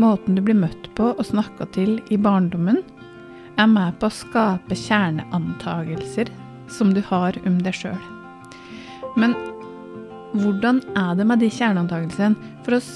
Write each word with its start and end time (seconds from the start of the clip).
måten 0.00 0.36
du 0.36 0.42
blir 0.44 0.58
møtt 0.58 0.88
på 0.98 1.12
og 1.12 1.26
snakka 1.26 1.68
til 1.76 1.98
i 2.10 2.18
barndommen, 2.20 2.80
er 3.60 3.68
med 3.68 3.98
på 4.00 4.08
å 4.08 4.14
skape 4.14 4.76
kjerneantagelser 4.78 6.30
som 6.70 6.94
du 6.96 7.02
har 7.10 7.36
om 7.46 7.58
deg 7.64 7.76
sjøl. 7.76 8.02
Men 9.20 9.34
hvordan 10.32 10.80
er 10.98 11.16
det 11.18 11.26
med 11.26 11.42
de 11.42 11.50
kjerneantagelsene? 11.52 12.52
For 12.64 12.78
oss 12.78 12.90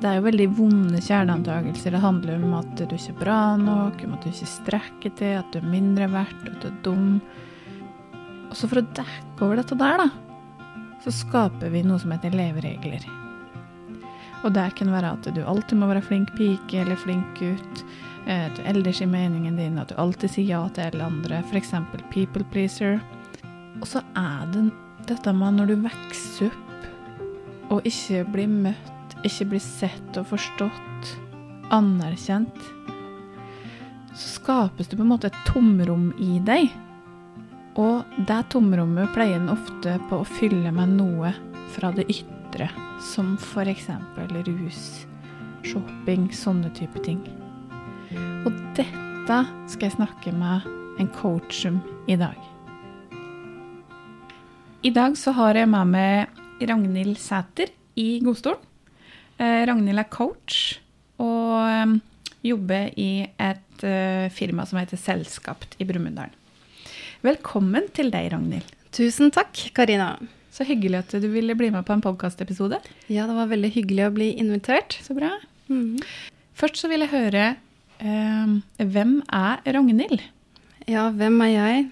det 0.00 0.08
er 0.08 0.16
jo 0.16 0.24
veldig 0.24 0.48
vonde 0.56 1.00
kjerneantagelser. 1.04 1.92
Det 1.92 2.02
handler 2.02 2.40
om 2.40 2.56
at 2.56 2.72
du 2.78 2.96
ikke 2.96 3.12
er 3.12 3.20
bra 3.20 3.40
nok, 3.60 4.00
om 4.06 4.16
at 4.16 4.24
du 4.24 4.30
ikke 4.32 4.48
strekker 4.48 5.14
til, 5.18 5.36
at 5.42 5.52
du 5.52 5.60
er 5.60 5.70
mindre 5.76 6.08
verdt, 6.12 6.48
at 6.48 6.58
du 6.62 6.68
er 6.70 6.78
dum. 6.86 7.10
Og 8.48 8.56
så 8.56 8.70
for 8.70 8.80
å 8.80 8.88
dekke 8.96 9.44
over 9.44 9.60
dette 9.60 9.78
der, 9.78 10.04
da, 10.06 10.08
så 11.04 11.14
skaper 11.14 11.72
vi 11.72 11.84
noe 11.84 12.00
som 12.00 12.16
heter 12.16 12.34
leveregler. 12.34 13.04
Og 14.44 14.54
det 14.56 14.70
kan 14.78 14.88
være 14.92 15.12
at 15.18 15.26
du 15.36 15.42
alltid 15.44 15.76
må 15.78 15.88
være 15.90 16.04
flink 16.04 16.30
pike 16.36 16.80
eller 16.80 16.96
flink 16.96 17.38
gutt. 17.38 17.82
eh, 18.26 18.46
At 18.46 18.56
du 18.56 18.62
ellers 18.64 19.00
i 19.02 19.06
meningen 19.06 19.56
din, 19.56 19.78
at 19.78 19.88
du 19.88 19.94
alltid 20.00 20.30
sier 20.30 20.48
ja 20.48 20.68
til 20.68 20.84
alle 20.88 21.04
andre. 21.04 21.42
F.eks. 21.50 21.74
people 22.10 22.44
pleaser. 22.52 23.00
Og 23.80 23.86
så 23.88 24.02
er 24.16 24.46
det 24.52 24.70
dette 25.08 25.32
med 25.32 25.56
når 25.58 25.66
du 25.66 25.76
vokser 25.84 26.50
opp 26.50 26.66
og 27.70 27.86
ikke 27.86 28.24
blir 28.32 28.48
møtt, 28.50 29.14
ikke 29.22 29.46
blir 29.52 29.62
sett 29.62 30.16
og 30.18 30.26
forstått, 30.26 31.10
anerkjent, 31.70 32.56
så 34.10 34.26
skapes 34.40 34.88
det 34.90 34.98
på 34.98 35.04
en 35.04 35.12
måte 35.12 35.30
et 35.30 35.38
tomrom 35.46 36.08
i 36.18 36.40
deg. 36.42 36.66
Og 37.78 38.02
det 38.26 38.40
tomrommet 38.50 39.12
pleier 39.14 39.38
en 39.38 39.52
ofte 39.54 39.94
på 40.10 40.18
å 40.18 40.26
fylle 40.26 40.72
med 40.74 40.96
noe 40.98 41.30
fra 41.76 41.92
det 41.94 42.08
ytre, 42.10 42.66
som 43.00 43.36
f.eks. 43.40 43.88
rus, 44.46 44.82
shopping, 45.64 46.28
sånne 46.32 46.70
type 46.76 47.00
ting. 47.04 47.20
Og 48.44 48.52
dette 48.76 49.40
skal 49.70 49.86
jeg 49.86 49.96
snakke 49.96 50.32
med 50.36 50.66
en 51.00 51.08
coach 51.16 51.64
om 51.68 51.80
i 52.08 52.16
dag. 52.20 52.36
I 54.84 54.92
dag 54.96 55.16
så 55.20 55.32
har 55.36 55.56
jeg 55.56 55.68
med 55.68 55.92
meg 55.92 56.64
Ragnhild 56.64 57.18
Sæter 57.20 57.72
i 58.00 58.20
godstolen. 58.24 58.60
Eh, 59.40 59.62
Ragnhild 59.68 60.00
er 60.00 60.08
coach 60.12 60.78
og 61.20 61.56
eh, 61.64 61.94
jobber 62.44 62.90
i 63.00 63.12
et 63.40 63.84
eh, 63.84 64.28
firma 64.32 64.66
som 64.68 64.80
heter 64.80 65.00
Selskapt 65.00 65.76
i 65.80 65.88
Brumunddal. 65.88 66.32
Velkommen 67.24 67.88
til 67.96 68.12
deg, 68.12 68.32
Ragnhild. 68.32 68.76
Tusen 68.96 69.32
takk, 69.32 69.68
Karina. 69.76 70.14
Så 70.60 70.66
hyggelig 70.68 70.98
at 70.98 71.12
du 71.16 71.24
ville 71.32 71.54
bli 71.56 71.70
med 71.72 71.86
på 71.88 71.94
en 71.94 72.02
podkastepisode. 72.04 72.76
Ja, 73.08 73.24
det 73.24 73.32
var 73.32 73.46
veldig 73.48 73.70
hyggelig 73.72 74.02
å 74.04 74.12
bli 74.12 74.26
invitert. 74.42 74.98
Så 75.00 75.14
bra. 75.16 75.30
Mhm. 75.72 76.02
Først 76.52 76.82
så 76.82 76.90
vil 76.90 77.00
jeg 77.00 77.08
høre 77.14 77.44
eh, 78.04 78.50
hvem 78.76 79.14
er 79.32 79.62
Ragnhild? 79.64 80.20
Ja, 80.84 81.06
hvem 81.16 81.40
er 81.46 81.52
jeg? 81.54 81.86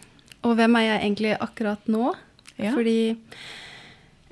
Og 0.44 0.58
hvem 0.58 0.76
er 0.76 0.84
jeg 0.84 1.00
egentlig 1.00 1.32
akkurat 1.40 1.88
nå? 1.88 2.10
Ja. 2.58 2.74
Fordi 2.74 3.16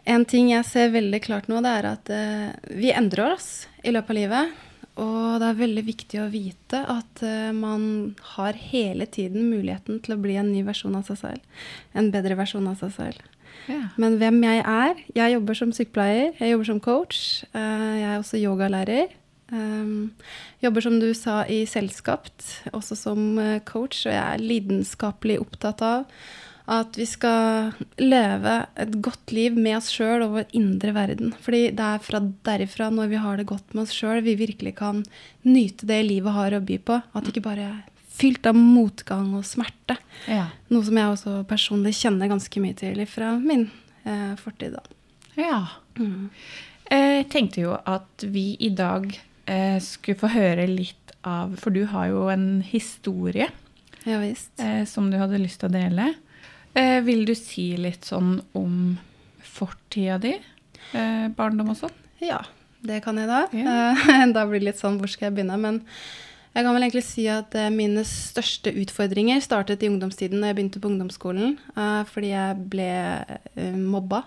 en 0.04 0.26
ting 0.28 0.50
jeg 0.52 0.68
ser 0.68 0.92
veldig 0.92 1.22
klart 1.24 1.48
nå, 1.48 1.62
det 1.64 1.72
er 1.78 1.88
at 1.94 2.12
eh, 2.12 2.52
vi 2.76 2.92
endrer 2.92 3.38
oss 3.38 3.48
i 3.88 3.94
løpet 3.96 4.12
av 4.12 4.18
livet. 4.20 4.52
Og 5.00 5.40
det 5.40 5.48
er 5.48 5.62
veldig 5.62 5.86
viktig 5.86 6.20
å 6.20 6.28
vite 6.32 6.78
at 6.88 7.20
uh, 7.20 7.52
man 7.52 8.14
har 8.36 8.56
hele 8.56 9.04
tiden 9.12 9.50
muligheten 9.50 9.98
til 10.00 10.14
å 10.14 10.20
bli 10.20 10.38
en 10.40 10.48
ny 10.48 10.62
versjon 10.64 10.96
av 10.96 11.04
seg 11.08 11.18
selv. 11.20 11.64
En 11.92 12.08
bedre 12.14 12.38
versjon 12.38 12.68
av 12.70 12.80
seg 12.80 12.94
selv. 12.94 13.26
Ja. 13.68 13.82
Men 13.96 14.18
hvem 14.20 14.42
jeg 14.44 14.62
er 14.62 14.94
Jeg 15.14 15.32
jobber 15.36 15.54
som 15.58 15.72
sykepleier, 15.72 16.32
jeg 16.38 16.52
jobber 16.52 16.64
som 16.70 16.80
coach. 16.80 17.44
eh, 17.52 17.94
Jeg 18.00 18.10
er 18.14 18.18
også 18.18 18.38
yogalærer. 18.38 19.14
Um, 19.52 20.10
jobber 20.62 20.82
som 20.82 20.98
du 20.98 21.12
sa 21.14 21.44
i 21.46 21.64
Selskapt, 21.70 22.42
også 22.74 22.96
som 22.98 23.38
eh, 23.38 23.60
coach, 23.60 24.06
og 24.06 24.12
jeg 24.12 24.34
er 24.34 24.42
lidenskapelig 24.42 25.38
opptatt 25.38 25.82
av 25.86 26.08
at 26.66 26.96
vi 26.98 27.04
skal 27.06 27.70
leve 28.02 28.66
et 28.74 28.96
godt 28.98 29.30
liv 29.30 29.54
med 29.54 29.76
oss 29.78 29.92
sjøl 29.94 30.24
og 30.24 30.32
vår 30.34 30.48
indre 30.58 30.90
verden. 30.96 31.30
Fordi 31.38 31.68
det 31.78 31.84
er 31.92 32.02
fra 32.02 32.18
derifra, 32.48 32.88
når 32.90 33.12
vi 33.12 33.20
har 33.22 33.38
det 33.38 33.46
godt 33.46 33.74
med 33.74 33.84
oss 33.84 33.94
sjøl, 33.94 34.18
vi 34.26 34.34
virkelig 34.34 34.74
kan 34.80 35.04
nyte 35.46 35.86
det 35.86 36.00
livet 36.08 36.34
har 36.34 36.56
å 36.58 36.64
by 36.66 36.80
på. 36.82 36.98
At 37.14 37.30
ikke 37.30 37.44
bare 37.46 37.68
fylt 38.16 38.46
av 38.48 38.56
motgang 38.56 39.34
og 39.36 39.44
smerte. 39.44 39.98
Ja. 40.30 40.46
Noe 40.72 40.86
som 40.86 40.96
jeg 40.96 41.12
også 41.12 41.34
personlig 41.50 41.94
kjenner 41.98 42.30
ganske 42.32 42.62
mye 42.64 42.76
til 42.78 43.02
fra 43.10 43.34
min 43.40 43.66
eh, 44.04 44.32
fortid. 44.40 44.76
Da. 44.78 44.82
ja. 45.40 45.60
Mm. 45.96 46.30
Jeg 46.86 47.24
tenkte 47.32 47.62
jo 47.64 47.72
at 47.88 48.22
vi 48.30 48.52
i 48.62 48.68
dag 48.76 49.08
eh, 49.50 49.78
skulle 49.82 50.20
få 50.20 50.28
høre 50.30 50.68
litt 50.70 51.14
av 51.26 51.56
For 51.58 51.74
du 51.74 51.80
har 51.90 52.12
jo 52.12 52.28
en 52.30 52.60
historie 52.62 53.48
Ja 54.06 54.20
visst. 54.22 54.52
eh, 54.62 54.84
som 54.86 55.08
du 55.10 55.16
hadde 55.18 55.40
lyst 55.42 55.58
til 55.64 55.72
å 55.72 55.74
dele. 55.74 56.12
Eh, 56.78 57.00
vil 57.02 57.24
du 57.26 57.32
si 57.34 57.72
litt 57.80 58.06
sånn 58.06 58.36
om 58.54 58.92
fortida 59.42 60.20
di? 60.22 60.36
Eh, 60.92 61.26
barndom 61.34 61.72
og 61.74 61.80
sånn? 61.80 61.96
Ja, 62.22 62.44
det 62.86 63.00
kan 63.02 63.18
jeg 63.18 63.32
da. 63.32 63.40
Ja. 63.56 63.90
Eh, 63.96 64.26
da 64.36 64.44
blir 64.46 64.60
det 64.62 64.68
litt 64.70 64.78
sånn 64.84 65.00
hvor 65.00 65.10
skal 65.10 65.30
jeg 65.32 65.38
begynne? 65.40 65.58
Men 65.58 65.80
jeg 66.56 66.64
kan 66.64 66.72
vel 66.72 66.86
egentlig 66.86 67.04
si 67.04 67.26
at 67.28 67.52
eh, 67.58 67.72
mine 67.72 68.00
største 68.08 68.72
utfordringer 68.80 69.42
startet 69.44 69.82
i 69.84 69.90
ungdomstiden 69.92 70.40
da 70.40 70.48
jeg 70.48 70.56
begynte 70.56 70.80
på 70.80 70.88
ungdomsskolen. 70.88 71.58
eh, 71.76 72.02
fordi 72.08 72.32
jeg 72.32 72.62
ble 72.72 72.88
eh, 73.60 73.76
mobba. 73.76 74.24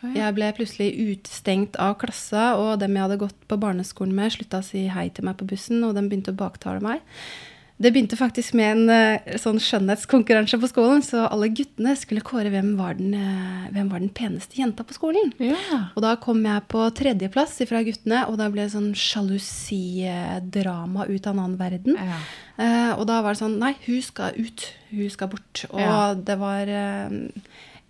Jeg 0.00 0.32
ble 0.32 0.46
plutselig 0.56 0.94
utestengt 0.96 1.74
av 1.76 1.98
klassa, 2.00 2.54
og 2.56 2.78
dem 2.80 2.94
jeg 2.96 3.04
hadde 3.04 3.18
gått 3.20 3.40
på 3.48 3.58
barneskolen 3.60 4.14
med, 4.16 4.32
slutta 4.32 4.62
å 4.62 4.64
si 4.64 4.86
hei 4.88 5.10
til 5.12 5.26
meg 5.28 5.36
på 5.36 5.48
bussen, 5.50 5.82
og 5.84 5.92
de 5.96 6.06
begynte 6.06 6.32
å 6.32 6.38
baktale 6.40 6.80
meg. 6.84 7.02
Det 7.80 7.88
begynte 7.94 8.16
faktisk 8.18 8.52
med 8.58 8.74
en 8.74 8.90
eh, 8.92 9.36
sånn 9.40 9.56
skjønnhetskonkurranse 9.62 10.58
på 10.60 10.68
skolen, 10.68 11.00
så 11.04 11.22
alle 11.32 11.48
guttene 11.56 11.94
skulle 11.96 12.20
kåre 12.24 12.50
hvem 12.52 12.76
var 12.76 12.94
den, 12.98 13.14
eh, 13.16 13.70
hvem 13.72 13.88
var 13.88 14.00
den 14.02 14.10
peneste 14.12 14.60
jenta 14.60 14.84
på 14.84 14.92
skolen. 14.98 15.32
Yeah. 15.40 15.88
Og 15.96 16.02
da 16.04 16.16
kom 16.20 16.44
jeg 16.44 16.66
på 16.68 16.92
tredjeplass 16.98 17.56
fra 17.70 17.80
guttene, 17.86 18.26
og 18.28 18.36
da 18.36 18.50
ble 18.52 18.62
det 18.66 18.74
sånn 18.74 18.92
sjalusidrama 18.92 21.08
ut 21.08 21.24
av 21.24 21.32
en 21.32 21.40
annen 21.46 21.56
verden. 21.60 21.96
Yeah. 21.96 22.20
Og 22.98 23.06
da 23.08 23.22
var 23.24 23.32
det 23.32 23.40
sånn 23.40 23.60
Nei, 23.60 23.74
hun 23.86 24.02
skal 24.04 24.36
ut. 24.36 24.60
Hun 24.90 25.10
skal 25.12 25.28
bort. 25.32 25.64
Og 25.70 25.80
yeah. 25.80 26.14
det 26.20 26.36
var 26.40 26.64
eh, 26.68 27.08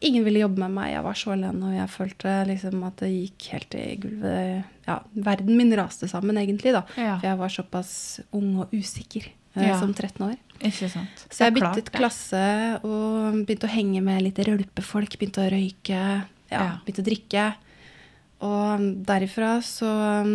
Ingen 0.06 0.24
ville 0.24 0.40
jobbe 0.44 0.60
med 0.62 0.72
meg. 0.78 0.92
Jeg 0.94 1.04
var 1.04 1.14
så 1.18 1.30
alene, 1.34 1.62
og 1.66 1.74
jeg 1.76 1.88
følte 1.92 2.46
liksom 2.48 2.86
at 2.86 2.96
det 3.02 3.10
gikk 3.10 3.40
helt 3.56 3.72
i 3.76 3.98
gulvet. 4.00 4.64
Ja, 4.86 4.96
verden 5.26 5.58
min 5.58 5.74
raste 5.76 6.08
sammen, 6.08 6.38
egentlig, 6.40 6.72
da. 6.78 6.82
For 6.94 7.26
jeg 7.26 7.36
var 7.42 7.50
såpass 7.52 7.92
ung 8.38 8.50
og 8.62 8.66
usikker 8.72 9.24
Ja. 9.54 9.78
som 9.80 9.94
13 9.94 10.22
år. 10.28 10.36
Ikke 10.60 10.90
sant. 10.92 11.24
Så 11.32 11.46
jeg 11.46 11.56
klart 11.56 11.78
byttet 11.78 11.94
klasse 11.94 12.44
og 12.84 13.40
begynte 13.48 13.66
å 13.66 13.72
henge 13.72 14.02
med 14.04 14.22
litt 14.22 14.38
rølpefolk. 14.46 15.16
Begynte 15.18 15.42
å 15.42 15.50
røyke, 15.50 16.04
ja, 16.52 16.66
begynte 16.84 17.02
å 17.02 17.08
drikke. 17.08 17.46
Og 18.40 18.84
derifra 19.04 19.58
så 19.64 19.88
um, 20.24 20.30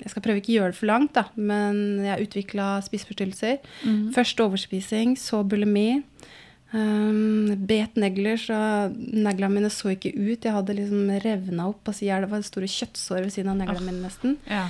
Jeg 0.00 0.12
skal 0.12 0.24
prøve 0.24 0.42
ikke 0.42 0.52
å 0.52 0.56
gjøre 0.58 0.74
det 0.74 0.78
for 0.80 0.90
langt, 0.90 1.14
da, 1.16 1.26
men 1.36 2.02
jeg 2.04 2.26
utvikla 2.26 2.68
spiseforstyrrelser. 2.84 3.60
Mm. 3.84 4.02
Først 4.16 4.42
overspising, 4.44 5.16
så 5.20 5.42
bulimi. 5.44 6.02
Um, 6.70 7.50
bet 7.66 7.96
negler, 7.98 8.38
så 8.38 8.56
neglene 8.94 9.56
mine 9.56 9.72
så 9.74 9.92
ikke 9.94 10.12
ut. 10.14 10.44
Jeg 10.44 10.54
hadde 10.54 10.76
liksom 10.78 11.10
revna 11.24 11.68
opp 11.72 11.90
Altså. 11.90 12.24
Det 12.24 12.30
var 12.30 12.46
store 12.46 12.70
kjøttsår 12.70 13.26
ved 13.26 13.34
siden 13.34 13.52
av 13.52 13.60
neglene 13.60 13.88
mine 13.88 14.06
nesten. 14.06 14.38
Ja. 14.48 14.68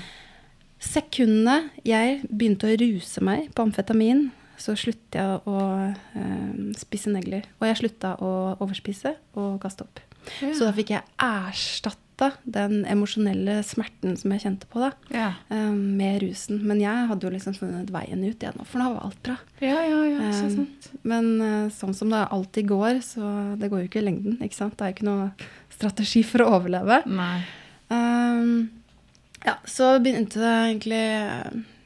Sekundene 0.81 1.71
jeg 1.85 2.23
begynte 2.33 2.71
å 2.71 2.77
ruse 2.81 3.21
meg 3.25 3.51
på 3.55 3.67
amfetamin, 3.67 4.31
så 4.61 4.75
sluttet 4.77 5.17
jeg 5.21 5.41
å 5.49 5.59
eh, 6.17 6.73
spise 6.81 7.13
negler. 7.13 7.47
Og 7.61 7.69
jeg 7.69 7.79
slutta 7.83 8.15
å 8.21 8.31
overspise 8.61 9.15
og 9.41 9.59
kaste 9.63 9.85
opp. 9.87 10.01
Ja. 10.41 10.51
Så 10.53 10.67
da 10.67 10.73
fikk 10.77 10.91
jeg 10.93 11.05
erstatta 11.25 12.31
den 12.45 12.83
emosjonelle 12.85 13.63
smerten 13.65 14.19
som 14.21 14.33
jeg 14.35 14.43
kjente 14.43 14.67
på, 14.69 14.83
da, 14.85 14.91
Ja. 15.17 15.31
eh, 15.49 15.71
med 15.73 16.21
rusen. 16.25 16.61
Men 16.69 16.81
jeg 16.83 17.07
hadde 17.09 17.25
jo 17.25 17.33
liksom 17.33 17.57
funnet 17.57 17.89
veien 17.93 18.21
ut 18.25 18.37
igjen 18.45 18.61
for 18.69 18.81
nå 18.83 18.91
var 18.95 19.07
alt 19.09 19.23
bra. 19.25 19.37
ja, 19.65 19.81
ja, 19.85 20.03
ja. 20.05 20.19
Ikke 20.29 20.67
Eh. 20.67 20.99
Men 21.05 21.31
eh, 21.41 21.71
sånn 21.73 21.95
som 21.97 22.11
det 22.13 22.21
alltid 22.29 22.69
går, 22.69 23.01
så 23.05 23.57
det 23.59 23.71
går 23.71 23.85
jo 23.85 23.89
ikke 23.89 24.03
i 24.03 24.09
lengden. 24.11 24.37
ikke 24.45 24.55
sant? 24.61 24.77
Det 24.77 24.85
er 24.85 24.93
jo 24.93 24.97
ikke 24.99 25.09
noe 25.13 25.33
strategi 25.73 26.23
for 26.23 26.45
å 26.45 26.53
overleve. 26.61 27.01
Nei. 27.09 27.41
Ehm, 27.91 28.69
ja, 29.47 29.57
så 29.65 29.93
begynte 30.03 30.41
det 30.43 30.51
egentlig 30.53 31.05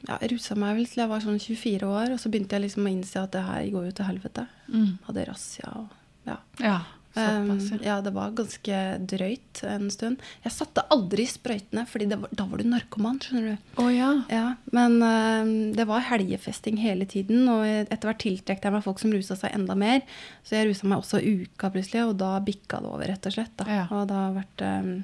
ja, 0.05 0.17
Jeg 0.21 0.31
rusa 0.35 0.57
meg 0.59 0.75
vel 0.77 0.89
til 0.89 1.01
jeg 1.03 1.11
var 1.11 1.23
sånn 1.23 1.39
24 1.41 1.87
år, 1.89 2.11
og 2.15 2.19
så 2.21 2.29
begynte 2.31 2.57
jeg 2.57 2.67
liksom 2.67 2.85
å 2.85 2.91
innse 2.91 3.23
at 3.23 3.33
det 3.33 3.45
her 3.47 3.69
går 3.73 3.87
jo 3.87 3.95
til 3.97 4.09
helvete. 4.09 4.45
Mm. 4.69 4.91
Hadde 5.07 5.29
razzia 5.31 5.71
og 5.79 5.95
ja. 6.25 6.37
Ja. 6.61 6.77
Såpass. 7.15 7.71
Ehm, 7.71 7.79
ja, 7.83 8.01
det 8.01 8.11
var 8.11 8.31
ganske 8.35 8.79
drøyt 8.99 9.61
en 9.63 9.87
stund. 9.91 10.23
Jeg 10.43 10.51
satte 10.51 10.83
aldri 10.91 11.23
sprøytene, 11.29 11.85
fordi 11.87 12.09
da 12.11 12.19
var 12.19 12.59
du 12.59 12.67
narkoman, 12.67 13.21
skjønner 13.23 13.55
du. 13.55 13.69
Å 13.79 13.87
ja. 13.93 14.09
Ja, 14.31 14.45
Men 14.75 14.97
um, 14.99 15.53
det 15.75 15.87
var 15.87 16.03
helgefesting 16.09 16.81
hele 16.83 17.07
tiden, 17.07 17.47
og 17.51 17.63
etter 17.63 18.11
hvert 18.11 18.23
tiltrekk 18.25 18.67
jeg 18.67 18.75
meg 18.75 18.83
folk 18.83 18.99
som 18.99 19.15
rusa 19.15 19.39
seg 19.39 19.55
enda 19.55 19.77
mer. 19.79 20.03
Så 20.43 20.57
jeg 20.59 20.69
rusa 20.69 20.91
meg 20.91 20.99
også 20.99 21.23
uka 21.23 21.71
plutselig, 21.71 22.03
og 22.03 22.17
da 22.19 22.35
bikka 22.43 22.83
det 22.83 22.91
over, 22.91 23.07
rett 23.13 23.31
og 23.31 23.37
slett. 23.37 23.55
Da. 23.61 23.69
Ja. 23.71 23.85
Og 23.95 24.09
det 24.11 24.19
har 24.19 24.35
vært 24.41 24.65
ehm, 24.67 24.95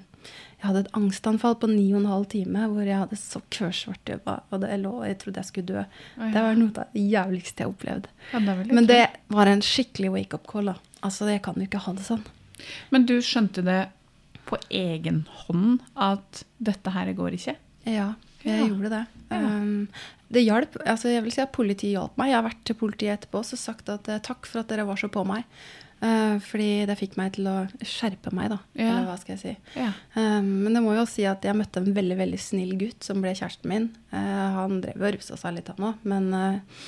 Jeg 0.62 0.68
hadde 0.70 0.84
et 0.86 0.92
angstanfall 0.94 1.56
på 1.58 1.68
ni 1.72 1.88
og 1.94 2.04
en 2.04 2.10
halv 2.12 2.28
time 2.30 2.68
hvor 2.70 2.86
jeg 2.86 3.00
hadde 3.00 3.18
så 3.18 3.40
kørsvart 3.50 4.12
øyne, 4.14 4.36
og 4.54 4.60
det 4.62 4.76
lå, 4.84 4.92
jeg 5.08 5.18
trodde 5.18 5.42
jeg 5.42 5.46
skulle 5.50 5.66
dø. 5.72 5.82
Oi. 6.22 6.28
Det 6.36 6.44
var 6.46 6.60
noe 6.60 6.70
av 6.70 6.92
det 6.94 7.06
jævligste 7.16 7.64
jeg 7.66 7.72
opplevde. 7.72 8.12
Ja, 8.34 8.40
det 8.46 8.68
Men 8.78 8.86
det 8.92 9.00
var 9.34 9.50
en 9.50 9.62
skikkelig 9.66 10.12
wake-up 10.14 10.46
call. 10.48 10.66
da. 10.70 10.76
Altså, 11.02 11.26
Jeg 11.32 11.42
kan 11.42 11.56
jo 11.58 11.66
ikke 11.66 11.82
ha 11.82 11.94
det 11.94 12.06
sånn. 12.06 12.22
Men 12.92 13.06
du 13.10 13.16
skjønte 13.26 13.64
det 13.66 13.80
på 14.46 14.58
egen 14.70 15.26
hånd 15.48 15.82
at 15.98 16.44
dette 16.62 16.92
her 16.94 17.12
går 17.18 17.32
ikke? 17.40 17.56
Ja, 17.86 18.14
jeg 18.46 18.60
Ja. 18.60 18.68
gjorde 18.68 18.90
det. 18.90 19.06
Ja. 19.32 19.38
Um, 19.40 19.88
det 20.32 20.44
hjalp. 20.46 20.78
Altså, 20.86 21.10
jeg 21.10 21.24
vil 21.24 21.32
si 21.32 21.42
at 21.42 21.52
politiet 21.52 21.92
hjalp 21.98 22.18
meg. 22.18 22.30
Jeg 22.30 22.36
har 22.36 22.50
vært 22.50 22.64
til 22.66 22.76
politiet 22.76 23.18
etterpå 23.20 23.40
og 23.40 23.46
sagt 23.58 23.90
at 23.90 24.08
eh, 24.08 24.20
takk 24.20 24.46
for 24.46 24.60
at 24.60 24.68
dere 24.68 24.86
var 24.86 24.96
så 24.96 25.10
på 25.10 25.26
meg. 25.26 25.44
Eh, 26.02 26.38
fordi 26.42 26.70
det 26.90 26.98
fikk 26.98 27.14
meg 27.20 27.36
til 27.36 27.46
å 27.52 27.56
skjerpe 27.86 28.32
meg, 28.34 28.50
da. 28.56 28.58
Ja. 28.74 28.88
Eller 28.88 29.10
hva 29.12 29.18
skal 29.22 29.36
jeg 29.36 29.42
si. 29.44 29.54
Ja. 29.78 29.92
Um, 30.16 30.50
men 30.66 30.74
det 30.74 30.82
må 30.82 30.96
jo 30.98 31.06
si 31.10 31.28
at 31.30 31.46
jeg 31.46 31.58
møtte 31.58 31.84
en 31.84 31.94
veldig 31.94 32.18
veldig 32.24 32.40
snill 32.42 32.74
gutt 32.82 33.06
som 33.06 33.22
ble 33.22 33.36
kjæresten 33.38 33.70
min. 33.70 33.88
Uh, 34.10 34.48
han 34.58 34.82
drev 34.82 34.98
og 34.98 35.14
rusa 35.18 35.38
seg 35.38 35.60
litt, 35.60 35.70
han 35.70 35.92
òg. 35.92 36.02
Men 36.10 36.32
eh, 36.38 36.82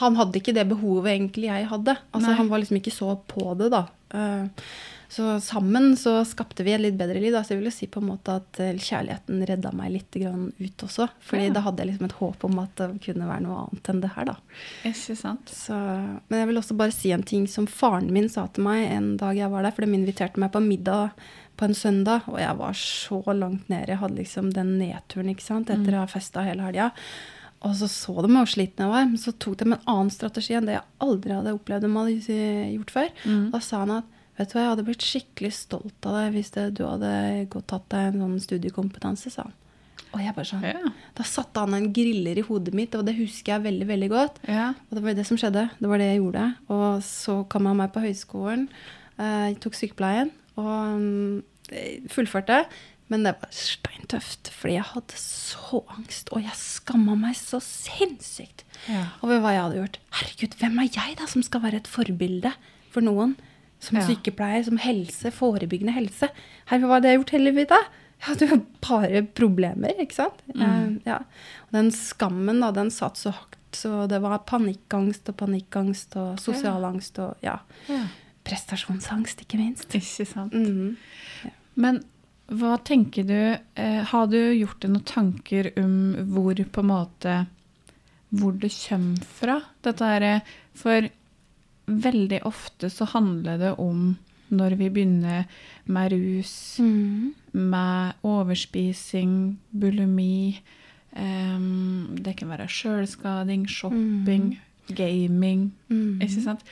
han 0.00 0.16
hadde 0.18 0.40
ikke 0.40 0.52
det 0.56 0.66
behovet 0.68 1.14
egentlig 1.14 1.48
jeg 1.48 1.70
hadde. 1.70 1.96
Altså, 2.12 2.34
han 2.36 2.48
var 2.52 2.60
liksom 2.62 2.76
ikke 2.82 2.92
så 2.94 3.14
på 3.30 3.54
det, 3.56 3.70
da. 3.72 3.86
Eh, 4.14 4.66
så 5.08 5.36
sammen 5.40 5.92
så 5.96 6.24
skapte 6.26 6.64
vi 6.66 6.72
et 6.74 6.80
litt 6.82 6.96
bedre 6.98 7.20
liv. 7.22 7.30
Da. 7.32 7.44
Så 7.46 7.54
jeg 7.54 7.60
vil 7.60 7.68
jo 7.70 7.74
si 7.76 7.86
på 7.86 8.00
en 8.02 8.08
måte 8.10 8.34
at 8.40 8.58
eh, 8.60 8.72
kjærligheten 8.74 9.44
redda 9.48 9.70
meg 9.78 9.92
litt 9.94 10.18
ut 10.18 10.84
også. 10.84 11.06
Fordi 11.22 11.46
Ja. 11.46 11.52
da 11.54 11.62
hadde 11.62 11.84
jeg 11.84 11.92
liksom 11.92 12.08
et 12.10 12.16
håp 12.18 12.44
om 12.48 12.58
at 12.58 12.74
det 12.82 12.88
kunne 13.06 13.28
være 13.30 13.44
noe 13.46 13.60
annet 13.68 13.90
enn 13.92 14.00
det 14.02 14.10
her, 14.16 14.24
da. 14.32 14.36
Ikke 14.90 15.16
sant? 15.16 15.48
Så, 15.54 15.78
men 16.28 16.40
jeg 16.42 16.50
vil 16.50 16.58
også 16.60 16.76
bare 16.76 16.92
si 16.92 17.12
en 17.14 17.22
ting 17.22 17.46
som 17.48 17.66
faren 17.70 18.10
min 18.12 18.28
sa 18.28 18.48
til 18.48 18.66
meg 18.66 18.90
en 18.90 19.12
dag 19.16 19.38
jeg 19.38 19.50
var 19.54 19.62
der. 19.62 19.72
For 19.78 19.86
de 19.86 19.94
inviterte 19.94 20.42
meg 20.42 20.52
på 20.52 20.60
middag 20.66 21.14
på 21.56 21.64
en 21.64 21.72
søndag, 21.78 22.26
og 22.28 22.36
jeg 22.42 22.56
var 22.58 22.74
så 22.76 23.22
langt 23.32 23.70
nede. 23.72 23.88
Jeg 23.94 24.02
hadde 24.02 24.18
liksom 24.18 24.50
den 24.52 24.74
nedturen 24.82 25.30
ikke 25.32 25.46
sant, 25.46 25.70
etter 25.72 25.94
å 25.96 26.02
ha 26.02 26.06
festa 26.10 26.42
hele 26.44 26.66
helga. 26.66 26.90
Og 27.64 27.72
så 27.78 27.88
så 27.88 28.12
de 28.22 28.28
hvor 28.30 28.46
sliten 28.50 28.84
jeg 28.84 28.92
var, 28.92 29.06
men 29.08 29.16
så 29.18 29.32
tok 29.32 29.56
de 29.58 29.64
en 29.70 29.78
annen 29.86 30.10
strategi 30.12 30.54
enn 30.54 30.66
det 30.68 30.74
jeg 30.76 30.84
aldri 31.00 31.32
hadde 31.32 31.54
opplevd 31.56 31.86
de 31.86 31.92
hadde 31.96 32.34
eh, 32.36 32.74
gjort 32.76 32.90
før. 32.94 33.08
Mm. 33.24 33.46
Da 33.54 33.60
sa 33.64 33.78
han 33.84 33.94
at 33.96 34.04
vet 34.36 34.50
du 34.50 34.54
hva, 34.58 34.62
jeg 34.66 34.70
hadde 34.74 34.84
blitt 34.84 35.06
skikkelig 35.06 35.52
stolt 35.56 36.06
av 36.06 36.18
deg 36.18 36.34
hvis 36.36 36.50
det, 36.52 36.66
du 36.76 36.82
hadde 36.84 37.12
gått 37.50 37.66
tatt 37.72 37.86
deg 37.94 38.10
en 38.12 38.20
sånn 38.20 38.36
studiekompetanse, 38.44 39.32
sa 39.32 39.46
han. 39.48 39.54
Og 40.12 40.20
jeg 40.22 40.34
bare 40.36 40.48
sånn, 40.48 40.62
Ja. 40.62 40.92
Da 41.16 41.24
satte 41.26 41.60
han 41.64 41.74
en 41.74 41.88
griller 41.92 42.38
i 42.38 42.44
hodet 42.46 42.72
mitt, 42.76 42.94
og 42.94 43.04
det 43.08 43.16
husker 43.16 43.56
jeg 43.56 43.64
veldig 43.66 43.86
veldig 43.88 44.10
godt. 44.12 44.38
ja. 44.48 44.68
Og 44.90 44.96
det 44.96 45.02
var 45.02 45.14
det 45.18 45.26
som 45.26 45.36
skjedde. 45.40 45.64
Det 45.80 45.88
var 45.90 45.98
det 45.98 46.06
jeg 46.12 46.20
gjorde. 46.20 46.44
Og 46.68 47.02
så 47.02 47.40
kom 47.48 47.66
han 47.66 47.76
meg 47.80 47.92
på 47.92 48.04
høyskolen. 48.04 48.68
eh, 49.18 49.48
Jeg 49.50 49.60
tok 49.64 49.74
sykepleien 49.74 50.30
og 50.56 51.00
mm, 51.00 51.42
fullførte. 52.12 52.64
Men 53.08 53.22
det 53.22 53.36
var 53.38 53.50
steintøft, 53.54 54.48
fordi 54.50 54.74
jeg 54.74 54.82
hadde 54.90 55.14
så 55.20 55.78
angst, 55.94 56.30
og 56.34 56.42
jeg 56.42 56.56
skamma 56.58 57.14
meg 57.16 57.36
så 57.38 57.60
sinnssykt 57.62 58.64
Ja. 58.88 59.04
over 59.22 59.38
hva 59.40 59.52
jeg 59.54 59.62
hadde 59.62 59.78
gjort. 59.80 59.98
Herregud, 60.20 60.56
hvem 60.58 60.78
er 60.82 60.88
jeg 60.90 61.16
da 61.20 61.26
som 61.30 61.42
skal 61.46 61.62
være 61.62 61.76
et 61.76 61.86
forbilde 61.90 62.52
for 62.90 63.00
noen? 63.06 63.36
Som 63.78 63.98
Ja. 63.98 64.06
sykepleier, 64.08 64.64
som 64.64 64.76
helse, 64.78 65.30
forebyggende 65.30 65.92
helse. 65.94 66.30
Herregud, 66.66 66.88
hva 66.88 66.94
hadde 66.98 67.08
jeg 67.12 67.18
gjort 67.20 67.30
hele 67.36 67.50
livet? 67.52 67.68
Jeg 68.16 68.26
hadde 68.26 68.48
jo 68.48 68.56
bare 68.80 69.22
problemer, 69.22 69.92
ikke 70.00 70.14
sant? 70.14 70.42
Mm. 70.54 70.62
Eh, 70.62 71.00
ja. 71.06 71.18
Og 71.68 71.72
den 71.72 71.90
skammen, 71.92 72.60
da, 72.60 72.70
den 72.72 72.90
satt 72.90 73.16
så 73.20 73.30
høyt. 73.36 73.54
Så 73.76 74.08
det 74.08 74.22
var 74.22 74.38
panikkangst 74.48 75.28
og 75.28 75.36
panikkangst 75.36 76.16
og 76.16 76.38
sosialangst 76.40 77.18
og 77.20 77.36
ja, 77.42 77.58
ja. 77.88 78.06
prestasjonsangst, 78.46 79.42
ikke 79.44 79.58
minst. 79.60 79.92
Ikke 79.94 80.26
sant. 80.26 80.54
Mhm. 80.54 80.96
Men 81.76 82.02
hva 82.48 82.76
tenker 82.86 83.24
du 83.26 83.58
eh, 83.74 84.02
Har 84.06 84.26
du 84.30 84.38
gjort 84.54 84.80
deg 84.84 84.92
noen 84.92 85.04
tanker 85.08 85.72
om 85.82 85.96
hvor 86.30 86.54
på 86.54 86.82
en 86.84 86.86
måte 86.92 87.32
Hvor 88.30 88.52
det 88.62 88.70
kommer 88.70 89.24
fra, 89.38 89.56
dette 89.82 90.04
her? 90.12 90.26
For 90.78 91.08
veldig 91.86 92.40
ofte 92.46 92.90
så 92.90 93.06
handler 93.12 93.58
det 93.58 93.72
om 93.82 94.16
når 94.54 94.76
vi 94.78 94.88
begynner 94.94 95.44
med 95.90 96.12
rus, 96.12 96.78
mm. 96.78 97.32
med 97.58 98.12
overspising, 98.22 99.56
bulimi 99.74 100.60
em, 101.16 102.14
Det 102.22 102.36
kan 102.38 102.52
være 102.52 102.68
sjølskading, 102.70 103.66
shopping, 103.70 104.52
gaming. 104.94 105.72
mm. 105.90 106.20
Ikke 106.22 106.44
sant? 106.44 106.62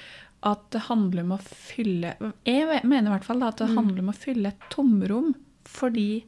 At 0.44 0.66
det 0.74 0.84
handler 0.90 1.24
om 1.24 1.32
å 1.34 1.40
fylle 1.42 2.14
Jeg 2.46 2.82
mener 2.84 3.08
i 3.08 3.14
hvert 3.16 3.24
fall 3.26 3.40
da, 3.42 3.48
at 3.50 3.58
det 3.62 3.70
Mm. 3.72 3.76
handler 3.80 4.02
om 4.04 4.12
å 4.12 4.18
fylle 4.18 4.48
et 4.54 4.70
tomrom 4.70 5.34
fordi 5.74 6.24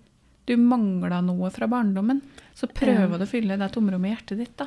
du 0.47 0.55
mangla 0.61 1.21
noe 1.27 1.51
fra 1.55 1.67
barndommen. 1.71 2.21
Så 2.57 2.69
prøver 2.73 3.11
Ja. 3.11 3.19
du 3.19 3.25
å 3.25 3.29
fylle 3.31 3.57
det 3.59 3.71
tomrommet 3.75 4.11
i 4.11 4.15
hjertet 4.15 4.39
ditt, 4.43 4.57
da. 4.61 4.67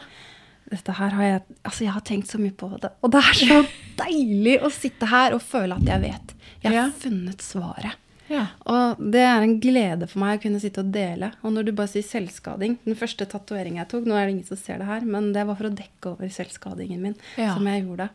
Dette 0.69 0.93
her 0.99 1.09
har 1.17 1.23
jeg 1.25 1.41
Altså, 1.65 1.83
jeg 1.85 1.93
har 1.95 2.01
tenkt 2.05 2.27
så 2.29 2.37
mye 2.41 2.53
på 2.53 2.67
det. 2.79 2.91
Og 3.03 3.11
det 3.11 3.21
er 3.23 3.39
så 3.39 3.59
deilig 4.03 4.59
å 4.61 4.69
sitte 4.71 5.07
her 5.09 5.33
og 5.33 5.41
føle 5.41 5.75
at 5.79 5.87
jeg 5.87 6.01
vet. 6.03 6.35
Jeg 6.63 6.75
har 6.75 6.91
funnet 6.91 7.41
svaret. 7.41 7.95
Ja. 8.29 8.43
Og 8.69 8.99
det 9.11 9.21
er 9.25 9.41
en 9.41 9.55
glede 9.61 10.07
for 10.09 10.21
meg 10.21 10.37
å 10.37 10.41
kunne 10.43 10.59
sitte 10.61 10.83
og 10.83 10.91
dele. 10.93 11.31
Og 11.41 11.53
når 11.55 11.65
du 11.65 11.71
bare 11.73 11.89
sier 11.89 12.05
selvskading 12.05 12.75
Den 12.85 12.95
første 12.99 13.25
tatoveringen 13.29 13.81
jeg 13.81 13.89
tok, 13.89 14.05
nå 14.05 14.13
er 14.15 14.27
det 14.27 14.35
ingen 14.35 14.47
som 14.49 14.59
ser 14.59 14.77
det 14.81 14.85
her, 14.89 15.01
men 15.05 15.31
det 15.33 15.45
var 15.49 15.57
for 15.59 15.69
å 15.69 15.73
dekke 15.73 16.11
over 16.13 16.29
selvskadingen 16.33 17.01
min, 17.01 17.15
Ja. 17.37 17.55
som 17.55 17.65
jeg 17.65 17.85
gjorde. 17.85 18.09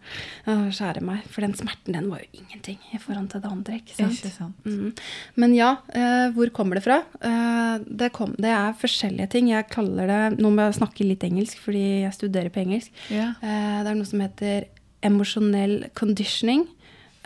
Skjære 0.47 1.03
meg. 1.03 1.25
For 1.35 1.41
den 1.43 1.55
smerten, 1.59 1.93
den 1.99 2.09
var 2.11 2.23
jo 2.23 2.41
ingenting 2.41 2.79
i 2.95 2.99
forhold 3.03 3.31
til 3.31 3.41
det 3.45 3.51
andre, 3.51 3.81
ikke 3.81 3.97
sant? 3.99 4.13
Ikke 4.23 4.33
sant. 4.37 4.65
Mm. 4.65 4.93
Men 5.37 5.55
ja, 5.55 5.71
eh, 5.93 6.31
hvor 6.37 6.51
kommer 6.55 6.75
det 6.79 6.85
fra? 6.87 7.03
Eh, 7.21 7.79
det, 7.89 8.13
kom, 8.13 8.35
det 8.39 8.51
er 8.55 8.73
forskjellige 8.79 9.31
ting. 9.31 9.49
Jeg 9.51 9.69
kaller 9.69 10.07
det 10.07 10.39
Nå 10.39 10.51
må 10.55 10.65
jeg 10.69 10.79
snakke 10.81 11.05
litt 11.07 11.25
engelsk, 11.27 11.59
fordi 11.59 12.03
jeg 12.05 12.13
studerer 12.17 12.51
på 12.55 12.63
engelsk. 12.65 12.91
Ja. 13.11 13.33
Eh, 13.43 13.83
det 13.85 13.91
er 13.91 13.99
noe 13.99 14.07
som 14.09 14.21
heter 14.21 14.67
emosjonell 15.05 15.91
conditioning. 15.95 16.67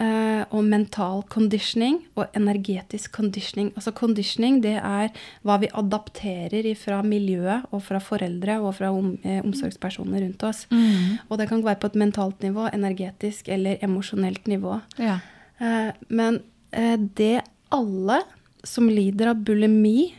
Eh, 0.02 0.42
og 0.54 0.64
mental 0.64 1.22
conditioning 1.30 2.00
og 2.18 2.26
energetisk 2.38 3.12
conditioning. 3.16 3.70
Altså 3.76 3.92
conditioning 3.96 4.60
det 4.64 4.76
er 4.78 5.10
hva 5.46 5.58
vi 5.62 5.70
adapterer 5.76 6.68
fra 6.78 7.00
miljøet 7.06 7.68
og 7.72 7.82
fra 7.86 8.00
foreldre 8.02 8.60
og 8.62 8.76
fra 8.78 8.92
om, 8.94 9.16
eh, 9.24 9.40
omsorgspersoner 9.42 10.24
rundt 10.24 10.46
oss. 10.48 10.66
Mm. 10.70 11.18
Og 11.28 11.38
det 11.38 11.48
kan 11.50 11.64
være 11.64 11.80
på 11.82 11.92
et 11.92 12.00
mentalt 12.04 12.42
nivå, 12.42 12.68
energetisk 12.72 13.48
eller 13.48 13.82
emosjonelt 13.82 14.46
nivå. 14.46 14.80
ja. 14.98 15.18
Uh, 15.58 15.90
men 16.06 16.36
uh, 16.70 16.94
det 17.18 17.40
alle 17.74 18.20
som 18.62 18.86
lider 18.86 19.32
av 19.32 19.40
bulimi, 19.42 20.14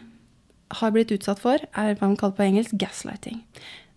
har 0.70 0.92
blitt 0.94 1.14
utsatt 1.16 1.42
for, 1.42 1.58
er 1.58 1.96
hva 1.96 2.10
man 2.10 2.18
kaller 2.20 2.38
på 2.38 2.46
engelsk 2.46 2.76
gaslighting. 2.78 3.42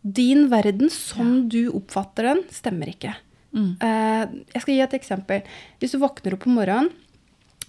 Din 0.02 0.49
verden 0.52 0.90
som 0.93 1.49
du 1.52 1.67
oppfatter 1.75 2.31
den, 2.31 2.43
stemmer 2.55 2.91
ikke. 2.93 3.12
Mm. 3.53 3.73
Eh, 3.81 4.23
jeg 4.55 4.63
skal 4.65 4.75
gi 4.75 4.81
et 4.85 4.94
eksempel. 4.99 5.43
Hvis 5.81 5.93
du 5.94 5.99
våkner 6.03 6.37
opp 6.37 6.47
om 6.49 6.55
morgenen, 6.56 6.91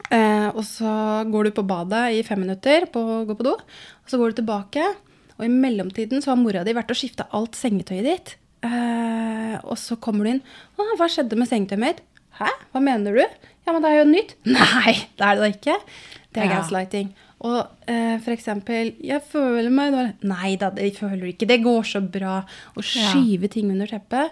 eh, 0.09 0.49
og 0.53 0.63
så 0.67 1.23
går 1.29 1.49
du 1.49 1.51
på 1.57 1.65
badet 1.67 2.05
i 2.19 2.23
fem 2.23 2.39
minutter 2.43 2.87
på 2.91 3.03
gå 3.27 3.35
på 3.35 3.43
do, 3.49 3.55
og 3.57 4.07
så 4.09 4.19
går 4.19 4.31
du 4.33 4.41
tilbake, 4.41 4.85
og 5.37 5.45
i 5.45 5.51
mellomtiden 5.51 6.21
så 6.23 6.31
har 6.33 6.39
mora 6.41 6.63
di 6.63 6.73
vært 6.75 6.91
og 6.93 6.99
skifta 6.99 7.27
alt 7.33 7.57
sengetøyet 7.59 8.07
ditt. 8.07 8.35
Eh, 8.63 9.57
og 9.63 9.75
så 9.77 9.97
kommer 9.99 10.23
du 10.23 10.29
inn. 10.31 10.41
Å, 10.77 10.95
'Hva 10.95 11.09
skjedde 11.09 11.35
med 11.35 11.49
sengetøyet 11.49 11.79
mitt?' 11.83 12.01
'Hæ? 12.39 12.49
Hva 12.73 12.81
mener 12.81 13.13
du?' 13.13 13.27
'Ja, 13.65 13.73
men 13.73 13.81
det 13.81 13.91
er 13.91 13.97
jo 13.99 14.11
nytt.' 14.11 14.35
Nei, 14.45 14.93
det 15.17 15.21
er 15.27 15.35
det 15.35 15.41
da 15.43 15.49
ikke. 15.51 15.75
Det 16.33 16.41
er 16.43 16.47
Ja. 16.49 16.61
gaslighting. 16.61 17.13
Og 17.41 17.67
eh, 17.87 18.17
eksempel 18.19 18.95
'Jeg 19.03 19.21
føler 19.29 19.69
meg 19.69 19.91
dårlig.' 19.93 20.23
Nei 20.23 20.55
da, 20.55 20.69
det 20.69 20.95
føler 20.97 21.19
du 21.19 21.27
ikke. 21.33 21.47
Det 21.47 21.61
går 21.63 21.83
så 21.83 21.99
bra. 21.99 22.45
Å 22.77 22.81
Ja. 22.81 23.11
skyve 23.11 23.49
ting 23.49 23.69
under 23.71 23.85
teppet. 23.87 24.31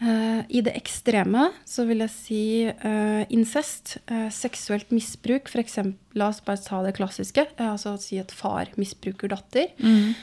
Eh, 0.00 0.40
I 0.48 0.62
det 0.64 0.72
ekstreme 0.78 1.50
så 1.68 1.84
vil 1.88 2.00
jeg 2.06 2.12
si 2.14 2.44
uh, 2.70 3.20
incest, 3.32 3.98
uh, 4.08 4.30
seksuelt 4.32 4.88
misbruk, 4.96 5.50
f.eks. 5.52 5.76
La 6.16 6.30
oss 6.32 6.40
bare 6.46 6.62
ta 6.64 6.80
det 6.86 6.94
klassiske. 6.96 7.44
altså 7.60 7.94
si 8.00 8.18
at 8.20 8.32
far 8.32 8.72
misbruker 8.80 9.30
datter. 9.30 9.68
Mm. 9.78 10.16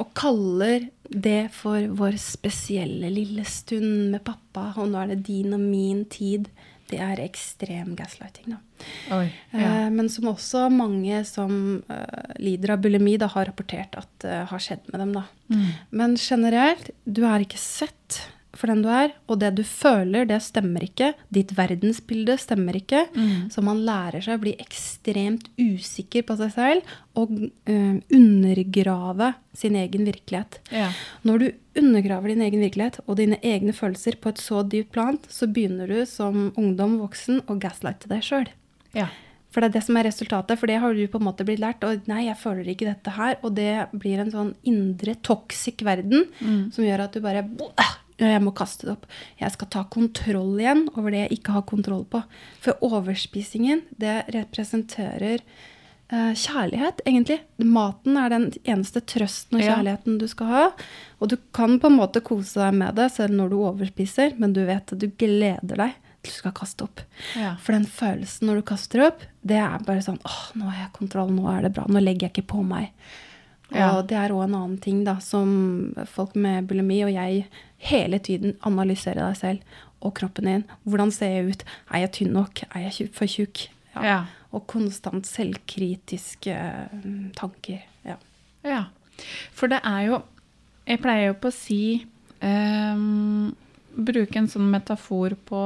og 0.00 0.14
kaller 0.16 0.88
det 1.08 1.50
for 1.52 1.82
vår 1.98 2.16
spesielle 2.20 3.10
lille 3.12 3.44
stund 3.44 4.14
med 4.14 4.22
pappa, 4.24 4.70
og 4.78 4.88
nå 4.88 5.02
er 5.02 5.12
det 5.12 5.26
din 5.26 5.52
og 5.52 5.60
min 5.60 6.04
tid. 6.08 6.48
Det 6.88 6.96
er 7.04 7.20
ekstrem 7.20 7.92
gaslighting, 7.98 8.54
da. 8.54 8.86
Oi. 9.18 9.26
Ja. 9.52 9.90
Men 9.92 10.08
som 10.08 10.30
også 10.30 10.68
mange 10.72 11.20
som 11.28 11.82
lider 12.40 12.72
av 12.72 12.80
bulimi, 12.80 13.18
da 13.20 13.28
har 13.34 13.50
rapportert 13.50 13.98
at 14.00 14.28
har 14.48 14.64
skjedd 14.64 14.88
med 14.88 15.04
dem. 15.04 15.12
da. 15.18 15.26
Mm. 15.52 15.68
Men 15.90 16.16
generelt, 16.16 16.92
du 17.04 17.26
er 17.28 17.44
ikke 17.44 17.60
sett 17.60 18.22
for 18.58 18.66
den 18.72 18.80
du 18.82 18.88
er, 18.90 19.12
og 19.30 19.38
det 19.38 19.52
du 19.54 19.62
føler, 19.62 20.26
det 20.26 20.40
stemmer 20.42 20.82
ikke. 20.82 21.12
Ditt 21.30 21.52
verdensbilde 21.54 22.34
stemmer 22.42 22.74
ikke. 22.80 23.04
Mm. 23.14 23.44
Så 23.54 23.62
man 23.62 23.84
lærer 23.86 24.24
seg 24.24 24.34
å 24.38 24.42
bli 24.42 24.56
ekstremt 24.58 25.46
usikker 25.62 26.26
på 26.26 26.36
seg 26.40 26.50
selv 26.56 26.96
og 27.18 27.30
eh, 27.70 28.00
undergrave 28.14 29.32
sin 29.58 29.76
egen 29.78 30.04
virkelighet. 30.08 30.58
Ja. 30.74 30.90
Når 31.26 31.38
du 31.44 31.46
undergraver 31.78 32.32
din 32.34 32.42
egen 32.46 32.62
virkelighet 32.66 32.98
og 33.06 33.16
dine 33.20 33.38
egne 33.46 33.72
følelser 33.74 34.18
på 34.22 34.32
et 34.34 34.42
så 34.42 34.64
dypt 34.66 34.92
plan, 34.94 35.18
så 35.30 35.46
begynner 35.50 35.86
du 35.90 36.02
som 36.10 36.50
ungdom 36.58 36.98
voksen 37.02 37.44
å 37.46 37.58
gaslighte 37.62 38.10
deg 38.10 38.26
sjøl. 38.26 38.50
ja. 38.98 39.08
For 39.48 39.64
det 39.64 39.70
er 39.70 39.78
det 39.78 39.80
som 39.86 39.96
er 39.96 40.04
resultatet, 40.04 40.58
for 40.60 40.68
det 40.68 40.74
har 40.76 40.92
du 40.92 40.98
på 41.08 41.16
en 41.16 41.24
måte 41.24 41.44
blitt 41.48 41.62
lært. 41.62 41.80
Og 41.88 42.04
nei, 42.06 42.26
jeg 42.26 42.36
føler 42.36 42.66
ikke 42.68 42.84
dette 42.90 43.14
her. 43.16 43.38
Og 43.40 43.54
det 43.56 43.86
blir 43.96 44.20
en 44.20 44.28
sånn 44.30 44.50
indre 44.68 45.14
toxic 45.24 45.80
verden 45.88 46.26
Mm. 46.36 46.66
som 46.70 46.84
gjør 46.84 47.06
at 47.06 47.16
du 47.16 47.20
bare 47.24 47.40
«Bæ! 47.48 47.86
Jeg 48.18 48.42
må 48.42 48.52
kaste 48.56 48.86
det 48.86 48.96
opp. 48.96 49.06
Jeg 49.38 49.54
skal 49.54 49.70
ta 49.70 49.84
kontroll 49.94 50.56
igjen 50.58 50.86
over 50.96 51.14
det 51.14 51.24
jeg 51.26 51.38
ikke 51.38 51.54
har 51.54 51.66
kontroll 51.70 52.04
på. 52.10 52.22
For 52.64 52.78
overspisingen, 52.82 53.84
det 54.00 54.24
representerer 54.34 55.44
uh, 56.10 56.32
kjærlighet, 56.34 57.04
egentlig. 57.06 57.38
Maten 57.62 58.18
er 58.18 58.34
den 58.34 58.48
eneste 58.64 59.04
trøsten 59.06 59.60
og 59.60 59.62
Ja. 59.62 59.76
kjærligheten 59.76 60.18
du 60.18 60.26
skal 60.30 60.46
ha. 60.50 60.66
Og 61.20 61.30
du 61.30 61.36
kan 61.54 61.78
på 61.78 61.86
en 61.92 61.98
måte 62.00 62.20
kose 62.24 62.58
deg 62.58 62.74
med 62.74 62.98
det 62.98 63.12
selv 63.14 63.38
når 63.38 63.54
du 63.54 63.56
overspiser, 63.62 64.34
men 64.38 64.52
du 64.52 64.64
vet 64.66 64.92
at 64.92 64.98
du 64.98 65.06
gleder 65.08 65.76
deg 65.76 65.94
til 65.94 66.04
du 66.28 66.30
skal 66.34 66.54
kaste 66.56 66.84
opp. 66.84 67.00
Ja. 67.38 67.54
For 67.62 67.74
den 67.76 67.86
følelsen 67.86 68.48
når 68.48 68.60
du 68.60 68.66
kaster 68.72 69.04
opp, 69.06 69.22
det 69.46 69.60
er 69.62 69.78
bare 69.86 70.02
sånn 70.04 70.20
åh, 70.26 70.42
nå 70.58 70.68
har 70.68 70.84
jeg 70.84 70.94
kontroll, 70.98 71.32
nå 71.34 71.46
er 71.52 71.66
det 71.66 71.72
bra, 71.76 71.86
nå 71.88 72.02
legger 72.02 72.28
jeg 72.28 72.34
ikke 72.36 72.50
på 72.54 72.64
meg. 72.66 72.92
Og 73.68 74.06
det 74.08 74.16
er 74.16 74.32
òg 74.32 74.46
en 74.46 74.54
annen 74.56 74.76
ting 74.80 75.02
da, 75.04 75.18
som 75.20 75.92
folk 76.08 76.36
med 76.40 76.68
bulimi 76.70 77.02
og 77.04 77.12
jeg 77.12 77.42
hele 77.78 78.18
tiden 78.18 78.56
analysere 78.66 79.22
deg 79.22 79.38
selv 79.38 79.78
og 80.04 80.14
kroppen 80.18 80.48
din. 80.48 80.64
Hvordan 80.86 81.12
ser 81.14 81.34
jeg 81.34 81.52
ut? 81.52 81.64
Er 81.90 82.04
jeg 82.04 82.14
tynn 82.16 82.34
nok? 82.36 82.62
Er 82.70 82.86
jeg 82.88 83.10
for 83.14 83.30
tjukk? 83.30 83.68
Ja. 83.98 84.22
Og 84.54 84.66
konstant 84.70 85.26
selvkritiske 85.26 86.54
mm, 87.02 87.32
tanker. 87.38 87.82
Ja. 88.06 88.18
Ja. 88.66 88.84
For 89.54 89.70
det 89.70 89.80
er 89.86 90.02
jo 90.06 90.22
Jeg 90.88 91.02
pleier 91.02 91.26
jo 91.26 91.34
på 91.42 91.50
å 91.50 91.52
si 91.52 92.06
um, 92.40 93.50
Bruke 93.92 94.38
en 94.38 94.46
sånn 94.48 94.70
metafor 94.72 95.34
på 95.48 95.62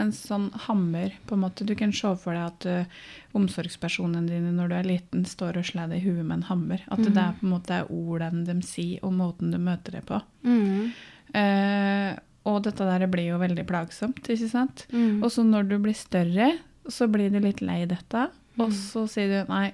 en 0.00 0.12
sånn 0.14 0.48
hammer. 0.66 1.12
på 1.26 1.34
en 1.34 1.42
måte. 1.44 1.66
Du 1.66 1.74
kan 1.78 1.92
se 1.92 2.10
for 2.18 2.34
deg 2.34 2.46
at 2.46 2.66
uh, 2.66 3.02
omsorgspersonene 3.36 4.30
dine 4.30 4.52
når 4.54 4.70
du 4.70 4.74
er 4.78 4.88
liten, 4.88 5.24
står 5.28 5.58
og 5.60 5.68
slår 5.68 5.92
deg 5.92 6.00
i 6.00 6.08
huet 6.08 6.24
med 6.24 6.38
en 6.38 6.48
hammer. 6.48 6.82
At 6.88 7.02
det 7.04 7.12
er 7.14 7.36
på 7.38 7.46
en 7.46 7.52
måte 7.52 7.76
er 7.76 7.90
ordene 7.92 8.42
de 8.46 8.56
sier, 8.66 9.02
og 9.06 9.14
måten 9.18 9.54
du 9.54 9.58
møter 9.62 9.98
det 9.98 10.04
på. 10.08 10.18
Mm. 10.46 10.90
Eh, 11.34 12.14
og 12.44 12.62
dette 12.66 12.84
der 12.84 13.06
blir 13.08 13.30
jo 13.32 13.38
veldig 13.40 13.64
plagsomt, 13.66 14.20
ikke 14.28 14.48
sant? 14.50 14.86
Mm. 14.92 15.22
Og 15.24 15.30
så 15.32 15.42
når 15.46 15.68
du 15.70 15.78
blir 15.80 15.96
større, 15.96 16.50
så 16.92 17.08
blir 17.10 17.30
du 17.32 17.38
litt 17.40 17.62
lei 17.64 17.84
dette. 17.88 18.26
Og 18.58 18.68
Mm. 18.68 18.74
så 18.76 19.06
sier 19.08 19.28
du 19.46 19.50
nei, 19.52 19.72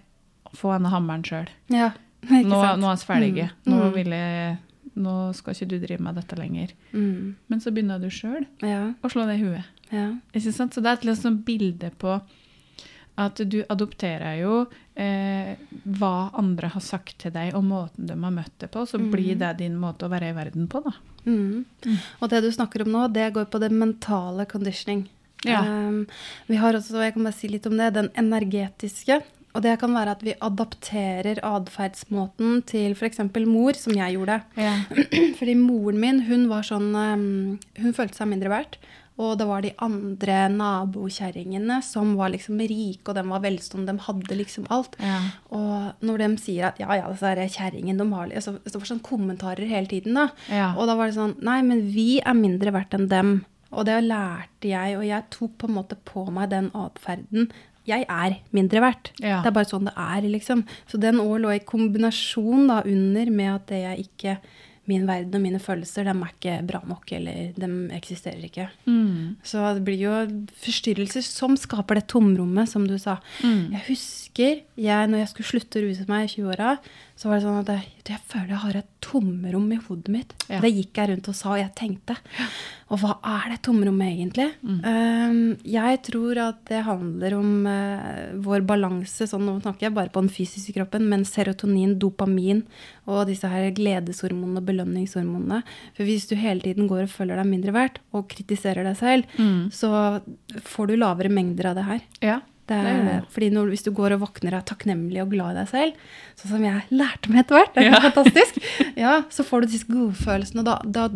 få 0.54 0.72
denne 0.76 0.88
hammeren 0.90 1.22
sjøl. 1.26 1.48
Ja, 1.68 1.90
Nå, 2.30 2.60
nå 2.78 2.90
er 2.92 2.96
vi 2.96 3.06
ferdige. 3.06 3.50
Mm. 3.66 3.72
Nå, 3.72 3.76
Mm. 3.90 4.12
jeg, 4.12 4.58
nå 4.96 5.34
skal 5.34 5.54
ikke 5.54 5.68
du 5.68 5.78
drive 5.80 6.00
med 6.00 6.14
dette 6.16 6.36
lenger. 6.36 6.72
Mm. 6.92 7.34
Men 7.48 7.60
så 7.60 7.70
begynner 7.72 8.00
du 8.00 8.08
sjøl 8.10 8.46
Ja, 8.62 8.92
å 9.02 9.08
slå 9.10 9.26
deg 9.26 9.40
i 9.40 9.44
huet. 9.44 9.64
ja. 9.90 10.12
Så 10.34 10.68
det 10.82 10.86
er 10.86 10.92
et 10.92 11.04
litt 11.04 11.18
sånn 11.18 11.42
bilde 11.44 11.90
på 11.98 12.20
at 13.20 13.40
du 13.52 13.60
adopterer 13.68 14.40
jo 14.40 14.54
eh, 14.94 15.54
hva 15.98 16.30
andre 16.38 16.70
har 16.74 16.84
sagt 16.84 17.18
til 17.22 17.34
deg, 17.34 17.54
og 17.58 17.66
måten 17.68 18.08
de 18.08 18.16
har 18.16 18.34
møtt 18.34 18.54
deg 18.62 18.72
på. 18.72 18.84
Så 18.88 19.00
blir 19.00 19.38
det 19.40 19.56
din 19.60 19.78
måte 19.80 20.06
å 20.06 20.12
være 20.12 20.32
i 20.32 20.36
verden 20.36 20.68
på, 20.70 20.82
da. 20.86 20.94
Mm. 21.26 21.66
Og 22.20 22.30
det 22.32 22.42
du 22.44 22.50
snakker 22.54 22.86
om 22.86 22.94
nå, 22.94 23.08
det 23.12 23.32
går 23.36 23.50
på 23.52 23.60
det 23.62 23.72
mentale 23.74 24.46
conditioning. 24.50 25.04
Ja. 25.44 25.62
Um, 25.64 26.06
vi 26.48 26.60
har 26.60 26.76
også, 26.76 27.00
jeg 27.00 27.16
kan 27.16 27.28
bare 27.28 27.36
si 27.36 27.48
litt 27.48 27.68
om 27.68 27.76
det, 27.80 27.92
den 27.96 28.10
energetiske. 28.20 29.20
Og 29.50 29.64
det 29.64 29.72
kan 29.80 29.90
være 29.90 30.12
at 30.14 30.20
vi 30.22 30.36
adapterer 30.46 31.40
atferdsmåten 31.42 32.60
til 32.70 32.94
f.eks. 32.94 33.18
mor, 33.48 33.74
som 33.74 33.96
jeg 33.96 34.14
gjorde. 34.14 34.38
Ja. 34.54 34.76
Fordi 35.40 35.56
moren 35.58 35.98
min, 36.02 36.22
hun 36.28 36.46
var 36.52 36.66
sånn 36.68 36.92
um, 36.94 37.58
Hun 37.80 37.96
følte 37.96 38.20
seg 38.20 38.30
mindre 38.30 38.52
verdt. 38.52 38.78
Og 39.20 39.36
det 39.40 39.46
var 39.48 39.64
de 39.64 39.72
andre 39.84 40.38
nabokjerringene 40.54 41.80
som 41.84 42.14
var 42.18 42.32
liksom 42.32 42.60
rike, 42.62 43.04
og 43.10 43.18
de 43.18 43.24
var 43.28 43.44
velstående, 43.44 43.92
de 43.92 44.06
hadde 44.06 44.38
liksom 44.38 44.68
alt. 44.72 44.96
Ja. 45.02 45.20
Og 45.56 46.06
når 46.06 46.24
de 46.24 46.30
sier 46.40 46.70
at 46.70 46.80
ja, 46.80 46.88
ja, 46.96 47.10
disse 47.12 47.48
kjerringene, 47.58 48.00
de 48.00 48.08
har 48.14 48.32
altså, 48.40 48.56
Det 48.64 48.78
var 48.78 48.88
sånn 48.88 49.04
kommentarer 49.04 49.68
hele 49.68 49.90
tiden, 49.90 50.16
da. 50.16 50.28
Ja. 50.48 50.72
Og 50.76 50.88
da 50.88 50.96
var 50.98 51.10
det 51.10 51.18
sånn 51.18 51.36
Nei, 51.44 51.60
men 51.66 51.84
vi 51.92 52.08
er 52.20 52.36
mindre 52.38 52.72
verdt 52.74 52.96
enn 52.96 53.10
dem. 53.10 53.34
Og 53.70 53.86
det 53.86 54.00
lærte 54.06 54.70
jeg, 54.70 54.96
og 54.98 55.04
jeg 55.06 55.28
tok 55.30 55.52
på 55.60 55.68
en 55.68 55.76
måte 55.76 55.98
på 56.08 56.24
meg 56.34 56.50
den 56.50 56.72
atferden. 56.74 57.50
Jeg 57.88 58.04
er 58.10 58.40
mindre 58.54 58.82
verdt. 58.82 59.12
Ja. 59.22 59.40
Det 59.44 59.50
er 59.50 59.56
bare 59.56 59.68
sånn 59.70 59.86
det 59.88 59.94
er, 59.94 60.26
liksom. 60.26 60.64
Så 60.90 61.00
den 61.00 61.20
òg 61.22 61.38
lå 61.44 61.54
i 61.54 61.62
kombinasjon 61.64 62.68
da 62.70 62.80
under 62.86 63.30
med 63.34 63.52
at 63.54 63.70
det 63.70 63.84
jeg 63.84 64.08
ikke 64.08 64.36
Min 64.90 65.06
verden 65.08 65.38
og 65.38 65.44
mine 65.44 65.60
følelser, 65.62 66.08
de 66.08 66.14
er 66.14 66.32
ikke 66.34 66.56
bra 66.66 66.80
nok, 66.88 67.12
eller 67.16 67.52
de 67.54 67.70
eksisterer 67.96 68.42
ikke. 68.48 68.66
Mm. 68.90 69.36
Så 69.46 69.62
det 69.76 69.84
blir 69.86 70.00
jo 70.02 70.16
forstyrrelser 70.64 71.24
som 71.26 71.54
skaper 71.60 72.00
det 72.00 72.08
tomrommet, 72.10 72.70
som 72.72 72.88
du 72.88 72.96
sa. 72.98 73.20
Mm. 73.44 73.76
Jeg 73.76 73.86
husker 73.90 74.64
jeg, 74.80 75.10
når 75.12 75.24
jeg 75.24 75.32
skulle 75.34 75.52
slutte 75.52 75.80
å 75.80 75.86
ruse 75.86 76.08
meg 76.10 76.26
i 76.26 76.32
20-åra, 76.34 76.74
så 77.20 77.28
var 77.28 77.36
det 77.36 77.44
sånn 77.44 77.58
at 77.60 77.68
jeg, 77.68 77.88
jeg 78.08 78.20
føler 78.30 78.48
jeg 78.54 78.60
har 78.62 78.76
et 78.80 78.86
tomrom 79.04 79.66
i 79.74 79.76
hodet 79.76 80.08
mitt. 80.14 80.30
Ja. 80.48 80.60
Det 80.64 80.70
gikk 80.72 80.96
jeg 80.96 81.10
rundt 81.10 81.26
og 81.28 81.34
sa, 81.36 81.50
og 81.52 81.58
jeg 81.60 81.72
tenkte. 81.76 82.14
Og 82.90 83.02
hva 83.02 83.10
er 83.28 83.50
det 83.52 83.58
tomrommet 83.66 84.08
egentlig? 84.14 84.46
Um, 84.64 85.36
jeg 85.68 86.00
tror 86.08 86.40
at 86.46 86.62
det 86.70 86.80
handler 86.86 87.36
om 87.36 87.50
uh, 87.68 88.32
vår 88.42 88.64
balanse, 88.66 89.28
sånn 89.28 89.44
nå 89.46 89.58
snakker 89.60 89.90
jeg 89.90 89.96
bare 89.98 90.12
på 90.14 90.22
den 90.24 90.32
fysiske 90.32 90.72
kroppen, 90.78 91.04
men 91.12 91.26
serotonin, 91.28 91.92
dopamin 92.00 92.64
og 93.04 93.26
disse 93.28 93.50
her 93.52 93.68
gledeshormonene 93.76 94.62
og 94.62 94.68
belønningshormonene. 94.72 95.60
For 95.98 96.08
hvis 96.08 96.24
du 96.30 96.34
hele 96.40 96.64
tiden 96.64 96.88
går 96.90 97.04
og 97.04 97.12
føler 97.12 97.36
deg 97.42 97.50
mindre 97.52 97.76
verdt, 97.76 98.00
og 98.16 98.30
kritiserer 98.32 98.88
deg 98.88 98.96
selv, 98.96 99.36
Mm. 99.36 99.68
så 99.72 99.90
får 100.64 100.88
du 100.88 100.96
lavere 100.96 101.28
mengder 101.32 101.70
av 101.70 101.76
det 101.78 101.84
her. 101.86 102.00
Ja. 102.24 102.40
Er, 102.70 103.24
fordi 103.34 103.48
når, 103.54 103.68
hvis 103.72 103.82
du 103.86 103.90
går 103.96 104.14
og 104.16 104.20
våkner 104.22 104.54
og 104.54 104.60
er 104.60 104.66
takknemlig 104.70 105.20
og 105.24 105.30
glad 105.32 105.52
i 105.56 105.58
deg 105.60 105.68
selv, 105.70 106.04
sånn 106.38 106.52
som 106.54 106.64
jeg 106.66 106.84
lærte 106.94 107.30
meg 107.32 107.42
etter 107.44 107.56
hvert, 107.58 107.72
det 107.74 107.84
er 107.84 107.90
Ja. 107.90 108.00
fantastisk, 108.04 108.60
ja, 109.04 109.14
så 109.30 109.44
får 109.46 109.60
du 109.62 109.66
disse 109.72 109.88
godfølelsene, 109.90 110.62
og 110.62 110.68
da, 110.70 110.76
da 110.84 111.08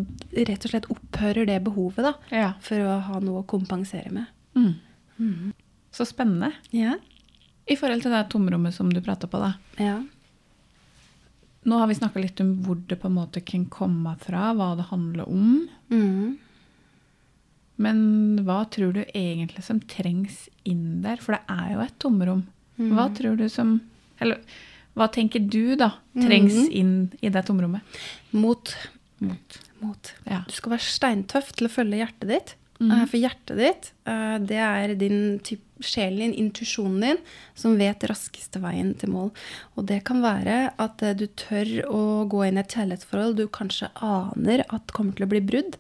rett 0.50 0.66
og 0.66 0.73
slett 0.75 0.88
opphører 0.90 1.46
det 1.46 1.61
behovet 1.66 2.02
da, 2.08 2.14
ja. 2.34 2.49
for 2.64 2.82
å 2.82 2.96
ha 3.06 3.20
noe 3.23 3.42
å 3.44 3.46
kompensere 3.46 4.11
med. 4.14 4.26
Mm. 4.58 5.52
Så 5.94 6.06
spennende. 6.11 6.52
Ja, 6.75 6.96
I 7.70 7.76
forhold 7.80 8.02
til 8.02 8.12
det 8.12 8.25
tomrommet 8.34 8.75
som 8.75 8.90
du 8.92 9.00
prata 9.00 9.30
på, 9.30 9.38
da. 9.40 9.54
ja. 9.78 10.00
Nå 11.64 11.78
har 11.80 11.87
vi 11.88 11.94
snakka 11.96 12.20
litt 12.20 12.40
om 12.44 12.50
hvor 12.61 12.76
det 12.90 12.99
på 13.00 13.08
en 13.08 13.14
måte 13.16 13.40
kan 13.40 13.62
komme 13.73 14.11
fra, 14.20 14.50
hva 14.52 14.75
det 14.76 14.84
handler 14.90 15.25
om. 15.32 15.62
Mm. 15.88 16.34
Men 17.76 18.38
hva 18.47 18.61
tror 18.71 18.93
du 18.95 19.02
egentlig 19.14 19.64
som 19.66 19.81
trengs 19.81 20.49
inn 20.64 21.02
der? 21.02 21.16
For 21.23 21.35
det 21.35 21.43
er 21.50 21.73
jo 21.75 21.81
et 21.81 21.99
tomrom. 21.99 22.45
Mm. 22.78 22.93
Hva 22.95 23.09
tror 23.14 23.37
du 23.38 23.49
som 23.49 23.81
Eller 24.21 24.38
hva 24.95 25.09
tenker 25.11 25.43
du 25.50 25.75
da 25.76 25.93
trengs 26.14 26.54
Mhm. 26.54 26.71
inn 26.73 27.12
i 27.21 27.28
det 27.28 27.45
tomrommet? 27.47 27.83
Mot. 28.33 28.76
Mot. 29.21 29.59
Mot. 29.81 30.12
Ja. 30.26 30.45
Du 30.47 30.52
skal 30.54 30.71
være 30.76 30.87
steintøff 30.87 31.50
til 31.52 31.66
å 31.66 31.71
følge 31.71 31.99
hjertet 31.99 32.28
ditt. 32.28 32.54
Mhm. 32.81 32.90
Eh, 32.93 33.07
For 33.07 33.16
hjertet 33.19 33.57
ditt, 33.59 33.93
eh, 34.07 34.38
det 34.38 34.57
er 34.59 34.95
din 34.95 35.38
typ, 35.40 35.61
sjelen 35.81 36.19
din, 36.33 36.35
intuisjonen 36.50 37.00
din, 37.00 37.19
som 37.57 37.76
vet 37.76 37.99
raskeste 38.00 38.61
veien 38.62 38.95
til 38.97 39.11
mål. 39.11 39.33
Og 39.76 39.87
det 39.87 40.04
kan 40.04 40.23
være 40.23 40.73
at 40.78 41.02
eh, 41.02 41.12
du 41.14 41.26
tør 41.26 41.85
å 41.90 42.28
gå 42.28 42.47
inn 42.47 42.57
i 42.57 42.61
et 42.61 42.69
kjærlighetsforhold 42.69 43.37
du 43.37 43.49
kanskje 43.49 43.90
aner 44.00 44.64
at 44.71 44.87
kommer 44.93 45.14
til 45.16 45.26
å 45.26 45.28
bli 45.28 45.40
brudd. 45.40 45.75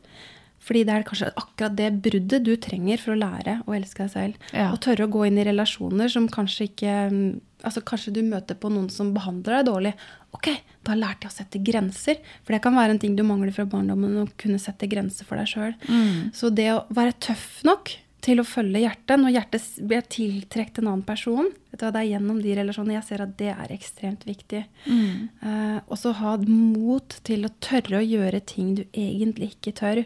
Fordi 0.64 0.84
det 0.86 0.94
er 0.94 1.06
kanskje 1.06 1.32
akkurat 1.36 1.74
det 1.76 1.90
bruddet 2.04 2.44
du 2.46 2.54
trenger 2.60 3.00
for 3.00 3.14
å 3.14 3.20
lære 3.20 3.58
å 3.68 3.74
elske 3.76 4.06
deg 4.06 4.12
selv. 4.14 4.46
Ja. 4.56 4.70
Og 4.72 4.80
tørre 4.84 5.06
å 5.06 5.12
gå 5.12 5.26
inn 5.28 5.40
i 5.40 5.46
relasjoner 5.46 6.12
som 6.12 6.30
kanskje 6.32 6.70
ikke 6.70 7.00
mm, 7.12 7.26
Altså 7.64 7.80
kanskje 7.80 8.10
du 8.12 8.18
møter 8.20 8.58
på 8.60 8.68
noen 8.68 8.90
som 8.92 9.14
behandler 9.14 9.54
deg 9.56 9.68
dårlig. 9.70 9.92
Ok, 10.36 10.50
da 10.84 10.92
lærte 10.98 11.24
jeg 11.24 11.32
å 11.32 11.36
sette 11.38 11.60
grenser. 11.64 12.18
For 12.44 12.52
det 12.52 12.58
kan 12.60 12.76
være 12.76 12.92
en 12.92 13.00
ting 13.00 13.14
du 13.16 13.22
mangler 13.24 13.54
fra 13.56 13.64
barndommen, 13.64 14.18
å 14.20 14.26
kunne 14.36 14.60
sette 14.60 14.84
grenser 14.90 15.24
for 15.24 15.40
deg 15.40 15.48
sjøl. 15.48 15.72
Mm. 15.88 16.28
Så 16.36 16.50
det 16.52 16.66
å 16.74 16.82
være 16.92 17.16
tøff 17.24 17.62
nok 17.64 17.94
til 18.24 18.40
å 18.40 18.46
følge 18.48 18.80
hjertet 18.84 19.20
når 19.20 19.34
hjertet 19.36 19.66
blir 19.84 20.06
tiltrukket 20.12 20.80
en 20.80 20.90
annen 20.90 21.06
person 21.06 21.50
vet 21.74 21.82
du 21.82 21.90
Det 21.90 22.00
er 22.00 22.10
gjennom 22.12 22.40
de 22.42 22.54
relasjonene 22.56 22.96
jeg 22.96 23.06
ser 23.08 23.24
at 23.24 23.34
det 23.40 23.50
er 23.52 23.74
ekstremt 23.74 24.24
viktig. 24.28 24.62
Mm. 24.86 25.28
Eh, 25.42 25.78
og 25.88 25.98
så 25.98 26.14
ha 26.20 26.36
mot 26.46 27.16
til 27.26 27.46
å 27.46 27.52
tørre 27.64 27.98
å 27.98 28.06
gjøre 28.06 28.40
ting 28.46 28.74
du 28.78 28.84
egentlig 28.92 29.54
ikke 29.54 29.74
tør. 29.80 30.02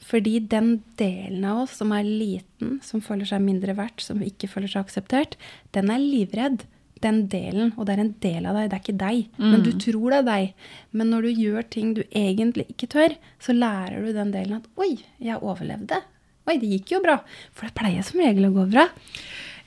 Fordi 0.00 0.38
den 0.40 0.80
delen 1.00 1.44
av 1.44 1.66
oss 1.66 1.76
som 1.80 1.92
er 1.92 2.08
liten, 2.08 2.78
som 2.84 3.04
føler 3.04 3.28
seg 3.28 3.44
mindre 3.44 3.76
verdt, 3.76 4.00
som 4.04 4.22
ikke 4.24 4.48
føler 4.48 4.72
seg 4.72 4.86
akseptert, 4.86 5.36
den 5.76 5.92
er 5.92 6.00
livredd. 6.00 6.66
Den 7.00 7.22
delen, 7.32 7.70
og 7.80 7.86
det 7.88 7.94
er 7.94 8.00
en 8.02 8.16
del 8.20 8.44
av 8.44 8.58
deg, 8.58 8.66
det 8.68 8.76
er 8.76 8.82
ikke 8.82 9.00
deg. 9.00 9.36
Men 9.40 9.62
du 9.64 9.70
tror 9.80 10.12
det 10.12 10.18
er 10.18 10.26
deg. 10.26 10.66
Men 10.92 11.08
når 11.14 11.24
du 11.24 11.44
gjør 11.46 11.68
ting 11.72 11.94
du 11.96 12.02
egentlig 12.10 12.66
ikke 12.74 12.90
tør, 12.92 13.14
så 13.40 13.56
lærer 13.56 14.04
du 14.04 14.10
den 14.12 14.34
delen 14.34 14.58
at 14.58 14.68
oi, 14.76 14.98
jeg 15.16 15.40
overlevde. 15.40 16.02
Oi, 16.50 16.58
det 16.58 16.66
gikk 16.66 16.96
jo 16.96 17.04
bra. 17.04 17.20
For 17.54 17.68
det 17.68 17.76
pleier 17.78 18.02
som 18.06 18.18
regel 18.18 18.48
å 18.48 18.54
gå 18.56 18.66
bra. 18.72 18.88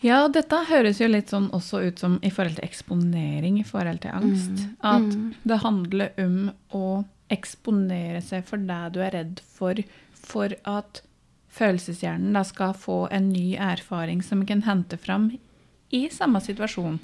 Ja, 0.04 0.26
og 0.26 0.34
dette 0.36 0.58
høres 0.68 1.00
jo 1.00 1.08
litt 1.08 1.32
sånn 1.32 1.48
også 1.56 1.80
ut 1.86 2.02
som 2.02 2.18
i 2.28 2.32
forhold 2.34 2.58
til 2.58 2.68
eksponering 2.68 3.62
i 3.62 3.64
forhold 3.68 4.02
til 4.04 4.12
angst. 4.18 4.66
At 4.84 5.16
det 5.48 5.62
handler 5.64 6.12
om 6.20 6.52
å 6.76 6.88
eksponere 7.32 8.20
seg 8.22 8.44
for 8.50 8.60
det 8.68 8.82
du 8.94 9.00
er 9.06 9.16
redd 9.16 9.40
for, 9.56 9.80
for 10.12 10.52
at 10.68 11.00
følelseshjernen 11.54 12.36
da 12.36 12.44
skal 12.46 12.76
få 12.76 13.06
en 13.16 13.32
ny 13.32 13.54
erfaring 13.56 14.20
som 14.26 14.44
vi 14.44 14.52
kan 14.52 14.66
hente 14.68 15.00
fram 15.00 15.32
i 15.94 16.04
samme 16.12 16.42
situasjon. 16.44 17.00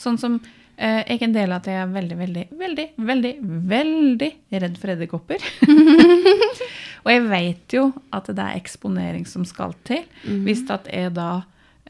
Sånn 0.00 0.18
som 0.18 0.40
eh, 0.74 1.04
jeg 1.04 1.20
kan 1.22 1.36
dele 1.36 1.60
at 1.60 1.70
jeg 1.70 1.78
er 1.78 1.94
veldig, 1.94 2.18
veldig, 2.18 2.46
veldig, 2.64 2.88
veldig, 3.12 3.34
veldig 3.76 4.30
redd 4.64 4.80
for 4.80 4.94
edderkopper. 4.96 5.50
og 7.04 7.10
jeg 7.12 7.22
vet 7.30 7.72
jo 7.72 7.92
at 8.12 8.26
det 8.26 8.38
er 8.38 8.58
eksponering 8.60 9.26
som 9.26 9.44
skal 9.44 9.74
til. 9.84 10.04
Mhm. 10.26 10.44
Hvis 10.44 10.64
at 10.70 10.86
jeg 10.92 11.14
da 11.14 11.42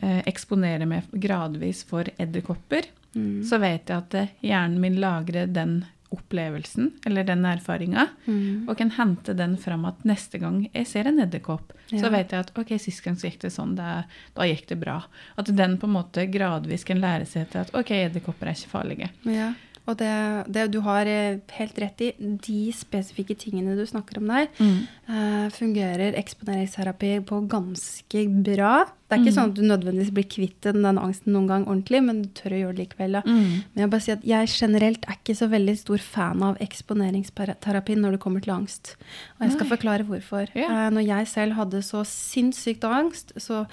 eh, 0.03 0.23
eksponerer 0.27 0.87
meg 0.89 1.03
gradvis 1.13 1.85
for 1.85 2.05
edderkopper, 2.19 2.87
Mm. 3.11 3.43
så 3.43 3.59
vet 3.59 3.89
jeg 3.91 3.97
at 3.99 4.15
eh, 4.15 4.29
hjernen 4.41 4.79
min 4.81 4.95
lagrer 5.03 5.49
den 5.53 5.85
opplevelsen, 6.15 6.93
eller 7.07 7.25
den 7.27 7.45
erfaringa, 7.45 8.09
Mm. 8.27 8.69
og 8.69 8.77
kan 8.79 8.91
hente 8.91 9.35
den 9.37 9.57
fram 9.59 9.85
at 9.85 10.05
neste 10.05 10.39
gang 10.39 10.69
jeg 10.73 10.87
ser 10.87 11.07
en 11.09 11.19
edderkopp, 11.19 11.73
Ja. 11.93 12.01
så 12.05 12.11
vet 12.13 12.31
jeg 12.31 12.41
at 12.47 12.53
ok, 12.59 12.75
sist 12.79 13.03
gang 13.05 13.17
så 13.19 13.27
gikk 13.31 13.41
det 13.43 13.53
sånn, 13.55 13.75
da, 13.77 14.05
da 14.37 14.43
gikk 14.47 14.67
det 14.69 14.79
bra. 14.81 15.01
At 15.37 15.51
den 15.55 15.77
på 15.79 15.87
en 15.89 15.97
måte 15.97 16.27
gradvis 16.31 16.85
kan 16.87 17.01
lære 17.03 17.27
seg 17.27 17.51
til 17.51 17.65
at 17.65 17.75
ok, 17.75 17.91
edderkopper 17.91 18.47
er 18.51 18.55
ikke 18.59 18.71
farlige. 18.77 19.11
Ja, 19.25 19.53
og 19.89 19.97
det, 19.99 20.11
det 20.53 20.69
du 20.71 20.81
har 20.85 21.09
eh, 21.09 21.41
helt 21.57 21.79
rett 21.83 22.03
i, 22.05 22.13
de 22.21 22.59
spesifikke 22.77 23.35
tingene 23.35 23.75
du 23.75 23.83
snakker 23.89 24.21
om 24.21 24.29
der, 24.31 24.47
eh, 24.61 25.47
fungerer 25.57 26.15
eksponeringsterapi 26.21 27.17
på 27.27 27.41
ganske 27.51 28.23
bra. 28.45 28.85
Det 29.11 29.17
er 29.17 29.23
ikke 29.25 29.33
Mm. 29.33 29.39
sånn 29.41 29.51
at 29.51 29.55
du 29.57 29.63
nødvendigvis 29.67 30.13
blir 30.15 30.29
kvitt 30.31 30.61
den, 30.63 30.83
den 30.85 30.99
angsten 31.01 31.33
noen 31.35 31.49
gang 31.49 31.65
ordentlig, 31.67 32.05
men 32.07 32.21
du 32.23 32.29
tør 32.29 32.53
å 32.55 32.61
gjøre 32.61 32.77
det 32.77 32.83
likevel. 32.85 33.13
Da. 33.19 33.23
Mm. 33.27 33.65
Men 33.75 33.83
jeg, 33.83 33.91
bare 33.91 34.05
sier 34.05 34.19
at 34.21 34.27
jeg 34.31 34.47
generelt 34.53 35.09
er 35.09 35.17
ikke 35.19 35.35
så 35.41 35.49
veldig 35.51 35.75
stor 35.81 35.99
fan 35.99 36.43
av 36.47 36.61
eksponeringsterapi 36.63 37.97
når 37.99 38.13
det 38.17 38.21
kommer 38.23 38.45
til 38.45 38.53
angst. 38.55 38.95
Og 39.41 39.47
jeg 39.49 39.57
skal 39.57 39.67
Nei. 39.67 39.73
forklare 39.77 40.07
hvorfor. 40.07 40.53
Yeah. 40.55 40.71
Uh, 40.71 40.91
når 40.95 41.07
jeg 41.09 41.27
selv 41.33 41.59
hadde 41.59 41.80
så 41.87 42.05
sinnssykt 42.09 42.87
angst, 42.87 43.35
så 43.41 43.65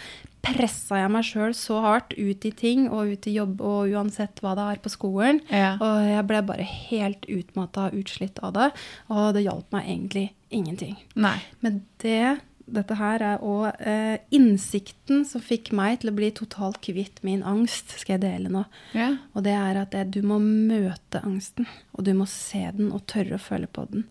pressa 0.47 1.01
jeg 1.01 1.11
meg 1.11 1.27
sjøl 1.27 1.55
så 1.57 1.79
hardt 1.83 2.15
ut 2.15 2.45
i 2.47 2.51
ting 2.55 2.87
og 2.87 3.13
ut 3.13 3.27
i 3.27 3.35
jobb 3.35 3.61
og 3.65 3.93
uansett 3.93 4.41
hva 4.43 4.55
det 4.57 4.67
er 4.73 4.83
på 4.83 4.91
skolen. 4.93 5.41
Ja. 5.51 5.75
Og 5.81 6.03
jeg 6.07 6.27
ble 6.29 6.43
bare 6.47 6.67
helt 6.67 7.27
utmatta 7.31 7.89
og 7.89 8.01
utslitt 8.01 8.41
av 8.45 8.53
det. 8.57 8.69
Og 9.11 9.31
det 9.35 9.47
hjalp 9.47 9.73
meg 9.75 9.89
egentlig 9.89 10.27
ingenting. 10.53 10.95
Nei. 11.19 11.37
Men 11.65 11.81
det, 12.03 12.37
dette 12.67 12.97
her 12.99 13.23
er 13.33 13.43
òg 13.45 13.81
eh, 13.81 14.17
innsikten 14.35 15.25
som 15.27 15.43
fikk 15.43 15.73
meg 15.75 16.01
til 16.01 16.13
å 16.13 16.17
bli 16.17 16.31
totalt 16.35 16.79
kvitt 16.85 17.21
min 17.27 17.43
angst, 17.47 17.97
skal 17.99 18.17
jeg 18.17 18.25
dele 18.27 18.53
nå. 18.53 18.63
Ja. 18.97 19.13
Og 19.35 19.43
det 19.47 19.55
er 19.57 19.81
at 19.83 19.95
det, 19.95 20.07
du 20.15 20.21
må 20.27 20.39
møte 20.43 21.23
angsten, 21.27 21.67
og 21.97 22.07
du 22.07 22.13
må 22.17 22.29
se 22.29 22.63
den 22.77 22.93
og 22.95 23.07
tørre 23.11 23.39
å 23.39 23.47
føle 23.49 23.67
på 23.71 23.87
den. 23.91 24.07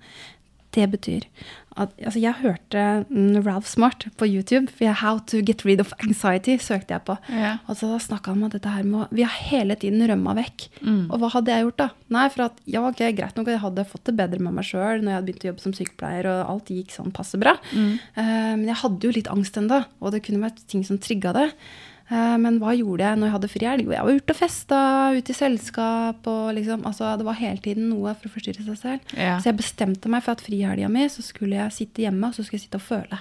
Det 0.76 0.90
betyr 0.92 1.24
at 1.76 1.92
altså 2.00 2.20
Jeg 2.20 2.40
hørte 2.40 2.82
mm, 3.08 3.42
Ralph 3.44 3.68
Smart 3.68 4.06
på 4.16 4.26
YouTube. 4.26 4.72
For 4.72 4.92
'How 4.92 5.20
to 5.28 5.42
get 5.44 5.64
rid 5.64 5.80
of 5.80 5.92
anxiety' 6.00 6.58
søkte 6.62 6.94
jeg 6.94 7.04
på. 7.04 7.16
Ja. 7.28 7.58
Og 7.68 7.76
så 7.76 7.90
snakka 8.00 8.32
han 8.32 8.42
om 8.42 8.48
at 8.48 8.56
dette 8.56 8.72
her 8.72 8.82
med, 8.82 9.08
Vi 9.12 9.22
har 9.22 9.36
hele 9.50 9.76
tiden 9.76 10.00
rømma 10.08 10.34
vekk. 10.36 10.68
Mm. 10.82 11.10
Og 11.10 11.18
hva 11.20 11.28
hadde 11.34 11.52
jeg 11.52 11.66
gjort, 11.66 11.78
da? 11.78 11.88
Nei, 12.08 12.28
for 12.32 12.46
at 12.48 12.60
ja, 12.66 12.80
ok, 12.80 13.02
greit 13.16 13.36
nok 13.36 13.48
at 13.48 13.56
jeg 13.56 13.64
hadde 13.64 13.84
fått 13.84 14.04
det 14.04 14.16
bedre 14.16 14.40
med 14.40 14.56
meg 14.56 14.64
sjøl 14.64 15.02
når 15.02 15.10
jeg 15.10 15.18
hadde 15.18 15.26
begynt 15.26 15.44
å 15.44 15.50
jobbe 15.50 15.64
som 15.64 15.76
sykepleier, 15.76 16.30
og 16.30 16.54
alt 16.54 16.72
gikk 16.72 16.94
sånn 16.94 17.12
passe 17.12 17.40
bra. 17.40 17.56
Mm. 17.72 17.92
Uh, 18.16 18.54
men 18.56 18.68
jeg 18.70 18.80
hadde 18.82 19.06
jo 19.06 19.12
litt 19.12 19.28
angst 19.32 19.56
ennå, 19.60 19.84
og 20.00 20.12
det 20.12 20.24
kunne 20.24 20.44
vært 20.48 20.64
ting 20.70 20.84
som 20.84 20.98
trigga 20.98 21.34
det. 21.36 21.50
Eh, 22.08 22.36
men 22.38 22.60
hva 22.62 22.70
gjorde 22.76 23.02
jeg 23.02 23.18
når 23.18 23.26
jeg 23.26 23.34
hadde 23.34 23.50
frihelg? 23.50 23.86
Jo, 23.86 23.94
Jeg 23.96 24.06
var 24.06 24.18
ute 24.20 24.34
og 24.34 24.38
festa, 24.38 24.80
ute 25.16 25.32
i 25.32 25.36
selskap, 25.36 26.28
og 26.30 26.52
liksom 26.54 26.84
Altså, 26.86 27.16
det 27.18 27.26
var 27.26 27.40
hele 27.40 27.58
tiden 27.62 27.88
noe 27.90 28.14
for 28.14 28.28
å 28.28 28.34
forstyrre 28.36 28.66
seg 28.66 28.78
selv. 28.78 29.16
Ja. 29.16 29.38
Så 29.40 29.50
jeg 29.50 29.58
bestemte 29.58 30.12
meg 30.12 30.22
for 30.22 30.36
at 30.36 30.44
frihelga 30.44 30.90
mi 30.92 31.08
så 31.10 31.24
skulle 31.26 31.58
jeg 31.58 31.74
sitte 31.74 32.06
hjemme, 32.06 32.30
og 32.30 32.36
så 32.36 32.44
skulle 32.46 32.60
jeg 32.60 32.68
sitte 32.68 32.78
og 32.82 32.86
føle. 32.86 33.20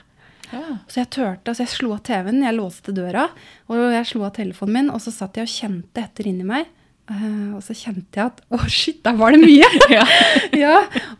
Ja. 0.52 0.78
Så 0.86 1.02
jeg 1.02 1.10
tørte, 1.16 1.50
altså 1.50 1.66
jeg 1.66 1.74
slo 1.74 1.96
av 1.96 2.04
TV-en, 2.06 2.44
jeg 2.46 2.56
låste 2.56 2.94
døra, 2.94 3.30
og 3.66 3.82
jeg 3.96 4.06
slo 4.12 4.28
av 4.28 4.36
telefonen 4.38 4.78
min, 4.78 4.92
og 4.94 5.02
så 5.02 5.14
satt 5.14 5.40
jeg 5.40 5.48
og 5.48 5.56
kjente 5.56 6.04
etter 6.06 6.30
inni 6.30 6.46
meg. 6.46 6.70
Eh, 7.06 7.52
og 7.54 7.60
så 7.62 7.76
kjente 7.78 8.18
jeg 8.18 8.32
at 8.32 8.40
å, 8.56 8.58
shit, 8.72 9.04
der 9.06 9.14
var 9.20 9.36
det 9.36 9.42
mye! 9.44 9.68
Ja. 9.94 10.06
ja, 10.66 10.78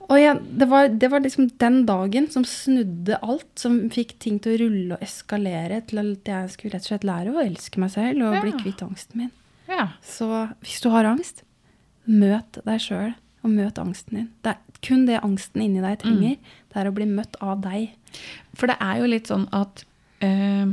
og 0.10 0.16
jeg, 0.18 0.40
det, 0.58 0.68
var, 0.72 0.88
det 0.90 1.10
var 1.14 1.22
liksom 1.22 1.52
den 1.62 1.84
dagen 1.86 2.26
som 2.34 2.46
snudde 2.50 3.20
alt, 3.22 3.46
som 3.62 3.78
fikk 3.94 4.16
ting 4.24 4.40
til 4.42 4.56
å 4.56 4.62
rulle 4.64 4.98
og 4.98 5.04
eskalere 5.06 5.82
til 5.86 6.02
at 6.02 6.32
jeg 6.32 6.54
skulle 6.56 6.74
rett 6.78 6.88
og 6.88 6.92
slett 6.94 7.06
lære 7.08 7.34
å 7.36 7.44
elske 7.46 7.82
meg 7.84 7.94
selv 7.94 8.26
og 8.26 8.40
bli 8.42 8.56
Ja. 8.56 8.62
kvitt 8.64 8.82
angsten 8.88 9.22
min. 9.26 9.32
ja. 9.70 9.86
Så 10.06 10.28
hvis 10.66 10.82
du 10.82 10.90
har 10.94 11.06
angst, 11.10 11.44
møt 12.10 12.60
deg 12.66 12.82
sjøl 12.82 13.14
og 13.46 13.50
møt 13.54 13.78
angsten 13.82 14.18
din. 14.20 14.28
Det 14.46 14.56
er 14.56 14.82
kun 14.86 15.06
det 15.08 15.22
angsten 15.26 15.62
inni 15.66 15.82
deg 15.86 16.00
trenger. 16.02 16.36
Det 16.74 16.82
er 16.82 16.90
å 16.90 16.94
bli 16.98 17.06
møtt 17.10 17.38
av 17.42 17.62
deg. 17.62 17.92
For 18.58 18.70
det 18.70 18.76
er 18.82 19.00
jo 19.02 19.08
litt 19.10 19.30
sånn 19.30 19.46
at 19.54 19.86
eh, 20.26 20.66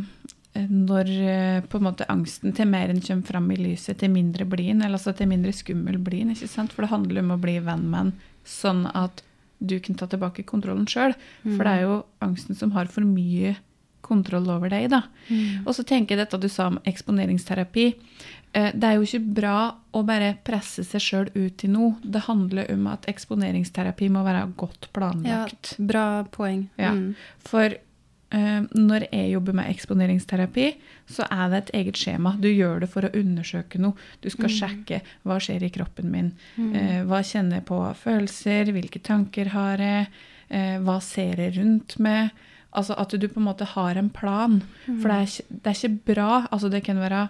når 0.54 1.08
eh, 1.08 1.60
på 1.64 1.78
en 1.80 1.86
måte 1.86 2.06
angsten 2.12 2.52
til 2.52 2.68
mer 2.68 2.90
enn 2.92 3.00
kommer 3.00 3.24
fram 3.26 3.50
i 3.54 3.56
lyset, 3.56 3.98
til 4.02 4.10
mindre 4.12 4.44
blien, 4.44 4.82
eller 4.82 4.98
altså 4.98 5.14
til 5.16 5.28
mindre 5.30 5.52
skummel 5.56 5.96
blir 5.98 6.28
ikke 6.34 6.48
sant? 6.48 6.72
For 6.72 6.84
det 6.84 6.90
handler 6.92 7.22
om 7.22 7.30
å 7.36 7.40
bli 7.40 7.58
venn 7.64 7.86
med 7.90 8.00
en 8.00 8.12
sånn 8.44 8.86
at 8.94 9.22
du 9.62 9.78
kan 9.80 9.94
ta 9.94 10.06
tilbake 10.10 10.42
kontrollen 10.44 10.86
sjøl. 10.90 11.14
For 11.44 11.62
det 11.64 11.72
er 11.78 11.82
jo 11.86 12.04
angsten 12.20 12.56
som 12.58 12.72
har 12.74 12.86
for 12.90 13.06
mye 13.06 13.54
kontroll 14.02 14.48
over 14.50 14.68
deg, 14.68 14.88
da. 14.90 15.04
Og 15.64 15.72
så 15.76 15.84
tenker 15.86 16.16
jeg 16.16 16.24
dette 16.26 16.40
du 16.42 16.48
sa 16.50 16.66
om 16.72 16.80
eksponeringsterapi. 16.84 17.84
Eh, 18.52 18.72
Det 18.74 18.84
er 18.84 18.94
jo 18.98 19.02
ikke 19.06 19.34
bra 19.38 19.74
å 19.94 20.02
bare 20.04 20.34
presse 20.44 20.82
seg 20.84 21.00
sjøl 21.00 21.30
ut 21.36 21.56
til 21.56 21.70
noe. 21.70 21.94
Det 22.02 22.24
handler 22.26 22.66
om 22.74 22.86
at 22.90 23.06
eksponeringsterapi 23.06 24.10
må 24.10 24.24
være 24.26 24.52
godt 24.56 24.90
planlagt. 24.92 25.76
Ja, 25.78 25.86
bra 25.86 26.24
poeng. 26.34 26.68
Ja. 26.76 26.90
Mm. 26.92 27.14
For 27.38 27.64
eh, 27.70 27.78
når 28.32 29.06
jeg 29.10 29.32
jobber 29.34 29.56
med 29.58 29.68
eksponeringsterapi, 29.68 30.66
så 31.12 31.26
er 31.28 31.50
det 31.52 31.58
et 31.58 31.72
eget 31.82 31.98
skjema. 32.00 32.32
Du 32.40 32.48
gjør 32.48 32.80
det 32.80 32.88
for 32.92 33.04
å 33.04 33.12
undersøke 33.18 33.80
noe. 33.82 33.98
Du 34.24 34.30
skal 34.32 34.52
sjekke 34.52 35.02
hva 35.28 35.36
skjer 35.42 35.66
i 35.66 35.72
kroppen 35.74 36.08
min. 36.12 36.30
Mm. 36.56 37.04
hva 37.10 37.20
kjenner 37.26 37.60
jeg 37.60 37.66
på 37.68 37.80
av 37.84 38.00
følelser? 38.00 38.72
Hvilke 38.72 39.02
tanker 39.04 39.52
har 39.52 39.82
jeg? 39.84 40.08
Eh, 40.52 40.78
hva 40.84 40.98
ser 41.04 41.40
jeg 41.40 41.56
rundt 41.58 41.98
meg? 42.02 42.32
Altså 42.72 42.96
at 43.00 43.12
du 43.12 43.28
på 43.28 43.40
en 43.40 43.48
måte 43.50 43.68
har 43.68 44.00
en 44.00 44.10
plan. 44.12 44.60
For 44.86 45.12
det 45.12 45.20
er, 45.20 45.52
det 45.52 45.70
er 45.70 45.78
ikke 45.78 46.12
bra. 46.14 46.32
Altså 46.50 46.72
det 46.72 46.84
kan 46.88 47.00
være 47.00 47.26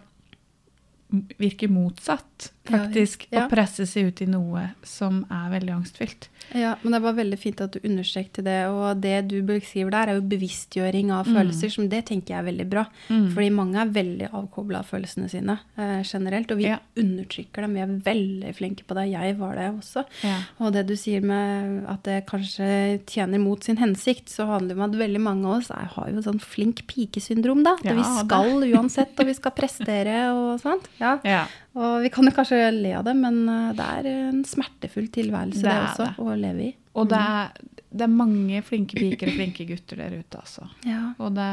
virke 1.12 1.68
motsatt, 1.68 2.52
Ja, 2.70 2.78
faktisk. 2.78 3.26
ja. 3.32 3.46
Å 3.46 3.50
presse 3.50 3.86
seg 3.90 4.06
ut 4.12 4.20
i 4.22 4.26
noe 4.30 4.68
som 4.86 5.24
er 5.30 5.50
veldig 5.58 5.72
angstfylt. 5.74 6.28
Ja, 6.54 6.76
men 6.82 6.92
det 6.92 7.00
var 7.02 7.12
veldig 7.16 7.38
fint 7.38 7.60
at 7.60 7.72
du 7.72 7.80
understreket 7.80 8.44
det. 8.44 8.66
Og 8.70 9.00
det 9.02 9.26
du 9.28 9.42
beskriver 9.42 9.90
der, 9.90 10.08
er 10.12 10.14
jo 10.20 10.28
bevisstgjøring 10.30 11.10
av 11.10 11.26
Mm. 11.26 11.34
følelser. 11.36 11.70
som 11.72 11.88
Det 11.88 12.04
tenker 12.06 12.34
jeg 12.34 12.38
er 12.38 12.52
veldig 12.52 12.68
bra. 12.70 12.84
Fordi 13.08 13.50
mange 13.50 13.76
er 13.80 13.86
veldig 13.90 14.30
avkobla 14.32 14.78
av 14.78 14.86
følelsene 14.86 15.28
sine 15.30 15.58
eh, 15.78 16.02
generelt. 16.04 16.50
Og 16.52 16.58
vi 16.58 16.64
Ja. 16.68 16.78
undertrykker 16.96 17.62
dem. 17.62 17.74
Vi 17.74 17.80
er 17.80 17.86
veldig 18.12 18.54
flinke 18.54 18.84
på 18.86 18.94
det. 18.94 19.10
Jeg 19.10 19.36
var 19.38 19.54
det 19.56 19.68
også. 19.80 20.04
Ja. 20.22 20.38
Og 20.60 20.72
det 20.72 20.86
du 20.86 20.94
sier 20.94 21.20
med 21.20 21.84
at 21.88 22.02
det 22.04 22.26
kanskje 22.26 23.00
tjener 23.06 23.40
mot 23.40 23.62
sin 23.64 23.76
hensikt, 23.78 24.26
så 24.28 24.46
handler 24.46 24.74
det 24.74 24.78
om 24.78 24.86
at 24.90 24.98
veldig 24.98 25.20
mange 25.20 25.44
av 25.46 25.58
oss 25.58 25.70
er, 25.70 25.86
har 25.96 26.08
jo 26.10 26.22
sånn 26.22 26.40
flink 26.40 26.86
pike-syndrom, 26.86 27.64
da. 27.64 27.74
At 27.74 27.84
Ja, 27.84 27.94
vi 27.94 28.02
skal 28.26 28.62
uansett, 28.72 29.18
og 29.18 29.26
vi 29.26 29.34
skal 29.34 29.52
prestere 29.52 30.30
og 30.32 30.60
sånt. 30.60 30.84
Ja. 31.00 31.18
Ja. 31.24 31.46
Og 31.74 32.02
vi 32.02 32.10
kan 32.10 32.24
jo 32.26 32.30
kanskje 32.30 32.51
le 32.74 32.92
av 32.98 33.04
det, 33.08 33.14
men 33.18 33.42
eh, 33.48 33.70
det 33.78 33.86
er 33.98 34.08
en 34.12 34.42
smertefull 34.46 35.08
tilværelse 35.14 35.62
Det 35.62 35.70
det, 35.70 35.78
også, 35.88 36.08
det. 36.10 36.26
å 36.26 36.36
leve 36.40 36.66
i. 36.66 36.72
Og 37.00 37.08
det 37.08 37.20
er, 37.20 37.54
det 37.92 38.04
er 38.06 38.12
mange 38.12 38.60
flinke 38.66 38.98
piker 39.00 39.30
og 39.30 39.38
flinke 39.38 39.66
gutter 39.68 40.02
der 40.04 40.18
ute, 40.18 40.42
altså. 40.42 40.68
Ja. 40.88 41.02
Og 41.18 41.34
det 41.38 41.48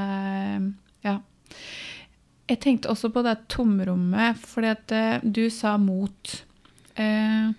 Ja. 1.07 1.19
Jeg 2.49 2.59
tenkte 2.63 2.89
også 2.89 3.11
på 3.13 3.21
det 3.21 3.35
tomrommet, 3.53 4.37
fordi 4.41 4.69
at 4.73 4.91
eh, 4.91 5.19
du 5.23 5.43
sa 5.53 5.75
mot. 5.77 6.31
Eh, 6.97 7.51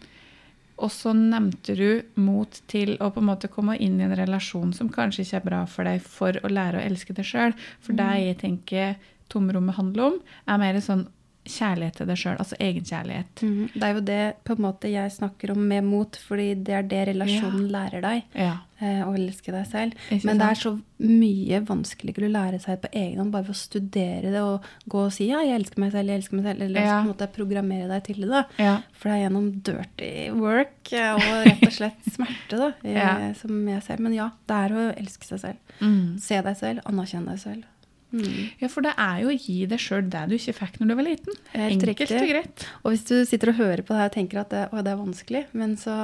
og 0.81 0.90
så 0.90 1.12
nevnte 1.14 1.76
du 1.76 2.03
mot 2.18 2.59
til 2.70 2.96
å 2.98 3.11
på 3.12 3.20
en 3.22 3.29
måte 3.29 3.50
komme 3.53 3.76
inn 3.79 4.00
i 4.00 4.07
en 4.09 4.16
relasjon 4.18 4.72
som 4.74 4.88
kanskje 4.90 5.22
ikke 5.26 5.37
er 5.42 5.46
bra 5.46 5.61
for 5.68 5.87
deg, 5.87 6.03
for 6.03 6.38
å 6.42 6.50
lære 6.50 6.81
å 6.81 6.85
elske 6.88 7.14
deg 7.14 7.29
sjøl. 7.29 7.55
For 7.85 7.94
det 7.94 8.09
jeg 8.24 8.38
tenker 8.40 8.96
tomrommet 9.31 9.76
handler 9.76 10.09
om, 10.09 10.16
er 10.50 10.59
mer 10.62 10.81
sånn 10.83 11.07
kjærlighet 11.48 11.94
til 11.96 12.07
deg 12.07 12.18
sjøl, 12.20 12.37
altså 12.38 12.57
egenkjærlighet. 12.61 13.42
Mhm. 13.42 13.70
Det 13.74 13.83
er 13.83 13.94
jo 13.94 14.00
det 14.00 14.24
på 14.44 14.53
en 14.57 14.62
måte 14.62 14.90
jeg 14.92 15.11
snakker 15.11 15.50
om 15.55 15.62
med 15.68 15.85
mot, 15.85 16.16
fordi 16.29 16.55
det 16.62 16.74
er 16.76 16.83
det 16.83 17.07
relasjonen 17.14 17.70
lærer 17.72 18.03
deg. 18.05 18.22
Ja. 18.35 18.59
eh, 18.81 19.00
Å 19.05 19.14
elske 19.16 19.53
deg 19.53 19.66
selv. 19.66 19.92
Ikke 20.11 20.24
Men 20.29 20.38
det 20.38 20.46
er 20.50 20.55
så 20.61 20.72
mye 21.00 21.61
vanskeligere 21.66 22.29
å 22.29 22.33
lære 22.33 22.61
seg 22.61 22.81
på 22.83 22.88
egen 22.92 23.18
hånd 23.18 23.33
bare 23.33 23.44
ved 23.48 23.55
å 23.57 23.59
studere 23.59 24.31
det 24.33 24.40
og 24.44 24.62
gå 24.88 25.03
og 25.07 25.12
si 25.12 25.26
ja, 25.31 25.40
jeg 25.44 25.57
elsker 25.61 25.81
meg 25.81 25.92
selv, 25.92 26.09
jeg 26.12 26.20
elsker 26.20 26.37
meg 26.37 26.44
selv. 26.44 26.62
Eller 26.62 26.81
Ja. 26.81 26.94
på 27.00 27.09
en 27.09 27.12
måte 27.14 27.31
programmere 27.33 27.88
deg 27.88 28.05
til 28.05 28.20
det. 28.20 28.29
da. 28.29 28.44
Ja. 28.59 28.76
For 28.92 29.09
det 29.09 29.16
er 29.16 29.24
gjennom 29.29 29.50
dirty 29.62 30.31
work 30.37 30.92
eh, 30.92 31.12
og 31.14 31.46
rett 31.46 31.66
og 31.66 31.72
slett 31.72 32.05
smerte 32.14 32.57
da, 32.61 32.72
jeg, 32.85 32.94
Ja. 33.00 33.35
som 33.35 33.66
jeg 33.68 33.83
ser. 33.83 33.98
Men 34.00 34.12
ja, 34.14 34.31
det 34.46 34.57
er 34.57 34.76
å 34.76 34.87
elske 34.96 35.24
seg 35.24 35.40
selv. 35.40 35.76
Mm. 35.81 36.18
Se 36.20 36.40
deg 36.42 36.57
selv, 36.57 36.81
anerkjenne 36.85 37.33
deg 37.33 37.38
selv. 37.40 37.64
Mm. 38.11 38.51
Ja, 38.59 38.68
for 38.73 38.85
det 38.85 38.92
er 38.99 39.20
jo 39.23 39.31
å 39.31 39.37
gi 39.37 39.59
deg 39.70 39.83
sjøl 39.83 40.09
det 40.11 40.25
du 40.31 40.35
ikke 40.37 40.57
fikk 40.57 40.81
når 40.81 40.90
du 40.90 40.94
var 40.99 41.07
liten. 41.07 41.38
Helt 41.55 41.87
Enkelt 41.87 42.14
og 42.16 42.33
greit. 42.33 42.66
Og 42.83 42.94
hvis 42.94 43.07
du 43.07 43.14
sitter 43.29 43.53
og 43.53 43.61
hører 43.61 43.85
på 43.87 43.94
det 43.94 44.03
her 44.03 44.11
og 44.11 44.16
tenker 44.16 44.42
at 44.42 44.51
det, 44.55 44.64
å, 44.70 44.83
det 44.87 44.94
er 44.94 45.01
vanskelig, 45.01 45.44
men 45.57 45.77
så 45.81 45.94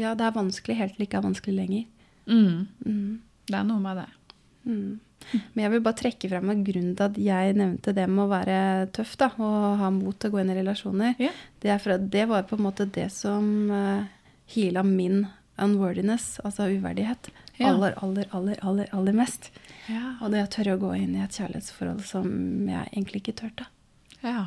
Ja, 0.00 0.12
det 0.18 0.26
er 0.26 0.36
vanskelig 0.36 0.78
helt 0.80 0.96
til 0.96 1.04
det 1.04 1.08
ikke 1.08 1.22
er 1.22 1.28
vanskelig 1.30 1.56
lenger. 1.56 1.88
Mm. 2.28 2.60
Mm. 2.84 3.08
Det 3.48 3.58
er 3.58 3.66
noe 3.68 3.82
med 3.84 4.02
det. 4.02 4.08
Mm. 4.64 4.92
Men 5.54 5.62
jeg 5.62 5.72
vil 5.72 5.84
bare 5.84 5.98
trekke 5.98 6.28
frem 6.30 6.50
en 6.52 6.64
grunn 6.66 6.90
til 6.96 7.06
at 7.06 7.20
jeg 7.20 7.56
nevnte 7.56 7.94
det 7.96 8.04
med 8.10 8.26
å 8.26 8.32
være 8.32 8.58
tøff 8.96 9.14
da, 9.20 9.30
og 9.40 9.78
ha 9.80 9.88
mot 9.94 10.18
til 10.20 10.30
å 10.30 10.34
gå 10.34 10.42
inn 10.42 10.52
i 10.52 10.58
relasjoner. 10.58 11.14
yeah. 11.22 11.38
Det, 11.62 11.72
er 11.72 11.80
for 11.80 11.96
at 11.96 12.04
det 12.12 12.26
var 12.30 12.44
på 12.48 12.58
en 12.58 12.66
måte 12.66 12.86
det 12.92 13.08
som 13.14 13.72
uh, 13.72 14.04
heala 14.52 14.84
min 14.84 15.24
unworthiness, 15.60 16.38
altså 16.44 16.68
uverdighet, 16.72 17.30
Ja. 17.58 17.70
aller, 17.70 17.94
aller, 18.02 18.28
aller, 18.34 18.58
aller, 18.66 18.88
aller 18.92 19.16
mest. 19.16 19.50
Ja. 19.86 20.16
Og 20.20 20.32
det 20.34 20.42
å 20.42 20.50
tørre 20.50 20.74
å 20.74 20.82
gå 20.82 20.94
inn 20.98 21.14
i 21.14 21.22
et 21.22 21.36
kjærlighetsforhold 21.38 22.04
som 22.08 22.28
jeg 22.70 22.92
egentlig 22.92 23.24
ikke 23.24 23.38
turte. 23.44 23.70
ja. 24.22 24.46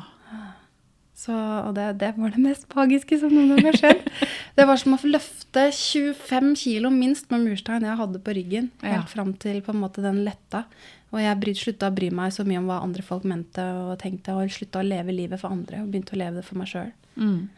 Så, 1.18 1.34
og 1.34 1.72
det, 1.74 1.96
det 1.98 2.12
var 2.14 2.30
det 2.30 2.38
mest 2.38 2.68
pagiske 2.70 3.16
som 3.18 3.32
noen 3.34 3.56
gang 3.56 3.72
har 3.72 3.78
skjedd. 3.80 4.04
Det 4.58 4.66
var 4.68 4.78
som 4.78 4.94
å 4.94 4.98
løfte 5.02 5.64
25 5.74 6.52
kilo 6.60 6.92
minst 6.94 7.26
med 7.32 7.42
murstein 7.42 7.86
jeg 7.86 7.98
hadde 7.98 8.20
på 8.22 8.34
ryggen. 8.36 8.68
Ja. 8.78 9.00
Helt 9.00 9.10
fram 9.10 9.32
til 9.42 9.58
på 9.66 9.74
en 9.74 9.80
måte 9.82 10.04
den 10.04 10.20
letta. 10.26 10.64
Og 11.10 11.18
jeg 11.22 11.56
slutta 11.58 11.88
å 11.90 11.96
bry 11.96 12.12
meg 12.14 12.34
så 12.36 12.46
mye 12.46 12.60
om 12.60 12.68
hva 12.70 12.78
andre 12.84 13.02
folk 13.02 13.26
mente 13.26 13.64
og 13.80 13.96
tenkte, 14.02 14.36
og 14.36 14.52
slutta 14.54 14.78
å 14.78 14.86
leve 14.86 15.14
livet 15.14 15.40
for 15.42 15.50
andre 15.54 15.82
og 15.82 15.90
begynte 15.90 16.14
å 16.14 16.20
leve 16.20 16.38
det 16.38 16.46
for 16.46 16.60
meg 16.60 16.70
sjøl. 16.70 16.92
Mm. 17.18 17.48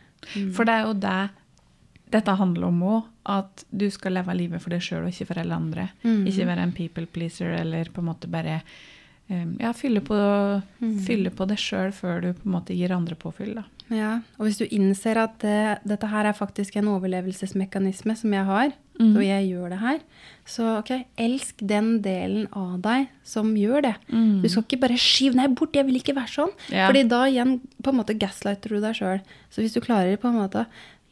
For 0.57 0.69
det 0.69 0.77
er 0.77 0.87
jo 0.87 0.97
det 1.03 1.21
dette 2.11 2.35
handler 2.39 2.69
om 2.69 2.81
òg. 2.83 3.03
At 3.31 3.65
du 3.71 3.87
skal 3.93 4.17
leve 4.17 4.35
livet 4.35 4.63
for 4.63 4.73
deg 4.75 4.83
sjøl 4.83 5.05
og 5.07 5.13
ikke 5.13 5.29
for 5.29 5.39
alle 5.43 5.55
andre. 5.55 5.89
Mm. 6.03 6.25
Ikke 6.27 6.47
være 6.49 6.65
en 6.67 6.73
people 6.77 7.07
pleaser 7.07 7.53
eller 7.61 7.91
på 7.93 8.01
en 8.03 8.09
måte 8.11 8.31
bare 8.33 8.61
um, 9.31 9.57
ja, 9.61 9.73
fylle 9.77 10.01
på, 10.01 10.17
Mm. 10.81 10.97
fylle 11.05 11.31
på 11.31 11.47
deg 11.47 11.59
sjøl 11.61 11.93
før 11.93 12.23
du 12.25 12.33
på 12.33 12.49
en 12.49 12.55
måte 12.57 12.75
gir 12.75 12.91
andre 12.97 13.15
påfyll. 13.15 13.55
da. 13.61 13.65
Ja, 13.91 14.21
og 14.39 14.47
hvis 14.47 14.59
du 14.59 14.67
innser 14.71 15.19
at 15.19 15.39
det, 15.43 15.81
dette 15.85 16.07
her 16.07 16.25
er 16.31 16.33
faktisk 16.33 16.77
en 16.79 16.87
overlevelsesmekanisme 16.93 18.15
som 18.17 18.33
jeg 18.33 18.45
har, 18.47 18.73
mm. 19.01 19.17
og 19.17 19.25
jeg 19.25 19.49
gjør 19.51 19.73
det 19.75 19.79
her, 19.83 19.99
så 20.47 20.69
ok, 20.79 20.93
elsk 21.19 21.65
den 21.67 22.01
delen 22.05 22.47
av 22.57 22.77
deg 22.85 23.09
som 23.27 23.51
gjør 23.59 23.83
det. 23.89 23.95
Mm. 24.13 24.41
Du 24.45 24.49
skal 24.49 24.63
ikke 24.67 24.81
bare 24.87 24.99
skyve 25.01 25.39
deg 25.41 25.57
bort, 25.59 25.75
jeg 25.75 25.87
vil 25.89 25.99
ikke 26.01 26.15
være 26.17 26.35
sånn. 26.37 26.55
Ja. 26.71 26.87
Fordi 26.91 27.03
da 27.11 27.25
igjen 27.31 27.59
på 27.83 27.91
en 27.93 28.01
måte 28.01 28.19
gaslighter 28.19 28.77
du 28.77 28.81
deg 28.81 28.95
sjøl. 28.99 29.21
Så 29.51 29.63
hvis 29.65 29.75
du 29.75 29.83
klarer 29.85 30.17
på 30.21 30.31
en 30.31 30.39
måte 30.39 30.67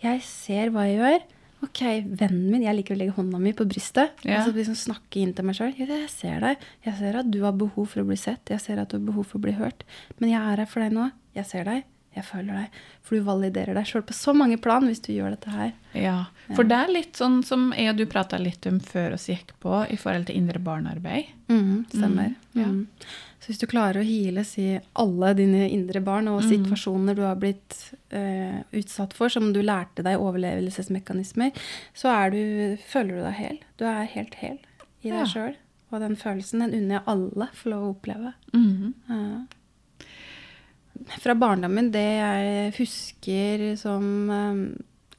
Jeg 0.04 0.22
ser 0.26 0.72
hva 0.74 0.86
jeg 0.88 1.00
gjør. 1.00 1.26
Ok, 1.66 1.80
vennen 2.20 2.46
min, 2.52 2.62
jeg 2.62 2.76
liker 2.78 2.94
å 2.94 2.98
legge 3.00 3.16
hånda 3.16 3.40
mi 3.42 3.50
på 3.56 3.66
brystet. 3.66 4.20
Ja. 4.22 4.38
Og 4.38 4.46
så 4.46 4.54
liksom 4.54 4.78
snakke 4.78 5.18
inn 5.18 5.32
til 5.34 5.46
meg 5.48 5.58
sjøl. 5.58 5.74
Jeg 5.74 6.06
ser 6.12 6.38
deg. 6.44 6.66
Jeg 6.86 6.98
ser 7.00 7.18
at 7.18 7.30
du 7.34 7.40
har 7.42 7.56
behov 7.58 7.90
for 7.90 8.04
å 8.04 8.06
bli 8.06 8.18
sett. 8.20 8.52
Jeg 8.52 8.62
ser 8.62 8.78
at 8.78 8.92
du 8.92 9.00
har 9.00 9.06
behov 9.10 9.26
for 9.26 9.40
å 9.40 9.46
bli 9.48 9.56
hørt. 9.58 9.82
Men 10.22 10.36
jeg 10.36 10.38
er 10.38 10.62
her 10.62 10.70
for 10.70 10.86
deg 10.86 10.94
nå. 10.94 11.08
Jeg 11.34 11.50
ser 11.50 11.66
deg. 11.66 11.86
Jeg 12.18 12.24
føler 12.26 12.62
deg. 12.62 12.78
For 13.06 13.18
du 13.18 13.26
validerer 13.26 13.76
deg 13.78 13.86
sjøl 13.86 14.04
på 14.06 14.16
så 14.16 14.34
mange 14.34 14.58
plan 14.62 14.86
hvis 14.86 15.02
du 15.04 15.10
gjør 15.12 15.34
dette 15.34 15.52
her. 15.52 15.72
Ja, 15.98 16.16
for 16.56 16.66
det 16.66 16.78
er 16.78 16.92
litt 16.94 17.18
sånn 17.18 17.40
som 17.46 17.68
jeg 17.76 17.92
og 17.92 18.00
du 18.00 18.06
prata 18.10 18.40
litt 18.40 18.66
om 18.70 18.80
før 18.82 19.14
oss 19.18 19.28
gikk 19.30 19.52
på, 19.62 19.74
i 19.92 19.98
forhold 20.00 20.30
til 20.30 20.40
indre 20.40 20.62
barnearbeid. 20.62 21.30
Mm, 21.52 21.86
stemmer. 21.92 22.34
Mm, 22.56 22.62
ja. 22.62 22.70
Så 23.48 23.54
hvis 23.54 23.60
du 23.62 23.66
klarer 23.70 24.02
å 24.02 24.04
hile 24.04 24.42
si 24.44 24.74
alle 25.00 25.30
dine 25.38 25.62
indre 25.72 26.02
barn 26.04 26.26
og 26.28 26.42
Mm. 26.42 26.48
situasjoner 26.50 27.16
du 27.16 27.22
har 27.24 27.34
blitt 27.40 27.94
eh, 28.12 28.58
utsatt 28.76 29.14
for, 29.16 29.28
som 29.32 29.52
du 29.54 29.62
lærte 29.62 30.04
deg 30.04 30.20
overlevelsesmekanismer, 30.20 31.52
så 31.96 32.12
du, 32.30 32.76
føler 32.92 33.16
du 33.16 33.22
deg 33.24 33.38
hel. 33.38 33.58
Du 33.78 33.84
er 33.88 34.04
helt 34.04 34.34
hel 34.34 34.58
i 35.02 35.08
Ja. 35.08 35.22
deg 35.24 35.32
sjøl. 35.32 35.54
Og 35.90 36.00
den 36.00 36.16
følelsen 36.20 36.60
den 36.60 36.74
unner 36.76 36.98
jeg 36.98 37.06
alle 37.06 37.48
får 37.56 37.70
lov 37.72 37.82
å 37.86 37.94
oppleve. 37.96 38.34
Mhm. 38.52 38.92
Ja. 39.08 39.46
Fra 41.22 41.34
barndommen, 41.38 41.90
det 41.94 42.04
jeg 42.04 42.72
husker 42.76 43.76
som 43.80 44.04
um, 44.28 44.62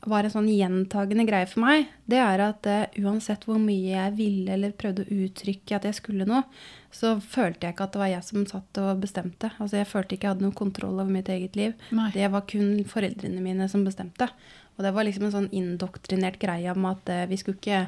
var 0.06 0.24
en 0.28 0.34
sånn 0.34 0.50
gjentagende 0.52 1.26
greie 1.26 1.48
for 1.50 1.64
meg, 1.64 1.88
det 2.06 2.20
er 2.22 2.44
at 2.46 2.68
uh, 2.70 2.86
uansett 3.02 3.46
hvor 3.48 3.58
mye 3.64 3.96
jeg 3.96 4.14
ville 4.20 4.54
eller 4.54 4.72
prøvde 4.78 5.06
å 5.08 5.18
uttrykke 5.26 5.76
at 5.80 5.88
jeg 5.90 5.98
skulle 6.02 6.28
noe, 6.30 6.44
så 6.92 7.16
følte 7.22 7.68
jeg 7.68 7.76
ikke 7.76 7.86
at 7.86 7.94
det 7.94 8.02
var 8.02 8.10
jeg 8.10 8.26
som 8.26 8.46
satt 8.50 8.80
og 8.82 9.02
bestemte. 9.04 9.52
Altså 9.62 9.78
Jeg 9.78 9.90
følte 9.90 10.16
ikke 10.16 10.28
jeg 10.28 10.36
hadde 10.36 10.46
noen 10.48 10.58
kontroll 10.58 10.98
over 10.98 11.12
mitt 11.12 11.30
eget 11.30 11.58
liv. 11.60 11.76
Nei. 11.94 12.10
Det 12.16 12.30
var 12.34 12.48
kun 12.50 12.80
foreldrene 12.90 13.44
mine 13.46 13.68
som 13.70 13.86
bestemte. 13.86 14.30
Og 14.78 14.86
det 14.86 14.94
var 14.96 15.06
liksom 15.06 15.28
en 15.28 15.36
sånn 15.36 15.52
indoktrinert 15.54 16.40
greie 16.42 16.72
om 16.74 16.88
at 16.90 17.12
eh, 17.12 17.28
vi 17.30 17.38
skulle 17.38 17.60
ikke 17.60 17.84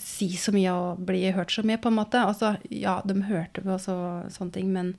si 0.00 0.32
så 0.40 0.50
mye 0.54 0.72
og 0.74 1.04
bli 1.06 1.22
hørt 1.36 1.52
så 1.54 1.62
mye, 1.62 1.78
på 1.78 1.92
en 1.92 1.98
måte. 2.00 2.18
Altså, 2.18 2.56
ja, 2.74 2.98
de 3.06 3.20
hørte 3.28 3.62
på 3.62 3.78
så, 3.78 3.96
sånne 4.34 4.56
ting, 4.56 4.72
men 4.74 4.94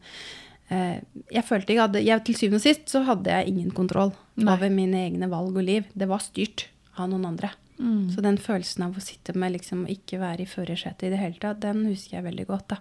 eh, 0.70 1.02
jeg 1.34 1.48
følte 1.48 1.76
ikke 1.76 1.90
at 1.90 2.00
jeg, 2.00 2.24
Til 2.30 2.40
syvende 2.40 2.62
og 2.62 2.66
sist 2.68 2.88
så 2.94 3.04
hadde 3.10 3.34
jeg 3.34 3.52
ingen 3.52 3.74
kontroll 3.76 4.14
Nei. 4.40 4.54
over 4.54 4.72
mine 4.72 5.02
egne 5.10 5.28
valg 5.32 5.58
og 5.58 5.68
liv. 5.68 5.90
Det 5.92 6.08
var 6.08 6.24
styrt 6.24 6.70
av 6.96 7.12
noen 7.12 7.28
andre. 7.34 7.52
Mm. 7.76 8.08
Så 8.14 8.24
den 8.24 8.38
følelsen 8.40 8.86
av 8.86 8.96
å 8.96 9.04
sitte 9.04 9.36
med 9.36 9.56
liksom 9.58 9.84
ikke 9.92 10.20
være 10.22 10.46
i 10.46 10.50
førersetet 10.50 11.10
i 11.10 11.14
det 11.14 11.20
hele 11.20 11.40
tatt, 11.42 11.62
den 11.64 11.84
husker 11.90 12.20
jeg 12.20 12.28
veldig 12.28 12.48
godt. 12.48 12.68
da. 12.72 12.78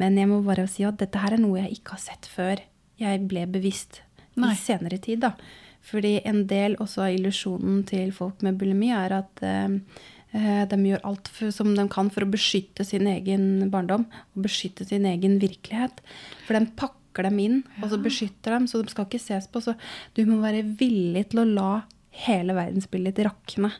Men 0.00 0.18
jeg 0.20 0.28
må 0.30 0.42
bare 0.44 0.66
si 0.70 0.84
at 0.84 0.98
dette 1.00 1.20
her 1.20 1.36
er 1.36 1.42
noe 1.42 1.62
jeg 1.62 1.78
ikke 1.78 1.96
har 1.96 2.02
sett 2.04 2.28
før 2.30 2.60
jeg 3.00 3.22
ble 3.30 3.46
bevisst 3.50 4.02
Nei. 4.36 4.52
i 4.52 4.58
senere 4.58 4.98
tid. 5.02 5.24
da. 5.24 5.32
Fordi 5.84 6.18
en 6.24 6.44
del 6.48 6.76
også 6.80 7.06
av 7.06 7.14
illusjonen 7.16 7.84
til 7.88 8.12
folk 8.16 8.44
med 8.44 8.58
bulimi 8.60 8.90
er 8.94 9.12
at 9.18 9.42
eh, 9.44 9.78
eh, 10.32 10.62
de 10.68 10.78
gjør 10.90 11.04
alt 11.08 11.28
for, 11.28 11.52
som 11.52 11.72
de 11.76 11.88
kan 11.92 12.10
for 12.12 12.24
å 12.24 12.32
beskytte 12.32 12.86
sin 12.88 13.08
egen 13.10 13.70
barndom 13.72 14.06
og 14.34 14.46
beskytte 14.46 14.86
sin 14.88 15.04
egen 15.08 15.38
virkelighet. 15.42 16.00
For 16.46 16.56
de 16.56 16.72
pakker 16.76 17.28
dem 17.28 17.40
inn, 17.40 17.58
og 17.82 17.90
så 17.92 18.00
beskytter 18.02 18.56
dem, 18.56 18.68
så 18.68 18.80
de 18.82 18.92
skal 18.92 19.08
ikke 19.08 19.22
ses 19.22 19.48
på. 19.48 19.60
Så 19.62 19.76
du 20.16 20.24
må 20.28 20.40
være 20.42 20.64
villig 20.80 21.28
til 21.30 21.44
å 21.44 21.48
la 21.48 21.72
hele 22.24 22.56
verdensbildet 22.56 23.18
ditt 23.18 23.28
rakne 23.28 23.72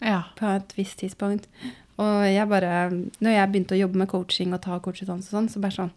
Ja. 0.00 0.22
på 0.38 0.46
et 0.56 0.72
visst 0.76 0.98
tidspunkt. 1.00 1.46
Og 1.98 2.24
jeg 2.30 2.46
bare, 2.48 2.90
når 3.20 3.30
jeg 3.34 3.50
begynte 3.52 3.74
å 3.74 3.80
jobbe 3.80 3.98
med 3.98 4.08
coaching 4.08 4.52
og 4.54 4.60
ta 4.62 4.78
coachutdannelse 4.78 5.32
og 5.32 5.38
sånn, 5.40 5.48
så 5.50 5.60
bare 5.60 5.74
sånn 5.74 5.90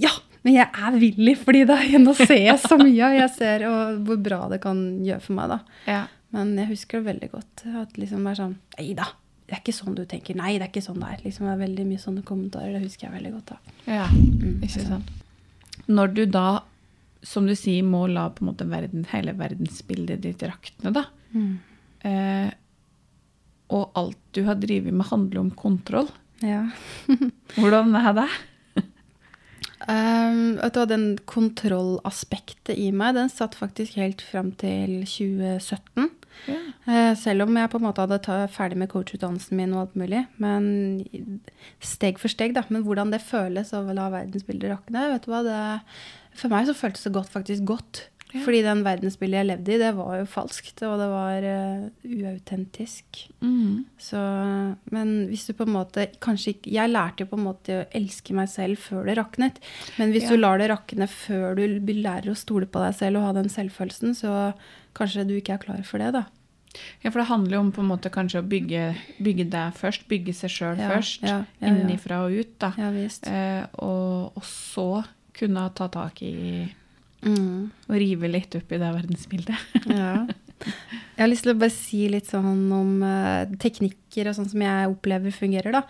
Ja, 0.00 0.10
men 0.42 0.54
jeg 0.54 0.68
er 0.72 0.96
villig, 0.98 1.36
fordi 1.38 1.64
da 1.68 1.76
nå 2.00 2.14
ser 2.16 2.40
jeg 2.46 2.58
så 2.58 2.78
mye, 2.80 3.04
og 3.10 3.18
jeg 3.18 3.30
ser 3.36 3.66
og 3.68 4.00
hvor 4.06 4.16
bra 4.24 4.48
det 4.48 4.60
kan 4.64 4.80
gjøre 5.04 5.20
for 5.20 5.32
meg, 5.36 5.48
da. 5.52 5.58
ja. 5.86 6.04
Men 6.34 6.56
jeg 6.58 6.66
husker 6.72 6.98
det 6.98 7.06
veldig 7.12 7.28
godt. 7.30 7.62
At 7.78 7.92
liksom 8.00 8.24
er 8.26 8.34
sånn 8.34 8.56
Nei 8.78 8.88
da, 8.98 9.04
det 9.46 9.54
er 9.54 9.60
ikke 9.60 9.74
sånn 9.76 9.94
du 9.94 10.00
tenker. 10.10 10.34
Nei, 10.34 10.56
det 10.58 10.64
er 10.66 10.70
ikke 10.72 10.82
sånn 10.82 10.98
det 10.98 11.10
er. 11.12 11.20
Liksom, 11.28 11.46
det 11.46 11.52
er 11.52 11.60
veldig 11.60 11.84
mye 11.86 12.00
sånne 12.02 12.24
kommentarer. 12.26 12.72
Det 12.74 12.80
husker 12.88 13.06
jeg 13.06 13.14
veldig 13.20 13.32
godt. 13.36 13.52
da. 13.52 13.76
Ja, 13.86 14.06
Mm, 14.10 14.56
ikke 14.64 14.80
så- 14.80 14.88
sant. 14.88 15.12
Når 15.86 16.14
du 16.16 16.24
da, 16.26 16.62
som 17.22 17.46
du 17.46 17.54
sier, 17.54 17.84
må 17.86 18.08
la 18.10 18.30
på 18.30 18.42
en 18.42 18.48
måte 18.50 18.66
verden, 18.68 19.04
hele 19.12 19.32
verdensbildet 19.38 20.20
ditt 20.26 20.42
rakne, 20.42 20.92
da, 20.92 21.04
eh, 22.02 22.50
og 23.72 23.94
alt 23.96 24.18
du 24.36 24.42
har 24.48 24.58
drevet 24.60 24.92
med 24.92 25.08
handler 25.12 25.44
om 25.46 25.50
kontroll, 25.54 26.10
Ja. 26.44 26.66
hvordan 27.56 27.94
er 27.96 28.12
det? 28.18 28.28
Um, 29.84 30.56
vet 30.56 30.72
du 30.72 30.80
hva, 30.80 30.86
Den 30.88 31.06
kontrollaspektet 31.28 32.76
i 32.80 32.90
meg, 32.94 33.16
den 33.18 33.28
satt 33.32 33.56
faktisk 33.58 33.98
helt 34.00 34.22
fram 34.24 34.52
til 34.60 35.02
2017. 35.04 36.08
Ja. 36.48 36.56
Uh, 36.88 37.12
selv 37.18 37.44
om 37.44 37.56
jeg 37.58 37.70
på 37.70 37.78
en 37.78 37.84
måte 37.84 38.04
hadde 38.04 38.18
tatt 38.24 38.52
ferdig 38.54 38.78
med 38.80 38.90
coachutdannelsen 38.92 39.58
min 39.58 39.74
og 39.76 39.82
alt 39.84 39.98
mulig. 40.00 40.24
Men 40.40 41.04
steg 41.84 42.20
for 42.22 42.32
steg, 42.32 42.56
da. 42.56 42.64
Men 42.72 42.86
hvordan 42.86 43.12
det 43.12 43.22
føles 43.24 43.74
å 43.76 43.84
la 43.92 44.08
verdensbildet 44.14 44.72
rakne, 44.72 45.04
vet 45.12 45.28
du 45.28 45.32
hva, 45.34 45.42
det, 45.46 45.60
for 46.40 46.54
meg 46.54 46.68
så 46.70 46.76
føltes 46.78 47.04
det 47.04 47.14
godt, 47.18 47.32
faktisk 47.36 47.68
godt. 47.68 48.06
Ja. 48.34 48.40
Fordi 48.42 48.60
den 48.66 48.80
verdensbildet 48.82 49.38
jeg 49.38 49.46
levde 49.46 49.74
i, 49.74 49.78
det 49.78 49.90
var 49.94 50.16
jo 50.18 50.24
falskt, 50.26 50.82
og 50.82 50.98
det 50.98 51.06
var 51.12 51.44
uh, 51.46 51.84
uautentisk. 52.02 53.20
Mm. 53.46 53.84
Så, 54.00 54.18
men 54.90 55.12
hvis 55.30 55.46
du 55.46 55.52
på 55.54 55.66
en 55.68 55.76
måte 55.76 56.08
kanskje 56.24 56.56
ikke 56.56 56.72
Jeg 56.74 56.90
lærte 56.90 57.22
jo 57.22 57.30
på 57.30 57.38
en 57.38 57.46
måte 57.46 57.76
å 57.78 57.86
elske 57.94 58.34
meg 58.34 58.50
selv 58.50 58.82
før 58.82 59.06
det 59.06 59.16
raknet. 59.20 59.60
Men 60.00 60.10
hvis 60.10 60.26
Ja. 60.26 60.34
du 60.34 60.42
lar 60.42 60.58
det 60.58 60.70
rakne 60.72 61.06
før 61.06 61.54
du 61.54 61.92
lærer 61.94 62.32
å 62.32 62.36
stole 62.38 62.66
på 62.66 62.82
deg 62.82 62.94
selv 62.98 63.20
og 63.20 63.28
ha 63.28 63.32
den 63.38 63.48
selvfølelsen, 63.52 64.14
så 64.18 64.52
kanskje 64.98 65.28
du 65.28 65.36
ikke 65.38 65.54
er 65.54 65.62
klar 65.62 65.84
for 65.86 66.02
det, 66.02 66.12
da. 66.18 66.26
Ja, 67.04 67.10
for 67.10 67.20
det 67.20 67.28
handler 67.30 67.56
jo 67.56 67.60
om 67.60 67.72
på 67.72 67.82
en 67.84 67.90
måte 67.92 68.10
kanskje 68.10 68.40
å 68.42 68.46
bygge, 68.50 68.94
bygge 69.22 69.46
deg 69.52 69.76
først, 69.78 70.08
bygge 70.10 70.34
seg 70.34 70.50
sjøl 70.50 70.80
Ja, 70.80 70.90
først, 70.90 71.22
ja, 71.22 71.44
ja, 71.60 71.74
ja. 71.86 72.22
og 72.24 72.32
ut, 72.34 72.54
da. 72.58 72.72
Ja 72.80 72.90
visst. 72.90 73.28
Eh, 73.30 73.62
og, 73.78 74.34
og 74.34 74.42
så 74.48 74.88
kunne 75.34 75.68
ta 75.74 75.86
tak 75.92 76.22
i 76.22 76.66
Og 77.94 78.00
rive 78.02 78.30
litt 78.30 78.54
opp 78.58 78.72
i 78.74 78.80
det 78.82 78.94
verdensbildet. 78.98 79.70
Ja. 79.94 80.24
Jeg 80.64 81.20
har 81.20 81.28
lyst 81.28 81.44
til 81.44 81.52
å 81.52 81.58
bare 81.58 81.72
si 81.74 82.04
litt 82.10 82.28
sånn 82.30 82.70
om 82.72 83.02
uh, 83.04 83.44
teknikker 83.60 84.30
og 84.30 84.36
sånn 84.38 84.48
som 84.50 84.62
jeg 84.64 84.90
opplever 84.90 85.34
fungerer, 85.34 85.74
da. 85.76 85.82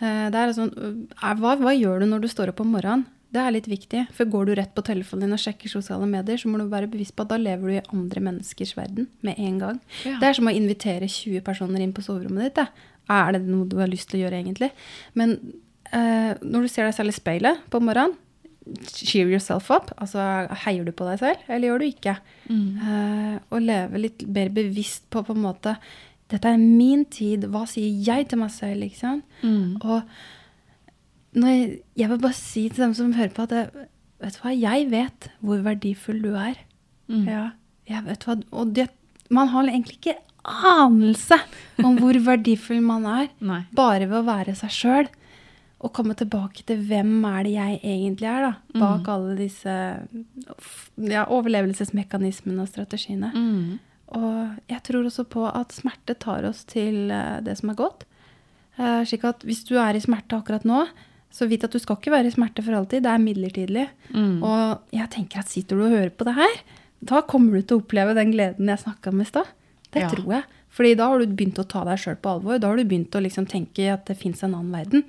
Uh, 0.00 0.30
det 0.32 0.40
er 0.40 0.54
sånn, 0.56 0.70
uh, 0.74 1.34
hva, 1.38 1.54
hva 1.60 1.74
gjør 1.74 2.02
du 2.02 2.08
når 2.08 2.24
du 2.24 2.28
står 2.30 2.54
opp 2.54 2.62
om 2.64 2.72
morgenen? 2.74 3.04
Det 3.34 3.42
er 3.42 3.52
litt 3.52 3.68
viktig. 3.68 4.04
For 4.14 4.30
går 4.30 4.48
du 4.48 4.54
rett 4.56 4.72
på 4.74 4.84
telefonen 4.86 5.26
din 5.26 5.36
og 5.36 5.42
sjekker 5.42 5.70
sosiale 5.70 6.06
medier, 6.08 6.38
så 6.40 6.48
må 6.48 6.60
du 6.60 6.64
være 6.70 6.88
bevisst 6.90 7.16
på 7.18 7.26
at 7.26 7.34
da 7.34 7.38
lever 7.42 7.68
du 7.68 7.76
i 7.76 7.84
andre 7.84 8.22
menneskers 8.30 8.76
verden 8.78 9.10
med 9.26 9.38
en 9.42 9.60
gang. 9.60 9.80
Ja. 10.06 10.16
Det 10.22 10.30
er 10.30 10.38
som 10.38 10.50
å 10.50 10.54
invitere 10.54 11.10
20 11.10 11.44
personer 11.44 11.82
inn 11.84 11.94
på 11.94 12.06
soverommet 12.06 12.48
ditt. 12.48 12.62
Det. 12.62 12.90
Er 13.14 13.34
det 13.34 13.42
noe 13.44 13.66
du 13.68 13.76
har 13.82 13.90
lyst 13.90 14.08
til 14.10 14.22
å 14.22 14.24
gjøre, 14.24 14.38
egentlig? 14.38 14.70
Men 15.18 15.36
når 15.94 16.64
du 16.64 16.70
ser 16.70 16.88
deg 16.88 16.94
selv 16.96 17.12
i 17.12 17.14
speilet 17.18 17.66
på 17.70 17.78
morgenen, 17.82 18.14
cheer 18.88 19.28
yourself 19.28 19.70
up. 19.72 19.92
Altså, 20.00 20.22
heier 20.64 20.86
du 20.86 20.92
på 20.96 21.06
deg 21.08 21.20
selv, 21.20 21.44
eller 21.48 21.68
gjør 21.68 21.82
du 21.82 21.86
ikke? 21.90 22.16
Eh, 22.48 23.36
og 23.50 23.64
leve 23.64 24.00
litt 24.00 24.24
mer 24.28 24.52
bevisst 24.54 25.08
på 25.12 25.24
på 25.24 25.36
en 25.36 25.46
måte 25.46 25.76
Dette 26.32 26.48
er 26.48 26.56
min 26.58 27.04
tid. 27.12 27.44
Hva 27.52 27.66
sier 27.68 27.92
jeg 28.06 28.30
til 28.30 28.40
meg 28.40 28.50
selv? 28.50 28.80
liksom? 28.80 29.20
Mm. 29.44 29.76
Og 29.84 31.36
når 31.36 31.50
jeg, 31.52 31.66
jeg 32.00 32.10
vil 32.10 32.22
bare 32.22 32.38
si 32.38 32.62
til 32.70 32.86
dem 32.86 32.94
som 32.96 33.12
hører 33.12 33.34
på, 33.36 33.44
at 33.44 33.52
jeg, 33.52 33.88
vet 34.24 34.38
du 34.38 34.40
hva, 34.42 34.54
jeg 34.56 34.86
vet 34.90 35.28
hvor 35.44 35.60
verdifull 35.66 36.22
du 36.24 36.30
er. 36.32 36.56
Mm. 37.12 37.26
Ja, 37.28 37.44
jeg 37.90 38.06
vet 38.06 38.24
hva, 38.24 38.38
og 38.56 38.72
det, 38.74 38.88
man 39.28 39.52
har 39.52 39.68
egentlig 39.68 39.98
ikke 40.00 40.16
anelse 40.44 41.38
om 41.84 42.00
hvor 42.00 42.16
verdifull 42.30 42.80
man 42.84 43.04
er, 43.10 43.28
bare 43.76 44.08
ved 44.08 44.22
å 44.22 44.26
være 44.26 44.56
seg 44.58 44.72
sjøl. 44.72 45.12
Og 45.84 45.92
komme 45.92 46.14
tilbake 46.16 46.62
til 46.64 46.80
hvem 46.88 47.18
er 47.28 47.42
det 47.44 47.52
jeg 47.52 47.80
egentlig 47.84 48.28
er, 48.30 48.40
da, 48.46 48.52
bak 48.80 49.02
Mm. 49.04 49.10
alle 49.14 49.34
disse 49.36 49.74
ja, 50.96 51.24
overlevelsesmekanismene 51.28 52.62
og 52.64 52.70
strategiene. 52.70 53.30
Mm. 53.34 53.78
Og 54.14 54.70
jeg 54.70 54.82
tror 54.86 55.08
også 55.08 55.24
på 55.28 55.44
at 55.48 55.74
smerte 55.74 56.14
tar 56.20 56.46
oss 56.48 56.62
til 56.70 57.10
eh, 57.12 57.40
det 57.44 57.56
som 57.58 57.70
er 57.72 57.78
godt. 57.78 58.04
Eh, 58.78 59.02
slik 59.08 59.24
at 59.28 59.44
hvis 59.46 59.64
du 59.68 59.74
er 59.80 59.96
i 59.98 60.02
smerte 60.04 60.36
akkurat 60.38 60.64
nå, 60.68 60.84
så 61.34 61.48
vit 61.50 61.64
at 61.66 61.72
du 61.74 61.80
skal 61.82 61.98
ikke 61.98 62.12
være 62.14 62.30
i 62.30 62.34
smerte 62.36 62.62
for 62.62 62.76
alltid. 62.78 63.02
Det 63.02 63.10
er 63.10 63.22
midlertidig. 63.22 63.86
Mm. 64.14 64.36
Og 64.46 64.94
jeg 64.94 65.10
tenker 65.16 65.42
at 65.42 65.50
sitter 65.50 65.76
du 65.80 65.86
og 65.88 65.94
hører 65.96 66.12
på 66.14 66.26
det 66.28 66.36
her, 66.38 66.60
da 67.04 67.20
kommer 67.26 67.58
du 67.58 67.62
til 67.66 67.76
å 67.80 67.82
oppleve 67.82 68.14
den 68.16 68.30
gleden 68.32 68.70
jeg 68.70 68.84
snakka 68.84 69.10
om 69.12 69.20
i 69.20 69.28
stad. 69.28 69.50
Det 69.92 70.02
Ja. 70.04 70.08
tror 70.10 70.30
jeg. 70.38 70.44
Fordi 70.74 70.94
da 70.98 71.08
har 71.10 71.18
du 71.18 71.26
begynt 71.26 71.58
å 71.58 71.66
ta 71.68 71.84
deg 71.84 71.98
sjøl 71.98 72.16
på 72.18 72.30
alvor. 72.38 72.58
Da 72.58 72.68
har 72.70 72.76
du 72.76 72.84
begynt 72.84 73.14
å 73.14 73.22
liksom 73.22 73.46
tenke 73.46 73.92
at 73.92 74.06
det 74.06 74.16
fins 74.18 74.42
en 74.42 74.54
annen 74.54 74.72
verden. 74.72 75.04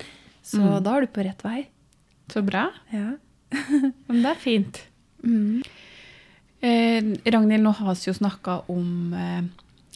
Så 0.45 0.61
Mm. 0.61 0.83
da 0.85 0.95
er 0.97 1.01
du 1.01 1.07
på 1.15 1.23
rett 1.25 1.41
vei. 1.43 1.67
Så 2.29 2.41
bra. 2.45 2.67
Ja. 2.93 3.15
Men 4.07 4.21
det 4.21 4.31
er 4.35 4.41
fint. 4.41 4.81
Mm. 5.25 5.61
Eh, 6.61 7.01
Ragnhild, 7.33 7.63
nå 7.65 7.71
har 7.77 7.95
vi 7.95 8.07
jo 8.09 8.13
snakka 8.17 8.59
om 8.73 9.13
eh, 9.13 9.43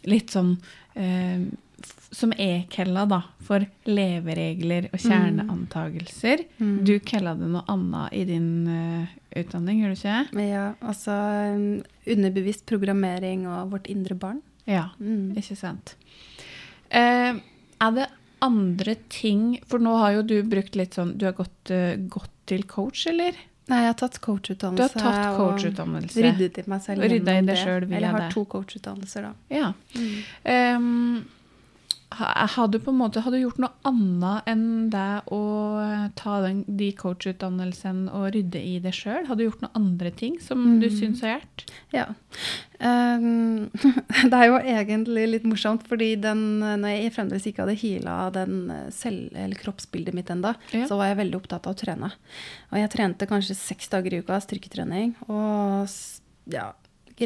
litt 0.10 0.34
sånn 0.34 0.56
eh, 0.96 1.46
som 2.12 2.32
jeg 2.34 2.64
kalla 2.74 3.04
da, 3.06 3.20
for 3.46 3.62
leveregler 3.86 4.88
og 4.90 4.98
kjerneantagelser. 5.00 6.42
Mm. 6.60 6.84
Du 6.86 6.96
kalla 7.06 7.36
det 7.38 7.50
noe 7.54 7.62
annet 7.70 8.14
i 8.18 8.24
din 8.26 8.50
eh, 8.74 9.12
utdanning, 9.44 9.84
gjør 9.84 9.94
du 9.94 10.00
ikke? 10.00 10.48
ja, 10.50 10.64
altså 10.82 11.14
um, 11.54 11.84
underbevisst 12.10 12.66
programmering 12.70 13.46
og 13.48 13.70
vårt 13.76 13.88
indre 13.94 14.18
barn. 14.18 14.42
Ja, 14.70 14.90
Mm. 15.00 15.36
ikke 15.38 15.56
sant. 15.58 15.96
Eh, 16.90 17.38
er 17.38 17.92
det 17.96 18.08
andre 18.42 18.96
ting 19.10 19.60
For 19.68 19.80
nå 19.80 19.98
har 20.00 20.12
jo 20.18 20.22
du 20.24 20.44
brukt 20.44 20.76
litt 20.80 20.94
sånn 20.98 21.18
Du 21.18 21.26
har 21.26 21.34
gått, 21.34 21.72
eh, 21.72 21.96
gått 22.10 22.30
til 22.50 22.64
coach, 22.64 23.06
eller? 23.08 23.34
Nei, 23.70 23.84
jeg 23.84 23.92
har 23.92 23.98
tatt 24.00 24.16
coachutdannelse. 24.22 24.76
Du 24.98 25.04
har 25.04 25.12
tatt 25.14 25.38
coachutdannelse. 25.38 26.18
og. 26.18 26.24
Ryddet 26.40 26.58
i 26.58 26.64
meg 26.72 26.82
selv 26.82 27.04
gjennom 27.04 27.46
det 27.46 27.58
selv 27.60 27.84
Eller 27.94 28.00
jeg 28.08 28.10
har 28.16 28.24
det. 28.24 28.32
to 28.34 28.46
coachutdannelser, 28.46 29.22
da. 29.28 29.34
Ja. 29.54 29.74
Mm. 29.94 30.24
ha- 30.46 31.26
har 32.12 32.68
du 32.68 32.80
på 32.82 32.90
en 32.90 32.98
måte 32.98 33.22
gjort 33.22 33.60
noe 33.62 33.70
annet 33.86 34.48
enn 34.50 34.90
det 34.90 35.22
å 35.32 35.40
ta 36.18 36.40
den, 36.42 36.64
de 36.68 36.88
coachutdannelsen 36.98 38.08
og 38.10 38.32
rydde 38.34 38.58
i 38.66 38.80
det 38.82 38.94
sjøl? 38.98 39.28
Har 39.30 39.36
du 39.38 39.44
gjort 39.46 39.62
noen 39.62 39.76
andre 39.78 40.10
ting 40.12 40.40
som 40.42 40.80
du 40.82 40.88
Mm. 40.90 40.96
syns 40.98 41.22
har 41.22 41.36
hjulpet? 41.40 41.66
Ja. 41.94 42.06
Um, 42.82 43.70
det 44.32 44.34
er 44.34 44.46
jo 44.50 44.58
egentlig 44.58 45.28
litt 45.30 45.44
morsomt, 45.46 45.86
fordi 45.88 46.16
den, 46.20 46.60
når 46.62 46.96
jeg 46.96 47.14
fremdeles 47.14 47.46
ikke 47.46 47.66
hadde 47.66 47.78
heala 47.78 48.18
den 48.34 48.72
eh, 48.72 48.90
selv- 48.90 49.36
eller 49.36 49.56
kroppsbildet 49.62 50.14
mitt 50.18 50.30
enda, 50.34 50.56
Ja. 50.74 50.88
så 50.88 50.98
var 50.98 51.12
jeg 51.12 51.18
veldig 51.22 51.36
opptatt 51.44 51.68
av 51.68 51.76
å 51.76 51.80
trene. 51.80 52.12
Og 52.72 52.80
jeg 52.80 52.90
trente 52.96 53.28
kanskje 53.30 53.56
seks 53.56 53.88
dager 53.90 54.14
i 54.14 54.22
uka 54.24 54.40
styrketrening. 54.42 55.14
Og 55.30 55.88
ja, 56.50 56.72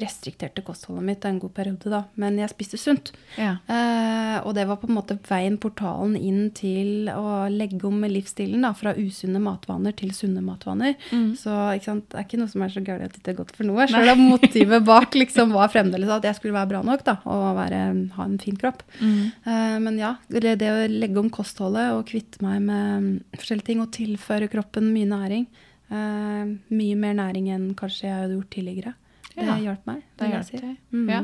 restrikterte 0.02 0.64
kostholdet 0.66 1.06
mitt 1.06 1.26
en 1.26 1.40
god 1.42 1.54
periode, 1.54 1.92
da. 1.92 2.04
Men 2.20 2.40
jeg 2.42 2.52
spiste 2.52 2.80
sunt. 2.82 3.12
Ja. 3.38 3.58
Eh, 3.68 4.38
og 4.44 4.56
det 4.58 4.66
var 4.70 4.80
på 4.82 4.90
en 4.90 4.98
måte 4.98 5.18
veien, 5.28 5.60
portalen 5.62 6.16
inn 6.18 6.50
til 6.56 7.10
å 7.14 7.46
legge 7.52 7.86
om 7.88 8.02
livsstilen. 8.08 8.64
da, 8.66 8.74
Fra 8.78 8.96
usunne 8.98 9.42
matvaner 9.44 9.96
til 9.98 10.14
sunne 10.16 10.42
matvaner. 10.46 10.96
Mm. 11.12 11.34
Så 11.40 11.54
ikke 11.76 11.90
sant, 11.92 12.08
det 12.12 12.20
er 12.20 12.28
ikke 12.28 12.42
noe 12.42 12.54
som 12.54 12.66
er 12.66 12.74
så 12.74 12.84
gærent 12.86 13.12
at 13.12 13.18
det 13.18 13.22
ikke 13.24 13.36
er 13.36 13.42
godt 13.42 13.56
for 13.58 13.70
noe. 13.70 13.88
Selv 13.92 14.16
om 14.16 14.24
motivet 14.34 14.86
bak 14.94 15.18
liksom 15.20 15.54
var 15.54 15.72
fremdeles 15.74 16.10
at 16.18 16.26
jeg 16.30 16.40
skulle 16.40 16.58
være 16.58 16.72
bra 16.74 16.82
nok 16.86 17.06
da, 17.08 17.18
og 17.30 17.46
være, 17.60 17.84
ha 18.18 18.26
en 18.30 18.40
fin 18.42 18.58
kropp. 18.60 18.82
Mm. 19.00 19.20
Eh, 19.46 19.78
men 19.84 20.00
ja, 20.02 20.16
det, 20.30 20.58
det 20.64 20.72
å 20.72 20.88
legge 20.90 21.22
om 21.22 21.30
kostholdet 21.34 21.94
og 21.94 22.08
kvitte 22.10 22.42
meg 22.46 22.64
med 22.66 23.22
forskjellige 23.38 23.70
ting 23.72 23.84
og 23.84 23.94
tilføre 23.96 24.50
kroppen 24.52 24.90
mye 24.94 25.10
næring. 25.10 25.48
eh, 25.94 26.46
mye 26.74 26.96
mer 26.98 27.14
næring 27.20 27.50
enn 27.54 27.72
kanskje 27.78 28.08
jeg 28.08 28.20
hadde 28.24 28.38
gjort 28.38 28.54
tidligere. 28.56 28.94
Det 29.36 29.46
Ja, 29.46 29.56
hjalp 29.58 29.86
meg. 29.88 30.04
Det 30.18 30.30
jeg 30.32 30.46
si. 30.46 30.78
Mhm. 30.92 31.10
Ja. 31.10 31.22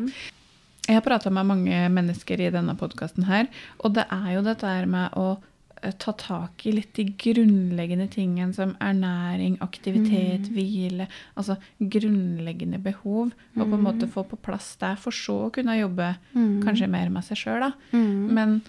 Jeg 0.87 0.95
har 0.95 1.01
prata 1.01 1.29
med 1.29 1.45
mange 1.45 1.89
mennesker 1.93 2.39
i 2.41 2.49
denne 2.49 2.73
podkasten 2.75 3.25
her, 3.25 3.47
og 3.83 3.93
det 3.93 4.05
er 4.11 4.33
jo 4.33 4.41
dette 4.41 4.65
her 4.65 4.85
med 4.89 5.11
å 5.13 5.37
eh, 5.81 5.91
ta 5.91 6.11
tak 6.11 6.65
i 6.65 6.71
litt 6.73 6.93
de 6.97 7.05
grunnleggende 7.05 8.09
tingene 8.11 8.53
som 8.53 8.73
ernæring, 8.81 9.57
aktivitet, 9.61 10.49
Mm. 10.49 10.53
hvile. 10.53 11.07
Altså 11.37 11.55
grunnleggende 11.79 12.79
behov. 12.83 13.31
Og 13.55 13.63
på 13.69 13.73
en 13.77 13.83
måte 13.85 14.07
få 14.11 14.23
på 14.27 14.35
plass 14.41 14.75
der, 14.81 14.95
for 14.97 15.11
så 15.11 15.45
å 15.47 15.51
kunne 15.53 15.77
jobbe 15.79 16.17
Mm. 16.35 16.63
kanskje 16.63 16.89
mer 16.89 17.09
med 17.09 17.23
seg 17.23 17.37
sjøl, 17.37 17.59
da. 17.61 17.71
Mhm. 17.93 18.29
Men 18.33 18.61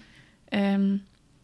em, 0.53 1.01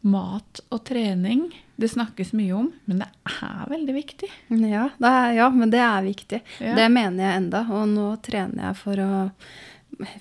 mat 0.08 0.62
og 0.72 0.84
trening, 0.88 1.48
det 1.78 1.92
snakkes 1.92 2.34
mye 2.38 2.56
om, 2.58 2.70
men 2.90 3.02
det 3.04 3.08
er 3.30 3.70
veldig 3.70 3.96
viktig. 3.96 4.30
Ja, 4.50 4.88
det 4.98 5.12
er, 5.22 5.32
ja, 5.38 5.50
men 5.54 5.74
det 5.74 5.82
er 5.84 6.06
viktig. 6.06 6.42
Ja. 6.64 6.76
Det 6.80 6.88
mener 6.94 7.28
jeg 7.28 7.42
enda, 7.44 7.64
og 7.70 7.86
nå 7.92 8.08
trener 8.26 8.70
jeg 8.70 8.80
for 8.80 9.04
å 9.04 9.12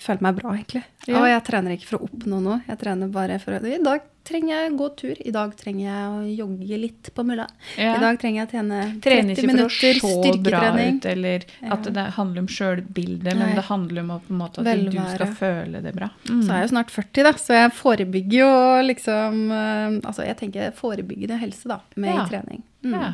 føle 0.01 0.25
meg 0.25 0.37
bra, 0.40 0.53
egentlig. 0.57 0.85
Ja. 1.07 1.20
Og 1.20 1.31
jeg 1.31 1.46
trener 1.46 1.77
ikke 1.77 1.90
for 1.92 2.01
å 2.01 2.11
oppnå 2.11 2.42
noe, 2.44 2.61
jeg 2.68 2.81
trener 2.83 3.12
bare 3.12 3.40
for 3.42 3.57
å 3.57 3.62
I 3.64 3.81
dag 3.85 4.05
trenger 4.26 4.52
jeg 4.56 4.72
å 4.72 4.76
gå 4.80 4.88
tur, 5.00 5.16
i 5.22 5.32
dag 5.34 5.52
trenger 5.56 5.84
jeg 5.86 6.10
å 6.10 6.18
jogge 6.42 6.78
litt 6.82 7.10
på 7.14 7.24
mølla. 7.26 7.46
Ja. 7.78 7.94
I 7.96 8.02
dag 8.02 8.18
trenger 8.20 8.42
jeg 8.42 8.48
å 8.48 8.54
tjene 8.56 8.80
30 9.06 9.30
ikke 9.32 9.36
for 9.36 9.46
å 9.46 9.52
minutter 9.52 10.00
styrketrening. 10.00 10.96
ut, 10.98 11.06
eller 11.12 11.46
at 11.76 11.88
det 11.96 12.06
handler 12.18 12.42
om 12.44 12.48
sjølbildet, 12.56 13.36
men 13.38 13.54
det 13.56 13.64
handler 13.70 14.02
om 14.02 14.10
at 14.42 14.58
Velvære. 14.58 14.90
du 14.90 15.14
skal 15.14 15.34
føle 15.38 15.82
det 15.86 15.94
bra. 15.96 16.10
Mm. 16.28 16.42
Så 16.42 16.50
er 16.52 16.60
jeg 16.60 16.68
jo 16.68 16.72
snart 16.74 16.90
40, 16.90 17.22
da, 17.28 17.32
så 17.46 17.58
jeg 17.60 17.72
forebygger 17.78 18.38
jo 18.42 18.50
liksom 18.90 19.50
eh, 19.52 20.00
Altså, 20.06 20.26
jeg 20.26 20.36
tenker 20.42 20.72
forebyggende 20.76 21.38
helse, 21.40 21.68
da, 21.70 21.80
med 21.96 22.14
Ja. 22.14 22.26
trening. 22.28 22.62
Mm. 22.84 22.92
Ja. 23.00 23.12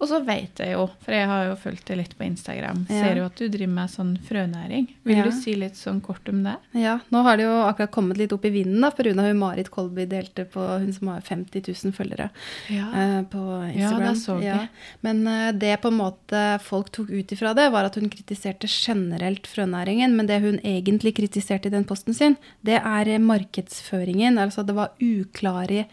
Og 0.00 0.08
så 0.10 0.18
vet 0.26 0.60
jeg 0.60 0.74
jo, 0.74 0.86
for 1.00 1.14
jeg 1.16 1.26
har 1.30 1.46
jo 1.48 1.54
fulgt 1.56 1.86
det 1.88 1.96
litt 1.96 2.14
på 2.18 2.24
Instagram, 2.26 2.86
Ja. 2.90 3.02
ser 3.02 3.16
jo 3.16 3.24
at 3.24 3.36
du 3.36 3.48
driver 3.48 3.72
med 3.72 3.88
sånn 3.90 4.18
frønæring. 4.28 4.88
Vil 5.04 5.16
Ja. 5.16 5.24
du 5.24 5.32
si 5.32 5.54
litt 5.54 5.74
sånn 5.74 6.02
kort 6.02 6.28
om 6.28 6.42
det? 6.44 6.56
Ja, 6.74 7.00
nå 7.10 7.22
har 7.22 7.36
det 7.36 7.44
jo 7.44 7.54
akkurat 7.64 7.90
kommet 7.90 8.16
litt 8.18 8.32
opp 8.32 8.44
i 8.44 8.50
vinden, 8.50 8.80
da, 8.80 8.90
pga. 8.90 9.14
hun 9.14 9.38
Marit 9.38 9.70
Kolby 9.70 10.04
delte 10.06 10.44
på 10.44 10.60
hun 10.78 10.92
som 10.92 11.08
har 11.08 11.20
50 11.20 11.62
000 11.62 11.92
følgere. 11.92 12.30
Ja. 12.68 12.86
uh, 12.92 13.22
på 13.24 13.74
Ja, 13.74 13.90
det 13.98 14.16
så 14.18 14.40
jeg. 14.42 14.68
Men 15.02 15.26
uh, 15.26 15.52
det 15.52 15.80
på 15.80 15.88
en 15.88 15.98
måte 15.98 16.60
folk 16.60 16.90
tok 16.92 17.10
ut 17.10 17.32
ifra 17.32 17.54
det, 17.54 17.70
var 17.72 17.84
at 17.84 17.94
hun 17.94 18.10
kritiserte 18.10 18.66
generelt 18.68 19.46
frønæringen. 19.46 20.14
Men 20.14 20.26
det 20.26 20.40
hun 20.42 20.58
egentlig 20.60 21.14
kritiserte 21.14 21.66
i 21.66 21.70
den 21.70 21.84
posten 21.84 22.14
sin, 22.14 22.36
det 22.62 22.82
er 22.84 23.18
markedsføringen. 23.18 24.38
Altså 24.38 24.64
det 24.66 24.74
var 24.74 24.90
uklare 25.00 25.86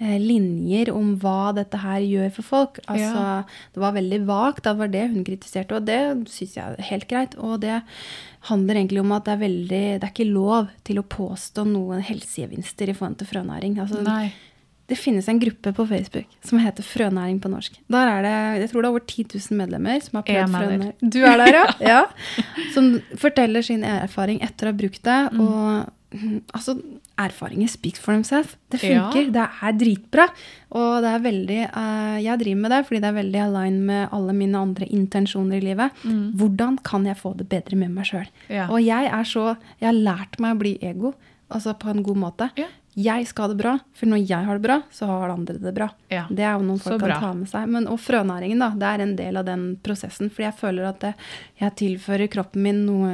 linjer 0.00 0.88
om 0.96 1.12
hva 1.20 1.52
dette 1.52 1.76
her 1.82 2.00
gjør 2.00 2.30
for 2.38 2.42
folk. 2.42 2.78
Altså, 2.86 3.20
Ja. 3.20 3.44
Det 3.74 3.80
var 3.80 3.92
veldig 3.92 4.26
vagt, 4.26 4.64
det 4.64 4.76
var 4.78 4.88
det 4.88 5.08
hun 5.10 5.24
kritiserte, 5.24 5.76
og 5.76 5.84
det 5.84 6.28
syns 6.28 6.56
jeg 6.56 6.64
er 6.78 6.82
helt 6.88 7.08
greit. 7.08 7.34
Og 7.38 7.60
det 7.60 7.82
handler 8.48 8.74
egentlig 8.76 9.00
om 9.00 9.12
at 9.12 9.24
det 9.24 9.32
er 9.34 9.42
veldig 9.46 10.00
Det 10.00 10.04
er 10.04 10.12
ikke 10.14 10.32
lov 10.32 10.68
til 10.84 10.98
å 10.98 11.02
påstå 11.02 11.66
noen 11.68 12.00
helsegevinster 12.00 12.88
i 12.88 12.94
forhold 12.94 13.18
til 13.18 13.28
frønæring. 13.28 13.78
Altså, 13.78 14.00
Nei. 14.02 14.32
det 14.88 14.96
finnes 14.98 15.28
en 15.28 15.38
gruppe 15.38 15.72
på 15.76 15.86
Facebook 15.86 16.26
som 16.42 16.58
heter 16.58 16.82
Frønæring 16.82 17.38
på 17.40 17.50
norsk. 17.52 17.76
Der 17.88 18.08
er 18.08 18.22
det, 18.22 18.62
jeg 18.62 18.70
tror 18.70 18.82
det 18.82 18.88
er 18.88 18.90
over 18.90 19.04
10 19.06 19.24
000 19.50 19.58
medlemmer 19.60 20.00
som 20.00 20.16
har 20.16 20.22
prøvd 20.22 20.56
frønæring. 20.56 20.94
Du 21.10 21.20
er 21.20 21.36
der, 21.36 21.52
ja? 21.52 21.66
ja. 21.92 22.02
Som 22.72 23.00
forteller 23.16 23.62
sin 23.62 23.84
erfaring 23.84 24.40
etter 24.42 24.66
å 24.66 24.72
ha 24.72 24.80
brukt 24.80 25.04
det. 25.04 25.20
Mm. 25.32 25.40
Og 25.40 25.92
mm, 26.16 26.42
altså, 26.54 26.78
erfaringer 27.20 27.68
speaks 27.70 28.00
for 28.00 28.12
themselves. 28.16 28.56
Det 28.70 28.80
Ja. 28.82 29.10
funker. 29.10 29.30
Det 29.32 29.46
er 29.62 29.72
dritbra. 29.78 30.26
Og 30.72 31.02
det 31.02 31.10
er 31.14 31.24
veldig 31.24 31.60
uh, 31.76 32.18
Jeg 32.22 32.38
driver 32.38 32.60
med 32.60 32.70
det 32.70 32.80
fordi 32.86 33.00
det 33.00 33.08
er 33.10 33.18
veldig 33.22 33.40
align 33.46 33.78
med 33.86 34.08
alle 34.12 34.32
mine 34.32 34.54
andre 34.58 34.86
intensjoner 34.86 35.56
i 35.58 35.64
livet. 35.70 35.90
Mm. 36.04 36.32
Hvordan 36.38 36.78
kan 36.82 37.04
jeg 37.06 37.16
få 37.18 37.36
det 37.36 37.48
bedre 37.48 37.76
med 37.76 37.90
meg 37.90 38.06
sjøl? 38.06 38.28
Ja. 38.48 38.68
Og 38.70 38.80
jeg 38.82 39.06
er 39.10 39.24
så 39.24 39.56
Jeg 39.80 39.88
har 39.90 39.98
lært 39.98 40.38
meg 40.40 40.56
å 40.56 40.60
bli 40.60 40.78
ego, 40.82 41.14
altså 41.50 41.74
på 41.78 41.90
en 41.90 42.02
god 42.02 42.16
måte. 42.16 42.50
Ja. 42.56 42.66
Jeg 42.96 43.28
skal 43.30 43.44
ha 43.46 43.48
det 43.54 43.60
bra, 43.62 43.72
for 43.94 44.06
når 44.10 44.24
jeg 44.28 44.44
har 44.46 44.58
det 44.58 44.62
bra, 44.64 44.82
så 44.90 45.06
har 45.06 45.30
andre 45.30 45.54
det 45.62 45.72
bra. 45.76 45.86
Ja. 46.10 46.24
Det 46.28 46.42
er 46.42 46.56
jo 46.58 46.64
noen 46.66 46.80
folk 46.82 46.98
kan 47.00 47.20
ta 47.22 47.32
med 47.38 47.48
seg. 47.48 47.68
Men, 47.70 47.86
og 47.86 48.00
frønæringen, 48.02 48.58
da, 48.58 48.70
det 48.74 48.88
er 48.88 49.04
en 49.04 49.14
del 49.16 49.38
av 49.38 49.46
den 49.46 49.76
prosessen. 49.80 50.28
Fordi 50.28 50.48
jeg 50.48 50.58
føler 50.58 50.88
at 50.88 50.98
det, 51.04 51.12
jeg 51.62 51.76
tilfører 51.78 52.28
kroppen 52.32 52.62
min 52.66 52.82
noe 52.88 53.12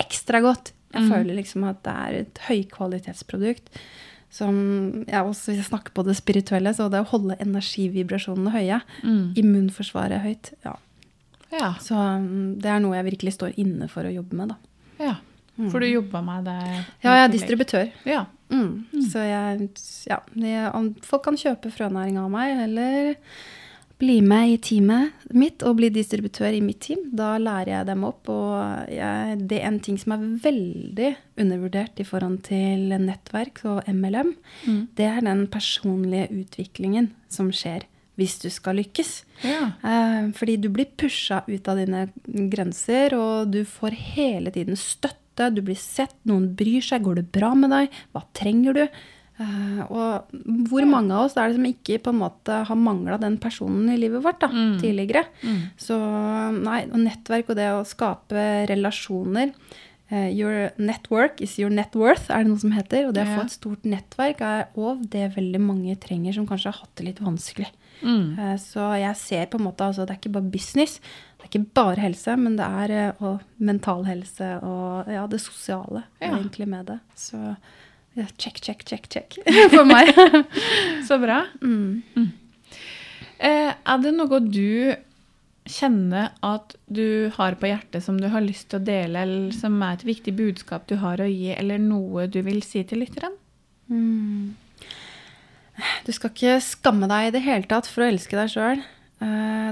ekstra 0.00 0.40
godt. 0.40 0.72
Jeg 0.92 1.02
Mm. 1.02 1.10
føler 1.12 1.34
liksom 1.36 1.64
at 1.68 1.82
det 1.82 1.92
er 1.94 2.20
et 2.20 2.38
høykvalitetsprodukt. 2.48 3.68
Som 4.30 5.04
ja, 5.08 5.22
også 5.24 5.50
Hvis 5.50 5.56
jeg 5.58 5.70
snakker 5.70 5.90
på 5.92 6.04
det 6.06 6.16
spirituelle, 6.16 6.70
så 6.74 6.88
det 6.90 7.00
å 7.00 7.08
holde 7.10 7.36
energivibrasjonene 7.40 8.50
høye, 8.54 8.80
Mm. 9.02 9.34
immunforsvaret 9.36 10.20
høyt, 10.22 10.52
ja. 10.64 10.76
Ja. 11.52 11.72
Så 11.82 11.94
um, 11.96 12.54
det 12.60 12.66
er 12.70 12.78
noe 12.78 12.94
jeg 12.94 13.04
virkelig 13.12 13.32
står 13.34 13.54
inne 13.58 13.88
for 13.90 14.02
å 14.04 14.14
jobbe 14.14 14.32
med, 14.34 14.48
da. 14.48 14.56
ja. 15.00 15.16
For 15.70 15.78
du 15.80 15.86
jobba 15.86 16.22
med 16.24 16.44
det? 16.46 16.84
Ja, 17.02 17.16
jeg 17.18 17.24
er 17.28 17.32
distributør. 17.34 17.90
Ja. 18.06 18.24
Mm. 18.50 18.86
Så 19.10 19.18
jeg 19.20 19.68
Ja. 20.08 20.20
Folk 21.02 21.22
kan 21.24 21.36
kjøpe 21.36 21.70
frønæring 21.70 22.16
av 22.18 22.30
meg, 22.30 22.56
eller 22.64 23.16
bli 24.00 24.18
med 24.24 24.54
i 24.54 24.56
teamet 24.64 25.28
mitt 25.36 25.62
og 25.66 25.76
bli 25.78 25.90
distributør 25.92 26.56
i 26.56 26.62
mitt 26.64 26.80
team. 26.86 27.04
Da 27.16 27.34
lærer 27.40 27.74
jeg 27.74 27.88
dem 27.90 28.06
opp. 28.08 28.30
Og 28.32 28.90
jeg, 28.90 29.38
det 29.50 29.60
er 29.60 29.68
en 29.68 29.80
ting 29.84 30.00
som 30.00 30.16
er 30.16 30.26
veldig 30.46 31.12
undervurdert 31.40 32.00
i 32.00 32.06
forhold 32.08 32.40
til 32.48 32.90
nettverk 33.04 33.62
og 33.68 33.88
MLM. 33.88 34.34
Mm. 34.64 34.82
Det 34.96 35.08
er 35.08 35.24
den 35.26 35.46
personlige 35.52 36.30
utviklingen 36.42 37.12
som 37.32 37.52
skjer 37.54 37.86
hvis 38.20 38.36
du 38.42 38.50
skal 38.52 38.76
lykkes. 38.80 39.14
Ja. 39.46 39.70
Eh, 39.80 40.28
fordi 40.36 40.58
du 40.60 40.68
blir 40.72 40.90
pusha 41.00 41.40
ut 41.46 41.70
av 41.70 41.80
dine 41.80 42.08
grenser, 42.52 43.16
og 43.16 43.54
du 43.54 43.62
får 43.64 43.96
hele 44.16 44.52
tiden 44.52 44.76
støtte. 44.76 45.48
Du 45.54 45.62
blir 45.64 45.78
sett, 45.80 46.18
noen 46.28 46.50
bryr 46.56 46.84
seg. 46.84 47.06
Går 47.06 47.22
det 47.22 47.30
bra 47.32 47.54
med 47.56 47.72
deg? 47.72 47.96
Hva 48.12 48.26
trenger 48.36 48.76
du? 48.76 48.84
Eh, 49.40 49.82
og 49.88 50.28
hvor 50.68 50.84
mange 50.84 51.14
av 51.16 51.24
oss 51.30 51.36
er 51.40 51.48
det 51.48 51.56
som 51.56 51.64
ikke 51.64 51.96
på 52.04 52.12
en 52.12 52.18
måte 52.20 52.58
har 52.68 52.76
mangla 52.76 53.16
den 53.22 53.38
personen 53.40 53.88
i 53.88 53.96
livet 53.96 54.20
vårt 54.22 54.40
da, 54.42 54.48
Mm. 54.52 54.74
tidligere? 54.82 55.24
Mm. 55.42 55.60
Så 55.80 55.96
nei, 56.62 56.82
og 56.90 56.98
nettverk 57.00 57.48
og 57.48 57.56
det 57.56 57.70
å 57.72 57.84
skape 57.88 58.66
relasjoner 58.68 59.52
eh, 60.10 60.28
Your 60.34 60.70
network 60.76 61.40
is 61.40 61.56
your 61.58 61.70
net 61.70 61.94
worth, 61.94 62.28
er 62.30 62.42
det 62.44 62.50
noe 62.50 62.58
som 62.58 62.72
heter. 62.74 63.06
Og 63.08 63.14
det 63.14 63.22
å 63.24 63.36
få 63.38 63.44
et 63.46 63.54
stort 63.54 63.84
nettverk 63.84 64.40
er 64.42 64.66
òg 64.76 65.08
det 65.08 65.34
veldig 65.36 65.60
mange 65.62 65.96
trenger 66.02 66.34
som 66.34 66.46
kanskje 66.48 66.72
har 66.72 66.80
hatt 66.82 66.94
det 66.96 67.06
litt 67.06 67.20
vanskelig. 67.22 67.68
Mm. 68.02 68.38
Eh, 68.38 68.56
Så 68.58 68.80
jeg 68.98 69.16
ser 69.16 69.46
på 69.46 69.58
en 69.60 69.64
måte, 69.68 69.86
altså 69.86 70.04
det 70.06 70.10
er 70.16 70.20
ikke 70.20 70.32
bare 70.32 70.50
business, 70.50 70.98
det 71.38 71.46
er 71.46 71.50
ikke 71.60 71.74
bare 71.74 71.96
helse, 72.02 72.36
men 72.36 72.56
det 72.56 72.66
er 72.66 73.14
og 73.20 73.40
mental 73.58 74.04
helse 74.04 74.62
og 74.62 75.06
ja, 75.08 75.26
det 75.26 75.40
sosiale 75.40 76.02
Ja. 76.20 76.34
egentlig 76.36 76.66
med 76.68 76.86
det. 76.86 76.98
Så 77.16 77.56
check, 78.36 78.60
check, 78.60 78.84
check, 78.84 79.08
check 79.08 79.38
for 79.74 79.86
meg. 79.88 80.10
Så 81.08 81.18
bra. 81.22 81.44
mm. 81.60 82.28
Eh, 83.40 83.72
er 83.72 84.00
det 84.04 84.10
noe 84.12 84.40
du 84.44 84.92
kjenner 85.70 86.34
at 86.44 86.74
du 86.92 87.30
har 87.36 87.54
på 87.56 87.70
hjertet 87.70 88.04
som 88.04 88.18
du 88.20 88.26
har 88.28 88.44
lyst 88.44 88.68
til 88.68 88.80
å 88.80 88.84
dele, 88.84 89.22
eller 89.22 89.54
som 89.56 89.78
er 89.80 89.96
et 89.96 90.04
viktig 90.04 90.34
budskap 90.36 90.84
du 90.90 90.98
har 91.00 91.22
å 91.22 91.28
gi, 91.28 91.54
eller 91.54 91.80
noe 91.80 92.26
du 92.28 92.42
vil 92.44 92.60
si 92.66 92.82
til 92.84 93.00
lytteren? 93.00 93.38
Mm. 93.88 94.52
Du 96.04 96.12
skal 96.12 96.34
ikke 96.34 96.58
skamme 96.64 97.08
deg 97.08 97.30
i 97.30 97.34
det 97.38 97.44
hele 97.46 97.68
tatt 97.70 97.88
for 97.88 98.04
å 98.04 98.10
elske 98.10 98.36
deg 98.36 98.52
sjøl. 98.52 98.84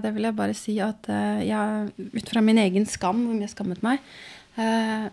det 0.00 0.10
vil 0.14 0.28
jeg 0.28 0.36
bare 0.38 0.56
si 0.56 0.78
at 0.80 1.08
eh, 1.12 1.44
jeg, 1.50 1.92
ut 2.16 2.32
fra 2.32 2.40
min 2.44 2.60
egen 2.64 2.88
skam, 2.88 3.26
hvor 3.26 3.36
mye 3.36 3.48
jeg 3.48 3.56
skammet 3.56 3.84
meg 3.84 4.00
eh, 4.60 5.08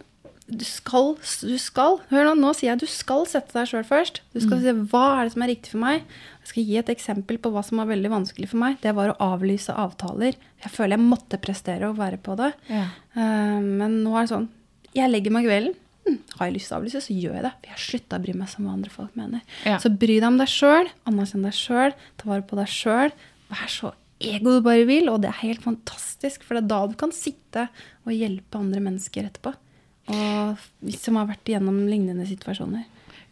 du 0.46 0.62
skal, 0.62 1.16
du 1.42 1.56
skal 1.58 1.96
Hør 2.12 2.28
nå, 2.28 2.34
nå 2.38 2.52
sier 2.54 2.72
jeg 2.72 2.84
du 2.84 2.90
skal 2.90 3.24
sette 3.30 3.56
deg 3.56 3.70
sjøl 3.70 3.86
først. 3.88 4.20
Du 4.36 4.42
skal 4.44 4.60
si 4.62 4.74
hva 4.92 5.06
er 5.16 5.26
det 5.26 5.34
som 5.34 5.46
er 5.46 5.50
riktig 5.50 5.72
for 5.74 5.82
meg. 5.82 6.04
Jeg 6.44 6.52
skal 6.52 6.68
gi 6.68 6.76
et 6.82 6.92
eksempel 6.94 7.40
på 7.42 7.50
hva 7.54 7.64
som 7.66 7.82
var 7.82 7.90
veldig 7.90 8.12
vanskelig 8.14 8.52
for 8.52 8.62
meg. 8.62 8.78
Det 8.84 8.94
var 8.94 9.14
å 9.14 9.32
avlyse 9.34 9.74
avtaler. 9.74 10.38
Jeg 10.62 10.74
føler 10.76 11.00
jeg 11.00 11.08
måtte 11.08 11.42
prestere 11.42 11.90
og 11.90 11.98
være 11.98 12.22
på 12.22 12.38
det. 12.38 12.52
Ja. 12.70 12.86
Eh, 13.18 13.58
men 13.66 14.04
nå 14.04 14.14
er 14.14 14.28
det 14.28 14.34
sånn 14.36 14.48
Jeg 14.96 15.12
legger 15.12 15.34
meg 15.34 15.50
kvelden. 15.50 15.82
Hm, 16.06 16.22
har 16.38 16.46
jeg 16.46 16.56
lyst 16.60 16.70
til 16.70 16.76
å 16.76 16.80
avlyse, 16.84 17.02
så 17.02 17.18
gjør 17.18 17.40
jeg 17.40 17.46
det. 17.48 17.54
For 17.58 17.72
jeg 17.72 17.76
har 17.76 17.84
slutta 17.88 18.20
å 18.20 18.26
bry 18.28 18.38
meg 18.38 18.56
om 18.60 18.70
hva 18.70 18.78
andre 18.78 18.94
folk 18.94 19.18
mener. 19.18 19.42
Ja. 19.66 19.82
Så 19.82 19.90
bry 19.90 20.20
deg 20.20 20.30
om 20.30 20.38
deg 20.38 20.52
sjøl. 20.54 20.94
Anerkjenn 21.10 21.50
deg 21.50 21.58
sjøl. 21.58 21.98
Ta 22.22 22.30
vare 22.30 22.46
på 22.46 22.62
deg 22.62 22.70
sjøl. 22.70 23.16
Vær 23.50 23.72
så 23.74 23.96
ego 24.22 24.54
du 24.54 24.62
bare 24.66 24.86
vil. 24.86 25.10
Og 25.10 25.24
det 25.26 25.34
er 25.34 25.42
helt 25.42 25.66
fantastisk, 25.66 26.46
for 26.46 26.54
det 26.60 26.68
er 26.68 26.74
da 26.76 26.84
du 26.92 26.98
kan 27.02 27.14
sitte 27.16 27.66
og 28.06 28.14
hjelpe 28.14 28.62
andre 28.62 28.86
mennesker 28.86 29.26
etterpå. 29.26 29.58
Og 30.08 30.92
som 30.94 31.16
har 31.20 31.30
vært 31.32 31.50
igjennom 31.50 31.80
lignende 31.90 32.28
situasjoner. 32.30 32.84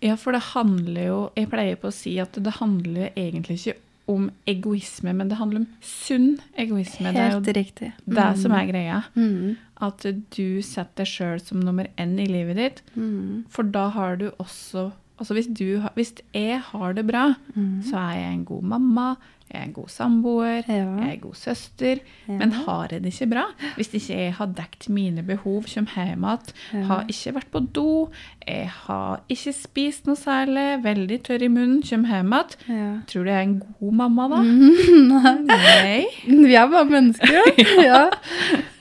Ja, 0.03 0.15
for 0.19 0.35
det 0.35 0.41
handler 0.51 1.05
jo 1.07 1.19
Jeg 1.37 1.47
pleier 1.51 1.77
på 1.79 1.87
å 1.87 1.95
si 1.95 2.17
at 2.19 2.33
det 2.43 2.55
handler 2.59 3.11
egentlig 3.15 3.59
ikke 3.61 3.77
om 4.11 4.25
egoisme, 4.49 5.13
men 5.15 5.29
det 5.31 5.37
handler 5.39 5.61
om 5.61 5.67
sunn 5.79 6.33
egoisme. 6.59 7.13
Det 7.15 7.21
er 7.21 7.29
Helt 7.31 7.47
jo 7.47 7.53
riktig. 7.55 7.91
det 8.03 8.25
som 8.41 8.51
er 8.51 8.65
greia. 8.67 8.97
Mm. 9.15 9.55
At 9.79 10.03
du 10.35 10.61
setter 10.61 11.05
deg 11.05 11.07
sjøl 11.07 11.39
som 11.39 11.61
nummer 11.63 11.87
én 11.97 12.17
i 12.19 12.25
livet 12.27 12.57
ditt. 12.59 12.81
Mm. 12.97 13.45
For 13.49 13.63
da 13.63 13.89
har 13.95 14.17
du 14.17 14.29
også 14.39 14.91
Altså 15.21 15.35
hvis, 15.37 15.45
du, 15.55 15.77
hvis 15.95 16.09
jeg 16.33 16.57
har 16.59 16.93
det 16.97 17.05
bra, 17.07 17.35
Mm. 17.55 17.83
så 17.85 17.95
er 17.95 18.15
jeg 18.17 18.33
en 18.33 18.45
god 18.45 18.63
mamma, 18.63 19.15
jeg 19.53 19.61
er 19.61 19.65
en 19.67 19.73
god 19.73 19.87
samboer, 19.93 20.63
Ja. 20.67 20.73
jeg 20.73 21.07
er 21.07 21.11
en 21.13 21.19
god 21.21 21.35
søster. 21.35 21.99
Ja. 22.27 22.33
Men 22.39 22.51
har 22.51 22.87
jeg 22.91 23.03
det 23.03 23.13
ikke 23.13 23.29
bra? 23.29 23.43
Hvis 23.75 23.93
ikke 23.93 24.17
jeg 24.17 24.33
har 24.33 24.45
dekket 24.47 24.89
mine 24.89 25.23
behov, 25.23 25.63
kommer 25.73 25.91
hjem 26.07 26.23
igjen, 26.25 26.53
Ja. 26.73 26.81
har 26.89 27.05
ikke 27.07 27.33
vært 27.35 27.51
på 27.51 27.59
do, 27.73 28.09
jeg 28.47 28.69
har 28.69 29.21
ikke 29.29 29.53
spist 29.53 30.05
noe 30.07 30.15
særlig, 30.15 30.83
veldig 30.83 31.21
tørr 31.23 31.41
i 31.43 31.47
munnen, 31.47 31.81
kommer 31.83 32.09
hjem 32.09 32.33
igjen, 32.33 33.01
tror 33.07 33.23
du 33.23 33.29
jeg 33.29 33.37
er 33.37 33.47
en 33.47 33.61
god 33.79 33.93
mamma 33.93 34.27
da? 34.33 34.41
Nei. 35.13 35.35
Nei. 35.47 36.05
Vi 36.27 36.53
er 36.55 36.67
bare 36.67 36.85
mennesker, 36.85 37.27
ja. 37.31 37.43
ja. 37.89 38.09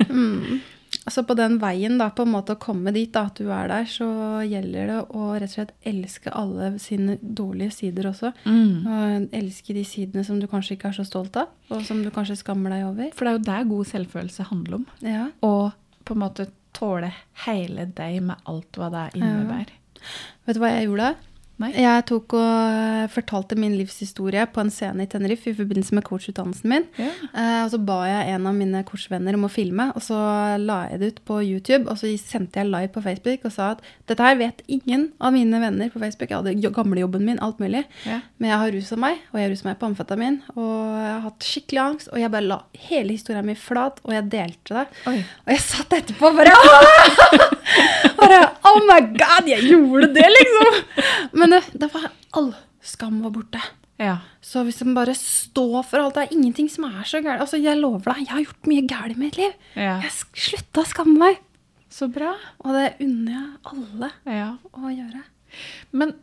Mm. 0.09 0.61
Altså 1.03 1.25
på 1.27 1.35
den 1.35 1.57
veien, 1.59 1.97
da, 1.99 2.11
på 2.15 2.23
en 2.23 2.31
måte 2.31 2.55
å 2.55 2.61
komme 2.63 2.93
dit, 2.95 3.11
da, 3.11 3.25
at 3.27 3.41
du 3.41 3.49
er 3.51 3.67
der, 3.73 3.89
så 3.91 4.07
gjelder 4.47 4.91
det 4.93 4.99
å 5.11 5.33
rett 5.35 5.49
og 5.49 5.55
slett 5.57 5.73
elske 5.89 6.31
alle 6.31 6.69
sine 6.83 7.17
dårlige 7.21 7.75
sider 7.75 8.07
også. 8.13 8.31
Mm. 8.47 8.87
Og 8.87 9.35
elske 9.41 9.75
de 9.75 9.83
sidene 9.89 10.23
som 10.27 10.39
du 10.39 10.47
kanskje 10.51 10.77
ikke 10.77 10.93
er 10.93 10.99
så 11.01 11.07
stolt 11.09 11.41
av, 11.43 11.51
og 11.75 11.83
som 11.89 12.05
du 12.05 12.11
kanskje 12.15 12.39
skammer 12.45 12.75
deg 12.77 12.87
over. 12.87 13.11
For 13.19 13.27
det 13.27 13.33
er 13.33 13.39
jo 13.41 13.47
det 13.51 13.73
god 13.75 13.91
selvfølelse 13.97 14.49
handler 14.53 14.79
om. 14.79 14.87
Ja. 15.03 15.27
Og 15.49 15.73
på 16.07 16.15
en 16.15 16.23
måte 16.23 16.49
tåle 16.77 17.11
hele 17.49 17.89
deg 17.99 18.23
med 18.25 18.47
alt 18.49 18.79
hva 18.79 18.93
det 18.95 19.09
innebærer. 19.19 19.75
Vet 20.47 20.59
du 20.59 20.63
hva 20.63 20.73
jeg 20.77 20.87
gjorde? 20.87 21.13
Nei? 21.61 21.69
Jeg 21.77 22.05
tok 22.09 22.33
og 22.35 22.43
eh, 22.73 23.05
fortalte 23.13 23.55
min 23.61 23.75
livshistorie 23.79 24.47
på 24.51 24.63
en 24.65 24.71
scene 24.73 25.05
i 25.05 25.09
Tenerife 25.11 25.51
i 25.53 25.55
forbindelse 25.55 25.95
med 25.95 26.03
coachutdannelsen 26.09 26.71
min. 26.73 26.87
Ja. 26.99 27.11
Eh, 27.37 27.59
og 27.67 27.71
så 27.75 27.79
ba 27.87 27.99
jeg 28.09 28.33
en 28.35 28.49
av 28.51 28.57
mine 28.57 28.81
coachvenner 28.89 29.37
om 29.39 29.45
å 29.47 29.51
filme, 29.53 29.91
og 29.95 30.03
så 30.03 30.17
la 30.59 30.79
jeg 30.91 30.99
det 31.03 31.11
ut 31.13 31.21
på 31.29 31.37
YouTube. 31.45 31.85
Og 31.93 32.01
så 32.01 32.11
sendte 32.19 32.59
jeg 32.63 32.71
live 32.73 32.91
på 32.95 33.03
Facebook 33.05 33.45
og 33.47 33.55
sa 33.55 33.69
at 33.77 33.85
dette 34.11 34.25
her 34.27 34.41
vet 34.41 34.65
ingen 34.67 35.11
av 35.23 35.37
mine 35.37 35.61
venner 35.63 35.93
på 35.93 36.03
Facebook. 36.03 36.33
Jeg 36.33 36.41
hadde 36.41 36.57
jo- 36.65 36.73
gamlejobben 36.75 37.23
min, 37.29 37.39
alt 37.45 37.61
mulig. 37.63 37.85
Ja. 38.09 38.19
Men 38.43 38.51
jeg 38.55 38.59
har 38.65 38.75
rusa 38.79 38.99
meg, 39.05 39.21
og 39.31 39.39
jeg 39.43 39.53
ruser 39.53 39.69
meg 39.71 39.79
på 39.79 39.91
amfetamin. 39.93 40.41
Og 40.57 40.73
jeg 40.99 41.13
har 41.13 41.23
hatt 41.29 41.47
skikkelig 41.53 41.83
angst, 41.85 42.11
og 42.11 42.19
jeg 42.25 42.33
bare 42.35 42.49
la 42.49 42.59
hele 42.89 43.15
historien 43.15 43.47
min 43.47 43.61
flat, 43.61 44.01
og 44.03 44.17
jeg 44.17 44.27
delte 44.33 44.81
det. 44.81 44.87
Oi. 45.13 45.19
Og 45.47 45.55
jeg 45.55 45.63
satt 45.69 45.95
etterpå 46.01 46.33
og 46.33 46.41
bare 46.43 46.57
Bare 48.23 48.39
Oh 48.73 48.81
my 48.89 49.01
god, 49.19 49.49
jeg 49.51 49.69
gjorde 49.69 50.09
det, 50.17 50.27
liksom! 50.39 50.81
Men 51.39 51.55
det, 51.57 51.63
det 51.83 51.89
var 51.95 52.11
all 52.39 52.53
skam 52.83 53.21
var 53.23 53.31
borte. 53.35 53.61
Ja. 54.03 54.17
Så 54.43 54.65
hvis 54.67 54.81
man 54.83 54.95
bare 54.97 55.15
står 55.15 55.85
for 55.87 56.01
alt, 56.03 56.17
det 56.17 56.25
er 56.25 56.33
ingenting 56.35 56.69
som 56.73 56.87
er 56.89 57.05
så 57.07 57.21
gærent. 57.23 57.45
Altså, 57.45 57.61
jeg 57.63 57.79
lover 57.79 58.09
deg, 58.15 58.25
jeg 58.25 58.33
har 58.33 58.45
gjort 58.47 58.71
mye 58.73 58.87
gærent 58.91 59.15
i 59.17 59.21
mitt 59.21 59.37
liv. 59.39 59.53
ja. 59.77 59.99
Jeg 60.03 60.11
slutta 60.49 60.83
å 60.83 60.89
skamme 60.91 61.19
meg. 61.21 61.39
Så 61.93 62.09
bra. 62.09 62.33
Og 62.65 62.73
det 62.73 62.87
unner 63.05 63.35
jeg 63.37 63.49
alle 63.75 64.09
Ja. 64.33 64.49
å 64.73 64.89
gjøre. 64.91 65.23
Men 65.93 66.15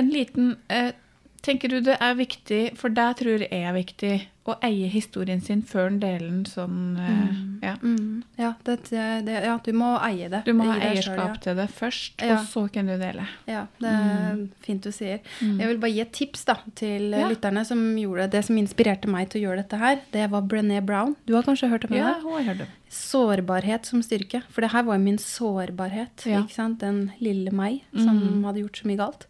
en 0.00 0.08
liten 0.10 0.54
eh, 0.72 0.92
Tenker 1.42 1.68
du 1.72 1.80
det 1.80 1.94
er 2.04 2.14
viktig, 2.18 2.76
for 2.76 2.92
det 2.92 3.16
tror 3.16 3.40
jeg 3.40 3.48
er 3.64 3.72
viktig, 3.72 4.26
å 4.50 4.54
eie 4.66 4.88
historien 4.90 5.40
sin 5.40 5.60
før 5.62 5.86
en 5.86 5.98
deler 6.00 6.24
den 6.26 6.44
sånn 6.48 6.96
eh, 7.00 7.36
ja. 7.62 7.74
Mm. 7.80 8.22
Ja, 8.40 8.50
det, 8.66 8.76
det, 8.90 9.36
ja, 9.46 9.54
du 9.62 9.70
må 9.76 9.92
eie 10.04 10.28
det. 10.32 10.40
Du 10.44 10.52
må 10.56 10.64
ha 10.68 10.74
eierskap 10.80 11.36
selv, 11.36 11.40
til 11.44 11.56
det 11.60 11.66
først, 11.70 12.24
Ja. 12.24 12.34
og 12.40 12.48
så 12.50 12.64
kan 12.72 12.88
du 12.90 12.96
dele. 12.98 13.24
ja. 13.46 13.60
ja, 13.60 13.62
det 13.80 13.92
er 13.92 14.42
fint 14.66 14.82
du 14.84 14.90
sier. 14.92 15.20
Jeg 15.40 15.68
vil 15.70 15.78
bare 15.80 15.92
gi 15.94 16.00
et 16.04 16.12
tips 16.12 16.44
da, 16.50 16.56
til 16.74 17.14
eh, 17.14 17.20
Ja. 17.20 17.28
lytterne 17.30 17.64
som 17.68 17.78
gjorde 18.00 18.28
det 18.32 18.42
som 18.48 18.58
inspirerte 18.60 19.08
meg 19.12 19.30
til 19.30 19.40
å 19.40 19.44
gjøre 19.48 19.62
dette 19.62 19.78
her. 19.80 20.00
Det 20.12 20.26
var 20.32 20.42
Brené 20.42 20.82
Brown. 20.84 21.14
Du 21.28 21.34
har 21.38 21.46
kanskje 21.46 21.70
hørt 21.70 21.84
om 21.88 21.94
henne? 21.96 22.16
Ja, 22.16 22.20
hun 22.24 22.36
har 22.40 22.48
hørt 22.52 22.66
om. 22.66 22.76
Sårbarhet 22.90 23.86
som 23.86 24.02
styrke. 24.02 24.42
For 24.50 24.60
det 24.64 24.72
her 24.74 24.82
var 24.88 24.98
jo 24.98 25.04
min 25.04 25.18
sårbarhet. 25.22 26.26
Ja. 26.26 26.44
Den 26.80 27.12
lille 27.20 27.52
meg 27.52 27.80
som 27.94 28.18
Mhm. 28.18 28.44
hadde 28.44 28.60
gjort 28.64 28.76
så 28.82 28.86
mye 28.90 28.96
galt. 28.98 29.26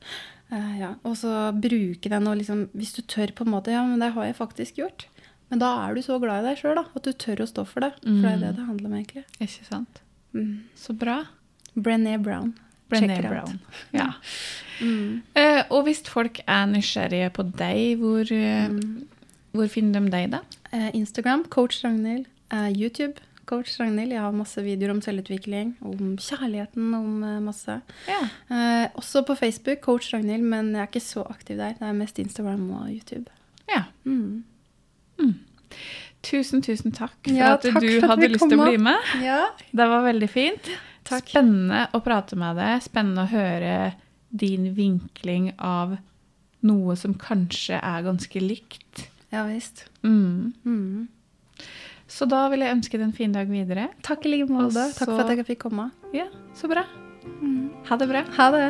Eh, 0.50 0.78
ja. 0.80 0.94
Og 1.06 1.16
så 1.20 1.30
bruke 1.54 2.10
den 2.10 2.26
og 2.26 2.36
liksom 2.40 2.64
Hvis 2.74 2.92
du 2.96 3.02
tør 3.06 3.30
på 3.38 3.44
en 3.46 3.52
måte 3.52 3.70
Ja, 3.70 3.84
men 3.86 4.00
det 4.02 4.08
har 4.16 4.24
jeg 4.26 4.34
faktisk 4.38 4.80
gjort. 4.80 5.04
Men 5.50 5.60
da 5.62 5.68
er 5.84 5.94
du 5.94 6.02
så 6.02 6.16
glad 6.22 6.42
i 6.44 6.48
deg 6.48 6.58
sjøl 6.62 6.78
at 6.80 7.02
du 7.06 7.12
tør 7.12 7.42
å 7.44 7.46
stå 7.50 7.64
for 7.66 7.82
det. 7.82 7.92
For 8.02 8.22
det 8.22 8.32
er 8.32 8.42
det 8.44 8.50
det 8.58 8.66
handler 8.66 8.86
om, 8.90 8.96
egentlig. 9.00 9.24
Ikke 9.42 9.64
sant? 9.66 10.00
Mm. 10.34 10.60
Så 10.78 10.94
bra. 10.94 11.16
Brené 11.74 12.16
Brown. 12.22 12.52
Brené. 12.90 13.16
Brown. 13.28 13.58
Ja. 13.94 14.12
Mm. 14.80 15.22
Uh, 15.36 15.62
og 15.74 15.84
hvis 15.88 16.00
folk 16.08 16.38
er 16.46 16.66
nysgjerrige 16.70 17.30
på 17.34 17.42
deg, 17.58 17.98
hvor, 17.98 18.22
uh, 18.30 18.68
Mm. 18.70 19.08
hvor 19.52 19.66
finner 19.68 20.00
de 20.00 20.10
deg, 20.14 20.30
da? 20.30 20.40
Instagram, 20.94 21.44
coach 21.50 21.82
Ragnhild. 21.84 22.26
YouTube, 22.74 23.18
coach 23.50 23.74
Ragnhild. 23.80 24.14
Jeg 24.14 24.22
har 24.22 24.36
masse 24.36 24.62
videoer 24.64 24.94
om 24.94 25.00
selvutvikling, 25.04 25.74
om 25.86 26.14
kjærligheten, 26.22 26.92
om 26.96 27.24
eh, 27.26 27.40
masse. 27.44 27.80
Ja. 28.08 28.20
Eh, 28.48 28.86
også 29.00 29.24
på 29.26 29.36
Facebook, 29.38 29.82
coach 29.84 30.12
Ragnhild, 30.14 30.46
men 30.46 30.72
jeg 30.76 30.84
er 30.84 30.90
ikke 30.92 31.02
så 31.04 31.24
aktiv 31.32 31.58
der. 31.60 31.74
Det 31.78 31.88
er 31.90 31.98
mest 31.98 32.22
Instagram 32.22 32.68
og 32.78 32.88
YouTube. 32.94 33.26
ja. 33.70 33.84
Mm. 34.06 34.44
Tusen, 36.22 36.60
tusen 36.60 36.92
takk 36.92 37.14
for 37.24 37.32
Ja, 37.32 37.54
at 37.54 37.62
takk 37.64 37.80
du 37.80 37.86
for 38.00 38.04
at 38.04 38.10
hadde 38.14 38.28
lyst 38.28 38.44
til 38.44 38.60
å 38.60 38.66
bli 38.68 38.80
med. 38.82 39.12
Ja. 39.24 39.46
Det 39.72 39.86
var 39.88 40.02
veldig 40.04 40.28
fint. 40.28 40.66
Takk. 41.08 41.30
Spennende 41.30 41.86
å 41.96 42.00
prate 42.04 42.36
med 42.36 42.58
deg. 42.60 42.82
Spennende 42.84 43.24
å 43.24 43.30
høre 43.30 43.76
din 44.28 44.68
vinkling 44.76 45.50
av 45.56 45.96
noe 46.66 46.96
som 47.00 47.16
kanskje 47.16 47.80
er 47.80 48.04
ganske 48.04 48.42
likt. 48.44 49.06
Ja 49.32 49.46
visst. 49.48 49.86
Mm. 50.04 50.52
Mm. 50.66 51.08
Så 52.10 52.26
da 52.26 52.44
vil 52.50 52.64
jeg 52.64 52.74
ønske 52.74 52.98
deg 52.98 53.06
en 53.06 53.14
fin 53.16 53.34
dag 53.34 53.50
videre. 53.50 53.88
Takk 54.06 54.26
i 54.26 54.34
like 54.34 54.50
måte. 54.50 54.88
Takk 54.98 55.12
for 55.12 55.22
at 55.22 55.30
jeg 55.38 55.46
fikk 55.52 55.62
komme. 55.68 55.90
Ja, 56.16 56.26
så 56.58 56.70
bra. 56.70 56.82
Mm. 57.38 57.70
Ha 57.86 58.00
det 58.00 58.10
bra. 58.10 58.24
Ha 58.36 58.50
det. 58.56 58.66